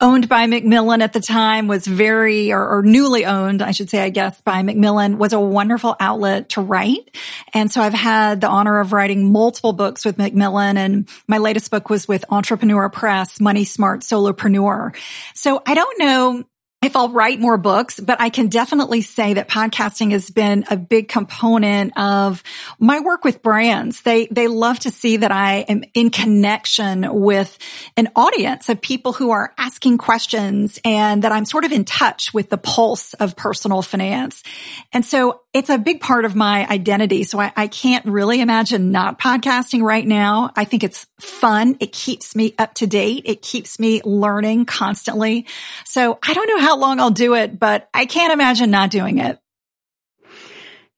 owned 0.00 0.30
by 0.30 0.46
Macmillan 0.46 1.02
at 1.02 1.12
the 1.12 1.20
time 1.20 1.68
was 1.68 1.86
very, 1.86 2.52
or, 2.52 2.78
or, 2.78 2.82
newly 2.82 3.26
owned, 3.26 3.60
I 3.60 3.72
should 3.72 3.90
say, 3.90 4.02
I 4.02 4.08
guess, 4.08 4.40
by 4.40 4.62
Macmillan 4.62 5.18
was 5.18 5.34
a 5.34 5.40
wonderful 5.40 5.94
outlet 6.00 6.50
to 6.50 6.62
write. 6.62 7.14
And 7.52 7.70
so 7.70 7.82
I've 7.82 7.94
had 7.94 8.40
the 8.40 8.48
honor 8.48 8.80
of 8.80 8.94
writing 8.94 9.30
multiple 9.30 9.74
books 9.74 10.06
with 10.06 10.16
Macmillan 10.16 10.78
and 10.78 11.08
my 11.28 11.36
latest 11.36 11.70
book 11.70 11.90
was 11.90 12.08
with 12.08 12.24
Entrepreneur 12.30 12.88
Press, 12.88 13.40
Money 13.40 13.64
Smart 13.64 14.00
Solopreneur. 14.00 14.96
So 15.34 15.62
I 15.66 15.74
don't 15.74 15.98
know 15.98 16.44
if 16.86 16.96
I'll 16.96 17.10
write 17.10 17.40
more 17.40 17.58
books, 17.58 17.98
but 17.98 18.20
I 18.20 18.30
can 18.30 18.48
definitely 18.48 19.02
say 19.02 19.34
that 19.34 19.48
podcasting 19.48 20.12
has 20.12 20.30
been 20.30 20.64
a 20.70 20.76
big 20.76 21.08
component 21.08 21.98
of 21.98 22.42
my 22.78 23.00
work 23.00 23.24
with 23.24 23.42
brands. 23.42 24.02
They, 24.02 24.26
they 24.30 24.46
love 24.46 24.78
to 24.80 24.90
see 24.90 25.18
that 25.18 25.32
I 25.32 25.58
am 25.68 25.82
in 25.94 26.10
connection 26.10 27.06
with 27.22 27.58
an 27.96 28.08
audience 28.14 28.68
of 28.68 28.80
people 28.80 29.12
who 29.12 29.32
are 29.32 29.52
asking 29.58 29.98
questions 29.98 30.78
and 30.84 31.24
that 31.24 31.32
I'm 31.32 31.44
sort 31.44 31.64
of 31.64 31.72
in 31.72 31.84
touch 31.84 32.32
with 32.32 32.50
the 32.50 32.58
pulse 32.58 33.14
of 33.14 33.34
personal 33.34 33.82
finance. 33.82 34.44
And 34.92 35.04
so 35.04 35.40
it's 35.56 35.70
a 35.70 35.78
big 35.78 36.02
part 36.02 36.26
of 36.26 36.36
my 36.36 36.68
identity. 36.68 37.24
So 37.24 37.40
I, 37.40 37.50
I 37.56 37.66
can't 37.66 38.04
really 38.04 38.42
imagine 38.42 38.92
not 38.92 39.18
podcasting 39.18 39.80
right 39.80 40.06
now. 40.06 40.50
I 40.54 40.66
think 40.66 40.84
it's 40.84 41.06
fun. 41.18 41.78
It 41.80 41.92
keeps 41.92 42.36
me 42.36 42.54
up 42.58 42.74
to 42.74 42.86
date. 42.86 43.22
It 43.24 43.40
keeps 43.40 43.78
me 43.78 44.02
learning 44.04 44.66
constantly. 44.66 45.46
So 45.86 46.18
I 46.22 46.34
don't 46.34 46.46
know 46.46 46.58
how 46.58 46.76
long 46.76 47.00
I'll 47.00 47.08
do 47.08 47.34
it, 47.34 47.58
but 47.58 47.88
I 47.94 48.04
can't 48.04 48.34
imagine 48.34 48.70
not 48.70 48.90
doing 48.90 49.16
it. 49.16 49.38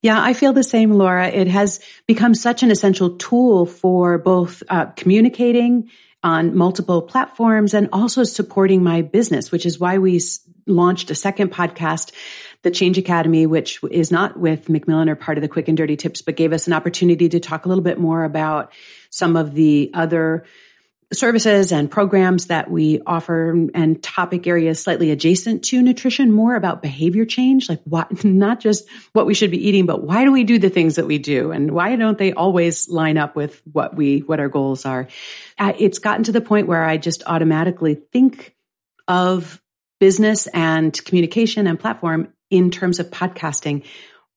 Yeah, 0.02 0.20
I 0.20 0.32
feel 0.32 0.52
the 0.52 0.64
same, 0.64 0.90
Laura. 0.90 1.28
It 1.28 1.46
has 1.46 1.78
become 2.08 2.34
such 2.34 2.64
an 2.64 2.72
essential 2.72 3.16
tool 3.16 3.64
for 3.64 4.18
both 4.18 4.64
uh, 4.68 4.86
communicating 4.86 5.88
on 6.24 6.56
multiple 6.56 7.02
platforms 7.02 7.74
and 7.74 7.90
also 7.92 8.24
supporting 8.24 8.82
my 8.82 9.02
business, 9.02 9.52
which 9.52 9.64
is 9.64 9.78
why 9.78 9.98
we 9.98 10.20
launched 10.66 11.10
a 11.10 11.14
second 11.14 11.52
podcast 11.52 12.12
the 12.62 12.70
Change 12.70 12.98
Academy, 12.98 13.46
which 13.46 13.80
is 13.90 14.10
not 14.10 14.38
with 14.38 14.68
Macmillan 14.68 15.08
or 15.08 15.14
part 15.14 15.38
of 15.38 15.42
the 15.42 15.48
Quick 15.48 15.68
and 15.68 15.76
Dirty 15.76 15.96
Tips, 15.96 16.22
but 16.22 16.36
gave 16.36 16.52
us 16.52 16.66
an 16.66 16.72
opportunity 16.72 17.28
to 17.28 17.40
talk 17.40 17.64
a 17.64 17.68
little 17.68 17.84
bit 17.84 17.98
more 17.98 18.24
about 18.24 18.72
some 19.10 19.36
of 19.36 19.54
the 19.54 19.90
other 19.94 20.44
services 21.12 21.72
and 21.72 21.90
programs 21.90 22.46
that 22.46 22.70
we 22.70 23.00
offer 23.06 23.68
and 23.74 24.02
topic 24.02 24.46
areas 24.46 24.82
slightly 24.82 25.10
adjacent 25.10 25.64
to 25.64 25.80
nutrition, 25.80 26.30
more 26.30 26.54
about 26.54 26.82
behavior 26.82 27.24
change, 27.24 27.68
like 27.68 27.80
what, 27.84 28.24
not 28.24 28.60
just 28.60 28.86
what 29.12 29.24
we 29.24 29.34
should 29.34 29.50
be 29.50 29.68
eating, 29.68 29.86
but 29.86 30.02
why 30.02 30.24
do 30.24 30.32
we 30.32 30.44
do 30.44 30.58
the 30.58 30.68
things 30.68 30.96
that 30.96 31.06
we 31.06 31.18
do? 31.18 31.50
And 31.50 31.70
why 31.70 31.96
don't 31.96 32.18
they 32.18 32.32
always 32.32 32.88
line 32.88 33.16
up 33.16 33.36
with 33.36 33.62
what 33.72 33.96
we, 33.96 34.18
what 34.20 34.40
our 34.40 34.48
goals 34.48 34.84
are? 34.84 35.08
Uh, 35.58 35.72
it's 35.78 35.98
gotten 35.98 36.24
to 36.24 36.32
the 36.32 36.42
point 36.42 36.66
where 36.66 36.84
I 36.84 36.98
just 36.98 37.22
automatically 37.26 37.94
think 37.94 38.54
of 39.06 39.62
business 40.00 40.46
and 40.48 40.92
communication 41.04 41.66
and 41.66 41.80
platform 41.80 42.32
in 42.50 42.70
terms 42.70 42.98
of 43.00 43.10
podcasting. 43.10 43.84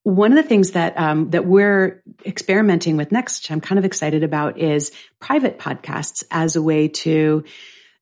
One 0.04 0.32
of 0.32 0.36
the 0.36 0.48
things 0.48 0.72
that 0.72 0.98
um, 0.98 1.30
that 1.30 1.46
we're 1.46 2.02
experimenting 2.26 2.96
with 2.96 3.12
next, 3.12 3.50
I'm 3.50 3.60
kind 3.60 3.78
of 3.78 3.84
excited 3.84 4.24
about, 4.24 4.58
is 4.58 4.90
private 5.20 5.58
podcasts 5.58 6.24
as 6.30 6.56
a 6.56 6.62
way 6.62 6.88
to 6.88 7.44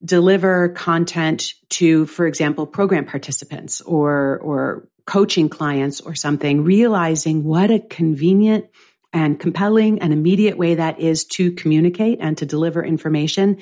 deliver 0.03 0.70
content 0.70 1.53
to, 1.68 2.07
for 2.07 2.27
example, 2.27 2.66
program 2.66 3.05
participants 3.05 3.83
or 3.83 4.38
or 4.38 4.88
coaching 5.05 5.49
clients 5.49 6.01
or 6.01 6.14
something, 6.14 6.64
realizing 6.64 7.44
what 7.44 7.70
a 7.70 7.81
convenient 7.81 8.66
and 9.12 9.40
compelling 9.40 10.01
and 10.01 10.12
immediate 10.12 10.57
way 10.57 10.77
that 10.77 11.01
is 11.01 11.25
to 11.25 11.53
communicate 11.53 12.18
and 12.20 12.38
to 12.38 12.46
deliver 12.46 12.85
information. 12.85 13.59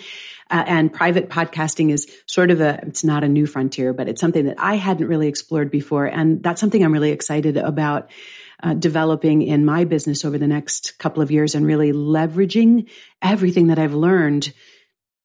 Uh, 0.51 0.65
and 0.67 0.93
private 0.93 1.29
podcasting 1.29 1.91
is 1.91 2.07
sort 2.27 2.51
of 2.51 2.61
a, 2.61 2.81
it's 2.83 3.05
not 3.05 3.25
a 3.25 3.29
new 3.29 3.47
frontier, 3.47 3.93
but 3.93 4.09
it's 4.09 4.21
something 4.21 4.47
that 4.47 4.59
I 4.59 4.75
hadn't 4.77 5.07
really 5.07 5.29
explored 5.29 5.71
before. 5.71 6.07
And 6.07 6.43
that's 6.43 6.61
something 6.61 6.83
I'm 6.85 6.93
really 6.93 7.13
excited 7.13 7.57
about. 7.57 8.11
Uh, 8.61 8.75
developing 8.75 9.43
in 9.43 9.65
my 9.65 9.85
business 9.85 10.25
over 10.25 10.37
the 10.37 10.49
next 10.49 10.99
couple 10.99 11.23
of 11.23 11.31
years 11.31 11.55
and 11.55 11.65
really 11.65 11.93
leveraging 11.93 12.89
everything 13.23 13.69
that 13.69 13.79
I've 13.79 13.95
learned 13.95 14.53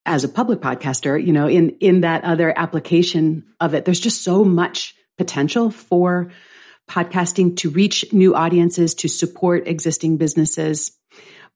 as 0.06 0.22
a 0.22 0.28
public 0.28 0.60
podcaster, 0.60 1.20
you 1.20 1.32
know, 1.32 1.48
in, 1.48 1.70
in 1.80 2.02
that 2.02 2.22
other 2.22 2.56
application 2.56 3.44
of 3.58 3.74
it. 3.74 3.84
There's 3.84 3.98
just 3.98 4.22
so 4.22 4.44
much 4.44 4.94
potential 5.18 5.72
for 5.72 6.30
podcasting 6.88 7.56
to 7.58 7.70
reach 7.70 8.12
new 8.12 8.34
audiences, 8.34 8.94
to 8.94 9.08
support 9.08 9.66
existing 9.66 10.16
businesses. 10.16 10.92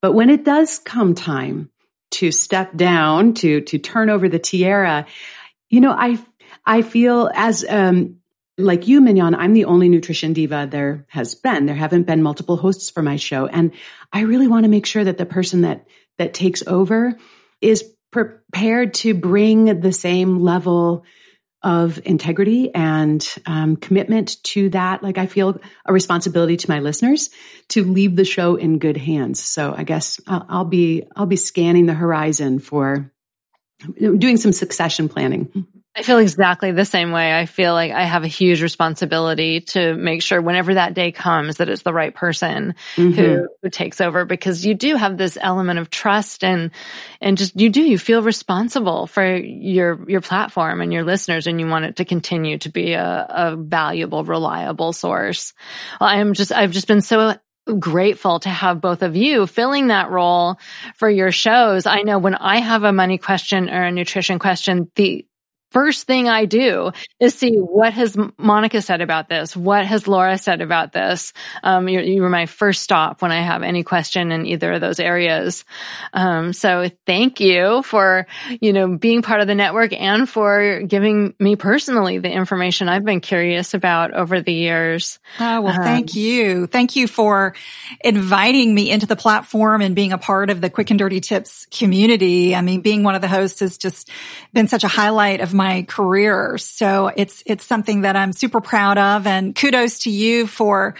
But 0.00 0.12
when 0.12 0.30
it 0.30 0.44
does 0.44 0.78
come 0.78 1.14
time 1.14 1.70
to 2.12 2.30
step 2.32 2.76
down, 2.76 3.34
to, 3.34 3.60
to 3.60 3.78
turn 3.78 4.10
over 4.10 4.28
the 4.28 4.38
tiara, 4.38 5.06
you 5.68 5.80
know, 5.80 5.92
I, 5.92 6.18
I 6.64 6.82
feel 6.82 7.30
as, 7.34 7.64
um, 7.68 8.16
like 8.56 8.88
you, 8.88 9.00
Mignon, 9.00 9.34
I'm 9.34 9.52
the 9.52 9.66
only 9.66 9.88
nutrition 9.88 10.32
diva 10.32 10.66
there 10.70 11.06
has 11.08 11.34
been. 11.34 11.66
There 11.66 11.76
haven't 11.76 12.04
been 12.04 12.22
multiple 12.22 12.56
hosts 12.56 12.90
for 12.90 13.02
my 13.02 13.16
show. 13.16 13.46
And 13.46 13.72
I 14.12 14.22
really 14.22 14.48
want 14.48 14.64
to 14.64 14.70
make 14.70 14.86
sure 14.86 15.04
that 15.04 15.18
the 15.18 15.26
person 15.26 15.60
that, 15.60 15.86
that 16.16 16.34
takes 16.34 16.66
over 16.66 17.16
is 17.60 17.84
prepared 18.10 18.94
to 18.94 19.14
bring 19.14 19.80
the 19.80 19.92
same 19.92 20.40
level 20.40 21.04
of 21.62 22.00
integrity 22.04 22.72
and 22.74 23.26
um, 23.46 23.76
commitment 23.76 24.42
to 24.44 24.68
that. 24.70 25.02
Like 25.02 25.18
I 25.18 25.26
feel 25.26 25.60
a 25.84 25.92
responsibility 25.92 26.56
to 26.56 26.70
my 26.70 26.78
listeners 26.78 27.30
to 27.68 27.84
leave 27.84 28.14
the 28.16 28.24
show 28.24 28.54
in 28.56 28.78
good 28.78 28.96
hands. 28.96 29.42
So 29.42 29.74
I 29.76 29.82
guess 29.82 30.20
I'll, 30.26 30.46
I'll 30.48 30.64
be 30.64 31.04
I'll 31.16 31.26
be 31.26 31.36
scanning 31.36 31.86
the 31.86 31.94
horizon 31.94 32.58
for 32.58 33.12
doing 33.98 34.36
some 34.36 34.52
succession 34.52 35.08
planning. 35.08 35.66
I 35.98 36.02
feel 36.02 36.18
exactly 36.18 36.70
the 36.70 36.84
same 36.84 37.10
way. 37.10 37.36
I 37.36 37.46
feel 37.46 37.74
like 37.74 37.90
I 37.90 38.04
have 38.04 38.22
a 38.22 38.28
huge 38.28 38.62
responsibility 38.62 39.62
to 39.72 39.94
make 39.94 40.22
sure 40.22 40.40
whenever 40.40 40.74
that 40.74 40.94
day 40.94 41.10
comes 41.10 41.56
that 41.56 41.68
it's 41.68 41.82
the 41.82 41.92
right 41.92 42.14
person 42.14 42.76
mm-hmm. 42.94 43.10
who, 43.10 43.48
who 43.60 43.68
takes 43.68 44.00
over 44.00 44.24
because 44.24 44.64
you 44.64 44.74
do 44.74 44.94
have 44.94 45.18
this 45.18 45.36
element 45.40 45.80
of 45.80 45.90
trust 45.90 46.44
and, 46.44 46.70
and 47.20 47.36
just 47.36 47.60
you 47.60 47.68
do, 47.68 47.82
you 47.82 47.98
feel 47.98 48.22
responsible 48.22 49.08
for 49.08 49.36
your, 49.36 50.08
your 50.08 50.20
platform 50.20 50.82
and 50.82 50.92
your 50.92 51.02
listeners 51.02 51.48
and 51.48 51.58
you 51.58 51.66
want 51.66 51.84
it 51.84 51.96
to 51.96 52.04
continue 52.04 52.58
to 52.58 52.68
be 52.68 52.92
a, 52.92 53.26
a 53.28 53.56
valuable, 53.56 54.22
reliable 54.22 54.92
source. 54.92 55.52
Well, 56.00 56.10
I 56.10 56.18
am 56.18 56.32
just, 56.32 56.52
I've 56.52 56.70
just 56.70 56.86
been 56.86 57.02
so 57.02 57.34
grateful 57.78 58.40
to 58.40 58.48
have 58.48 58.80
both 58.80 59.02
of 59.02 59.16
you 59.16 59.46
filling 59.46 59.88
that 59.88 60.10
role 60.10 60.58
for 60.94 61.10
your 61.10 61.32
shows. 61.32 61.86
I 61.86 62.02
know 62.02 62.18
when 62.18 62.34
I 62.34 62.60
have 62.60 62.84
a 62.84 62.92
money 62.92 63.18
question 63.18 63.68
or 63.68 63.82
a 63.82 63.92
nutrition 63.92 64.38
question, 64.38 64.90
the 64.94 65.26
first 65.70 66.06
thing 66.06 66.28
I 66.28 66.44
do 66.44 66.92
is 67.20 67.34
see 67.34 67.56
what 67.56 67.92
has 67.92 68.16
Monica 68.38 68.80
said 68.82 69.00
about 69.00 69.28
this? 69.28 69.56
What 69.56 69.84
has 69.86 70.08
Laura 70.08 70.38
said 70.38 70.60
about 70.60 70.92
this? 70.92 71.32
Um, 71.62 71.88
you, 71.88 72.00
you, 72.00 72.22
were 72.22 72.30
my 72.30 72.46
first 72.46 72.82
stop 72.82 73.22
when 73.22 73.32
I 73.32 73.40
have 73.40 73.62
any 73.62 73.82
question 73.82 74.32
in 74.32 74.46
either 74.46 74.72
of 74.72 74.80
those 74.80 75.00
areas. 75.00 75.64
Um, 76.12 76.52
so 76.52 76.90
thank 77.06 77.40
you 77.40 77.82
for, 77.82 78.26
you 78.60 78.72
know, 78.72 78.96
being 78.96 79.22
part 79.22 79.40
of 79.40 79.46
the 79.46 79.54
network 79.54 79.92
and 79.92 80.28
for 80.28 80.80
giving 80.82 81.34
me 81.38 81.56
personally 81.56 82.18
the 82.18 82.30
information 82.30 82.88
I've 82.88 83.04
been 83.04 83.20
curious 83.20 83.74
about 83.74 84.14
over 84.14 84.40
the 84.40 84.52
years. 84.52 85.18
Oh, 85.38 85.60
well, 85.60 85.74
um, 85.74 85.82
thank 85.82 86.14
you. 86.14 86.66
Thank 86.66 86.96
you 86.96 87.06
for 87.06 87.54
inviting 88.00 88.74
me 88.74 88.90
into 88.90 89.06
the 89.06 89.16
platform 89.16 89.82
and 89.82 89.94
being 89.94 90.12
a 90.12 90.18
part 90.18 90.50
of 90.50 90.60
the 90.60 90.70
quick 90.70 90.90
and 90.90 90.98
dirty 90.98 91.20
tips 91.20 91.66
community. 91.70 92.54
I 92.54 92.62
mean, 92.62 92.80
being 92.80 93.02
one 93.02 93.14
of 93.14 93.20
the 93.20 93.28
hosts 93.28 93.60
has 93.60 93.78
just 93.78 94.10
been 94.52 94.68
such 94.68 94.84
a 94.84 94.88
highlight 94.88 95.40
of 95.40 95.54
my 95.58 95.82
career. 95.82 96.56
So 96.56 97.10
it's, 97.14 97.42
it's 97.44 97.66
something 97.66 98.02
that 98.02 98.16
I'm 98.16 98.32
super 98.32 98.62
proud 98.62 98.96
of 98.96 99.26
and 99.26 99.54
kudos 99.54 100.00
to 100.00 100.10
you 100.10 100.46
for 100.46 100.94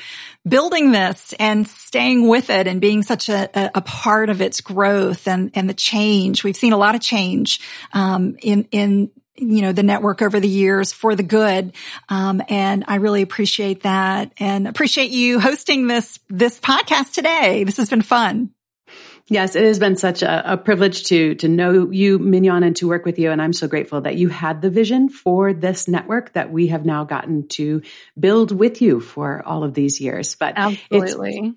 building 0.46 0.92
this 0.92 1.32
and 1.38 1.66
staying 1.66 2.28
with 2.28 2.50
it 2.50 2.66
and 2.66 2.80
being 2.80 3.02
such 3.02 3.30
a, 3.30 3.70
a 3.74 3.80
part 3.80 4.28
of 4.28 4.42
its 4.42 4.60
growth 4.60 5.26
and, 5.26 5.50
and 5.54 5.68
the 5.68 5.74
change. 5.74 6.44
We've 6.44 6.56
seen 6.56 6.74
a 6.74 6.76
lot 6.76 6.94
of 6.94 7.00
change, 7.00 7.60
um, 7.92 8.36
in, 8.42 8.68
in, 8.70 9.10
you 9.36 9.62
know, 9.62 9.72
the 9.72 9.84
network 9.84 10.20
over 10.20 10.40
the 10.40 10.48
years 10.48 10.92
for 10.92 11.14
the 11.14 11.22
good. 11.22 11.72
Um, 12.08 12.42
and 12.48 12.84
I 12.88 12.96
really 12.96 13.22
appreciate 13.22 13.84
that 13.84 14.32
and 14.38 14.66
appreciate 14.66 15.10
you 15.10 15.38
hosting 15.38 15.86
this, 15.86 16.18
this 16.28 16.58
podcast 16.58 17.12
today. 17.12 17.64
This 17.64 17.76
has 17.76 17.88
been 17.88 18.02
fun. 18.02 18.50
Yes, 19.30 19.56
it 19.56 19.64
has 19.64 19.78
been 19.78 19.96
such 19.96 20.22
a, 20.22 20.52
a, 20.52 20.56
privilege 20.56 21.04
to 21.04 21.34
to 21.36 21.48
know 21.48 21.90
you, 21.90 22.18
Mignon, 22.18 22.62
and 22.62 22.74
to 22.76 22.88
work 22.88 23.04
with 23.04 23.18
you. 23.18 23.30
And 23.30 23.42
I'm 23.42 23.52
so 23.52 23.68
grateful 23.68 24.00
that 24.02 24.16
you 24.16 24.28
had 24.28 24.62
the 24.62 24.70
vision 24.70 25.10
for 25.10 25.52
this 25.52 25.86
network 25.86 26.32
that 26.32 26.50
we 26.50 26.68
have 26.68 26.86
now 26.86 27.04
gotten 27.04 27.46
to 27.48 27.82
build 28.18 28.52
with 28.52 28.80
you 28.80 29.00
for 29.00 29.42
all 29.44 29.64
of 29.64 29.74
these 29.74 30.00
years. 30.00 30.34
But 30.34 30.54
absolutely. 30.56 31.56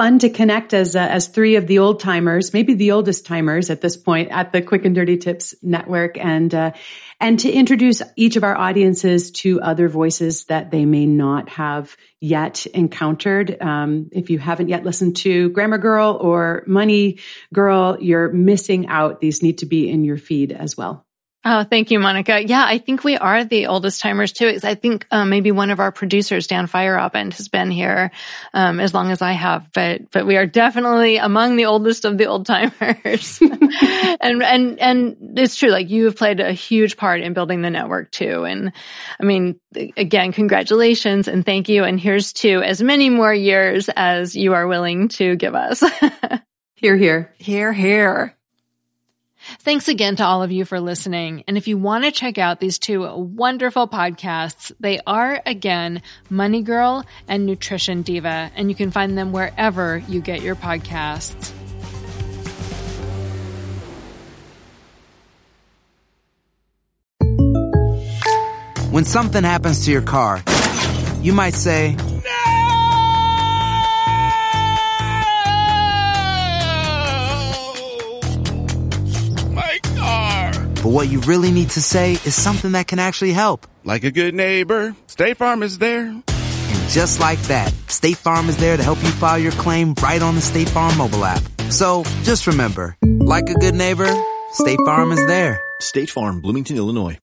Fun 0.00 0.18
to 0.20 0.30
connect 0.30 0.72
as 0.72 0.96
uh, 0.96 1.00
as 1.00 1.26
three 1.28 1.56
of 1.56 1.66
the 1.66 1.80
old 1.80 2.00
timers, 2.00 2.54
maybe 2.54 2.72
the 2.72 2.92
oldest 2.92 3.26
timers 3.26 3.68
at 3.68 3.82
this 3.82 3.98
point 3.98 4.30
at 4.30 4.50
the 4.50 4.62
Quick 4.62 4.86
and 4.86 4.94
Dirty 4.94 5.18
Tips 5.18 5.54
network, 5.62 6.16
and 6.16 6.54
uh, 6.54 6.72
and 7.20 7.38
to 7.40 7.52
introduce 7.52 8.00
each 8.16 8.36
of 8.36 8.42
our 8.42 8.56
audiences 8.56 9.30
to 9.32 9.60
other 9.60 9.90
voices 9.90 10.46
that 10.46 10.70
they 10.70 10.86
may 10.86 11.04
not 11.04 11.50
have 11.50 11.98
yet 12.18 12.64
encountered. 12.64 13.60
Um, 13.60 14.08
if 14.12 14.30
you 14.30 14.38
haven't 14.38 14.70
yet 14.70 14.84
listened 14.84 15.16
to 15.16 15.50
Grammar 15.50 15.76
Girl 15.76 16.16
or 16.18 16.64
Money 16.66 17.18
Girl, 17.52 17.98
you're 18.00 18.32
missing 18.32 18.86
out. 18.86 19.20
These 19.20 19.42
need 19.42 19.58
to 19.58 19.66
be 19.66 19.90
in 19.90 20.02
your 20.04 20.16
feed 20.16 20.50
as 20.50 20.78
well. 20.78 21.04
Oh, 21.42 21.64
thank 21.64 21.90
you, 21.90 21.98
Monica. 21.98 22.46
Yeah, 22.46 22.62
I 22.66 22.76
think 22.76 23.02
we 23.02 23.16
are 23.16 23.44
the 23.44 23.68
oldest 23.68 24.02
timers 24.02 24.32
too. 24.32 24.58
I 24.62 24.74
think 24.74 25.06
um, 25.10 25.30
maybe 25.30 25.52
one 25.52 25.70
of 25.70 25.80
our 25.80 25.90
producers, 25.90 26.46
Dan 26.46 26.66
Feierabend, 26.66 27.32
has 27.34 27.48
been 27.48 27.70
here 27.70 28.10
um, 28.52 28.78
as 28.78 28.92
long 28.92 29.10
as 29.10 29.22
I 29.22 29.32
have, 29.32 29.70
but 29.72 30.10
but 30.10 30.26
we 30.26 30.36
are 30.36 30.44
definitely 30.44 31.16
among 31.16 31.56
the 31.56 31.64
oldest 31.64 32.04
of 32.04 32.18
the 32.18 32.26
old 32.26 32.44
timers. 32.44 33.40
and 34.20 34.42
and 34.42 34.78
and 34.78 35.16
it's 35.38 35.56
true. 35.56 35.70
Like 35.70 35.88
you 35.88 36.04
have 36.06 36.16
played 36.16 36.40
a 36.40 36.52
huge 36.52 36.98
part 36.98 37.22
in 37.22 37.32
building 37.32 37.62
the 37.62 37.70
network 37.70 38.10
too. 38.10 38.44
And 38.44 38.72
I 39.18 39.24
mean, 39.24 39.58
again, 39.74 40.32
congratulations 40.32 41.26
and 41.26 41.46
thank 41.46 41.70
you. 41.70 41.84
And 41.84 41.98
here's 41.98 42.34
to 42.34 42.60
as 42.62 42.82
many 42.82 43.08
more 43.08 43.32
years 43.32 43.88
as 43.88 44.36
you 44.36 44.52
are 44.52 44.66
willing 44.66 45.08
to 45.08 45.36
give 45.36 45.54
us. 45.54 45.82
here, 46.74 46.98
here, 46.98 47.32
here, 47.38 47.72
here. 47.72 48.36
Thanks 49.58 49.88
again 49.88 50.16
to 50.16 50.24
all 50.24 50.42
of 50.42 50.50
you 50.50 50.64
for 50.64 50.80
listening. 50.80 51.44
And 51.46 51.58
if 51.58 51.68
you 51.68 51.76
want 51.76 52.04
to 52.04 52.10
check 52.12 52.38
out 52.38 52.60
these 52.60 52.78
two 52.78 53.06
wonderful 53.14 53.88
podcasts, 53.88 54.72
they 54.80 55.00
are 55.06 55.42
again 55.44 56.02
Money 56.30 56.62
Girl 56.62 57.04
and 57.28 57.44
Nutrition 57.44 58.02
Diva, 58.02 58.50
and 58.54 58.68
you 58.70 58.74
can 58.74 58.90
find 58.90 59.18
them 59.18 59.32
wherever 59.32 59.98
you 60.08 60.20
get 60.20 60.42
your 60.42 60.56
podcasts. 60.56 61.52
When 68.90 69.04
something 69.04 69.44
happens 69.44 69.84
to 69.84 69.92
your 69.92 70.02
car, 70.02 70.42
you 71.20 71.32
might 71.32 71.54
say, 71.54 71.96
But 80.82 80.92
what 80.92 81.10
you 81.10 81.20
really 81.20 81.50
need 81.50 81.70
to 81.70 81.82
say 81.82 82.12
is 82.12 82.34
something 82.34 82.72
that 82.72 82.88
can 82.88 82.98
actually 82.98 83.32
help. 83.32 83.66
Like 83.84 84.02
a 84.04 84.10
good 84.10 84.34
neighbor, 84.34 84.96
State 85.08 85.36
Farm 85.36 85.62
is 85.62 85.76
there. 85.76 86.06
And 86.06 86.88
just 86.88 87.20
like 87.20 87.38
that, 87.42 87.70
State 87.88 88.16
Farm 88.16 88.48
is 88.48 88.56
there 88.56 88.78
to 88.78 88.82
help 88.82 89.02
you 89.02 89.10
file 89.10 89.38
your 89.38 89.52
claim 89.52 89.94
right 90.02 90.22
on 90.22 90.36
the 90.36 90.40
State 90.40 90.70
Farm 90.70 90.96
mobile 90.96 91.22
app. 91.22 91.42
So 91.68 92.04
just 92.22 92.46
remember, 92.46 92.96
like 93.02 93.50
a 93.50 93.54
good 93.54 93.74
neighbor, 93.74 94.10
State 94.52 94.78
Farm 94.86 95.12
is 95.12 95.26
there. 95.26 95.60
State 95.80 96.08
Farm, 96.08 96.40
Bloomington, 96.40 96.78
Illinois. 96.78 97.18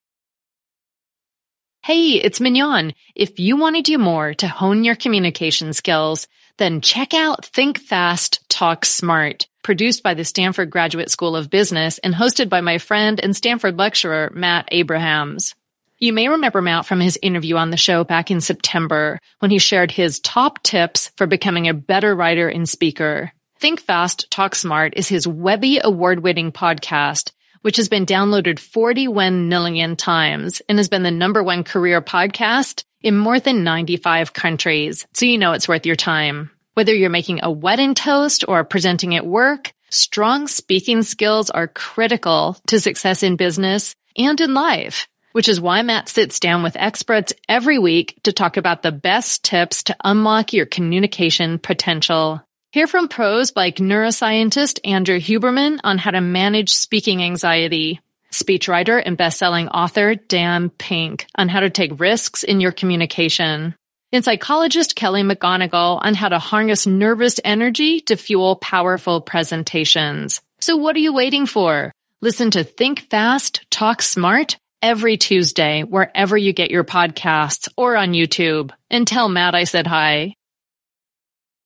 Hey, 1.83 2.11
it's 2.11 2.39
Mignon. 2.39 2.93
If 3.15 3.39
you 3.39 3.57
want 3.57 3.75
to 3.77 3.81
do 3.81 3.97
more 3.97 4.35
to 4.35 4.47
hone 4.47 4.83
your 4.83 4.95
communication 4.95 5.73
skills, 5.73 6.27
then 6.57 6.81
check 6.81 7.15
out 7.15 7.45
Think 7.45 7.79
Fast, 7.79 8.47
Talk 8.49 8.85
Smart 8.85 9.47
produced 9.67 10.01
by 10.01 10.13
the 10.13 10.23
Stanford 10.23 10.69
Graduate 10.69 11.11
School 11.11 11.35
of 11.35 11.49
Business 11.49 11.97
and 11.97 12.15
hosted 12.15 12.47
by 12.47 12.61
my 12.61 12.77
friend 12.77 13.19
and 13.19 13.35
Stanford 13.35 13.77
lecturer, 13.77 14.31
Matt 14.33 14.69
Abrahams. 14.71 15.55
You 15.99 16.13
may 16.13 16.29
remember 16.29 16.61
Matt 16.61 16.85
from 16.85 17.01
his 17.01 17.19
interview 17.21 17.57
on 17.57 17.69
the 17.69 17.75
show 17.75 18.05
back 18.05 18.31
in 18.31 18.39
September 18.39 19.19
when 19.39 19.51
he 19.51 19.59
shared 19.59 19.91
his 19.91 20.21
top 20.21 20.63
tips 20.63 21.11
for 21.17 21.27
becoming 21.27 21.67
a 21.67 21.73
better 21.73 22.15
writer 22.15 22.47
and 22.47 22.69
speaker. 22.69 23.33
Think 23.59 23.81
Fast, 23.81 24.31
Talk 24.31 24.55
Smart 24.55 24.93
is 24.95 25.09
his 25.09 25.27
Webby 25.27 25.81
award 25.83 26.21
winning 26.23 26.53
podcast, 26.53 27.33
which 27.61 27.75
has 27.75 27.89
been 27.89 28.05
downloaded 28.05 28.59
41 28.59 29.49
million 29.49 29.97
times 29.97 30.61
and 30.69 30.77
has 30.79 30.87
been 30.87 31.03
the 31.03 31.11
number 31.11 31.43
one 31.43 31.65
career 31.65 32.01
podcast 32.01 32.85
in 33.01 33.17
more 33.17 33.41
than 33.41 33.65
95 33.65 34.31
countries. 34.31 35.05
So 35.13 35.25
you 35.25 35.37
know 35.37 35.51
it's 35.51 35.67
worth 35.67 35.85
your 35.85 35.97
time. 35.97 36.51
Whether 36.77 36.93
you're 36.93 37.09
making 37.09 37.39
a 37.41 37.49
wedding 37.49 37.95
toast 37.95 38.45
or 38.47 38.63
presenting 38.63 39.15
at 39.15 39.25
work, 39.25 39.73
strong 39.89 40.47
speaking 40.47 41.01
skills 41.01 41.49
are 41.49 41.67
critical 41.67 42.55
to 42.67 42.79
success 42.79 43.23
in 43.23 43.35
business 43.35 43.95
and 44.15 44.39
in 44.39 44.53
life, 44.53 45.07
which 45.31 45.49
is 45.49 45.59
why 45.59 45.81
Matt 45.81 46.07
sits 46.07 46.39
down 46.39 46.61
with 46.61 46.75
experts 46.75 47.33
every 47.49 47.79
week 47.79 48.19
to 48.25 48.31
talk 48.31 48.57
about 48.57 48.83
the 48.83 48.91
best 48.91 49.43
tips 49.43 49.81
to 49.85 49.95
unlock 50.03 50.53
your 50.53 50.67
communication 50.67 51.57
potential. 51.57 52.43
Hear 52.71 52.85
from 52.85 53.07
pros 53.07 53.55
like 53.55 53.77
neuroscientist 53.77 54.79
Andrew 54.85 55.19
Huberman 55.19 55.79
on 55.83 55.97
how 55.97 56.11
to 56.11 56.21
manage 56.21 56.71
speaking 56.71 57.23
anxiety, 57.23 58.01
speechwriter 58.31 59.01
and 59.03 59.17
best-selling 59.17 59.67
author 59.69 60.13
Dan 60.13 60.69
Pink 60.69 61.25
on 61.33 61.49
how 61.49 61.61
to 61.61 61.71
take 61.71 61.99
risks 61.99 62.43
in 62.43 62.59
your 62.59 62.71
communication, 62.71 63.73
and 64.11 64.23
psychologist 64.23 64.95
Kelly 64.95 65.23
McGonigal 65.23 65.99
on 66.01 66.13
how 66.13 66.29
to 66.29 66.39
harness 66.39 66.87
nervous 66.87 67.39
energy 67.43 67.99
to 68.01 68.15
fuel 68.15 68.55
powerful 68.55 69.21
presentations. 69.21 70.41
So 70.59 70.77
what 70.77 70.95
are 70.95 70.99
you 70.99 71.13
waiting 71.13 71.45
for? 71.45 71.91
Listen 72.21 72.51
to 72.51 72.63
Think 72.63 73.01
Fast, 73.09 73.65
Talk 73.69 74.01
Smart 74.01 74.57
every 74.81 75.17
Tuesday, 75.17 75.83
wherever 75.83 76.37
you 76.37 76.53
get 76.53 76.71
your 76.71 76.83
podcasts 76.83 77.67
or 77.75 77.97
on 77.97 78.13
YouTube. 78.13 78.71
And 78.89 79.05
tell 79.05 79.27
Matt 79.27 79.55
I 79.55 79.65
said 79.65 79.87
hi. 79.87 80.36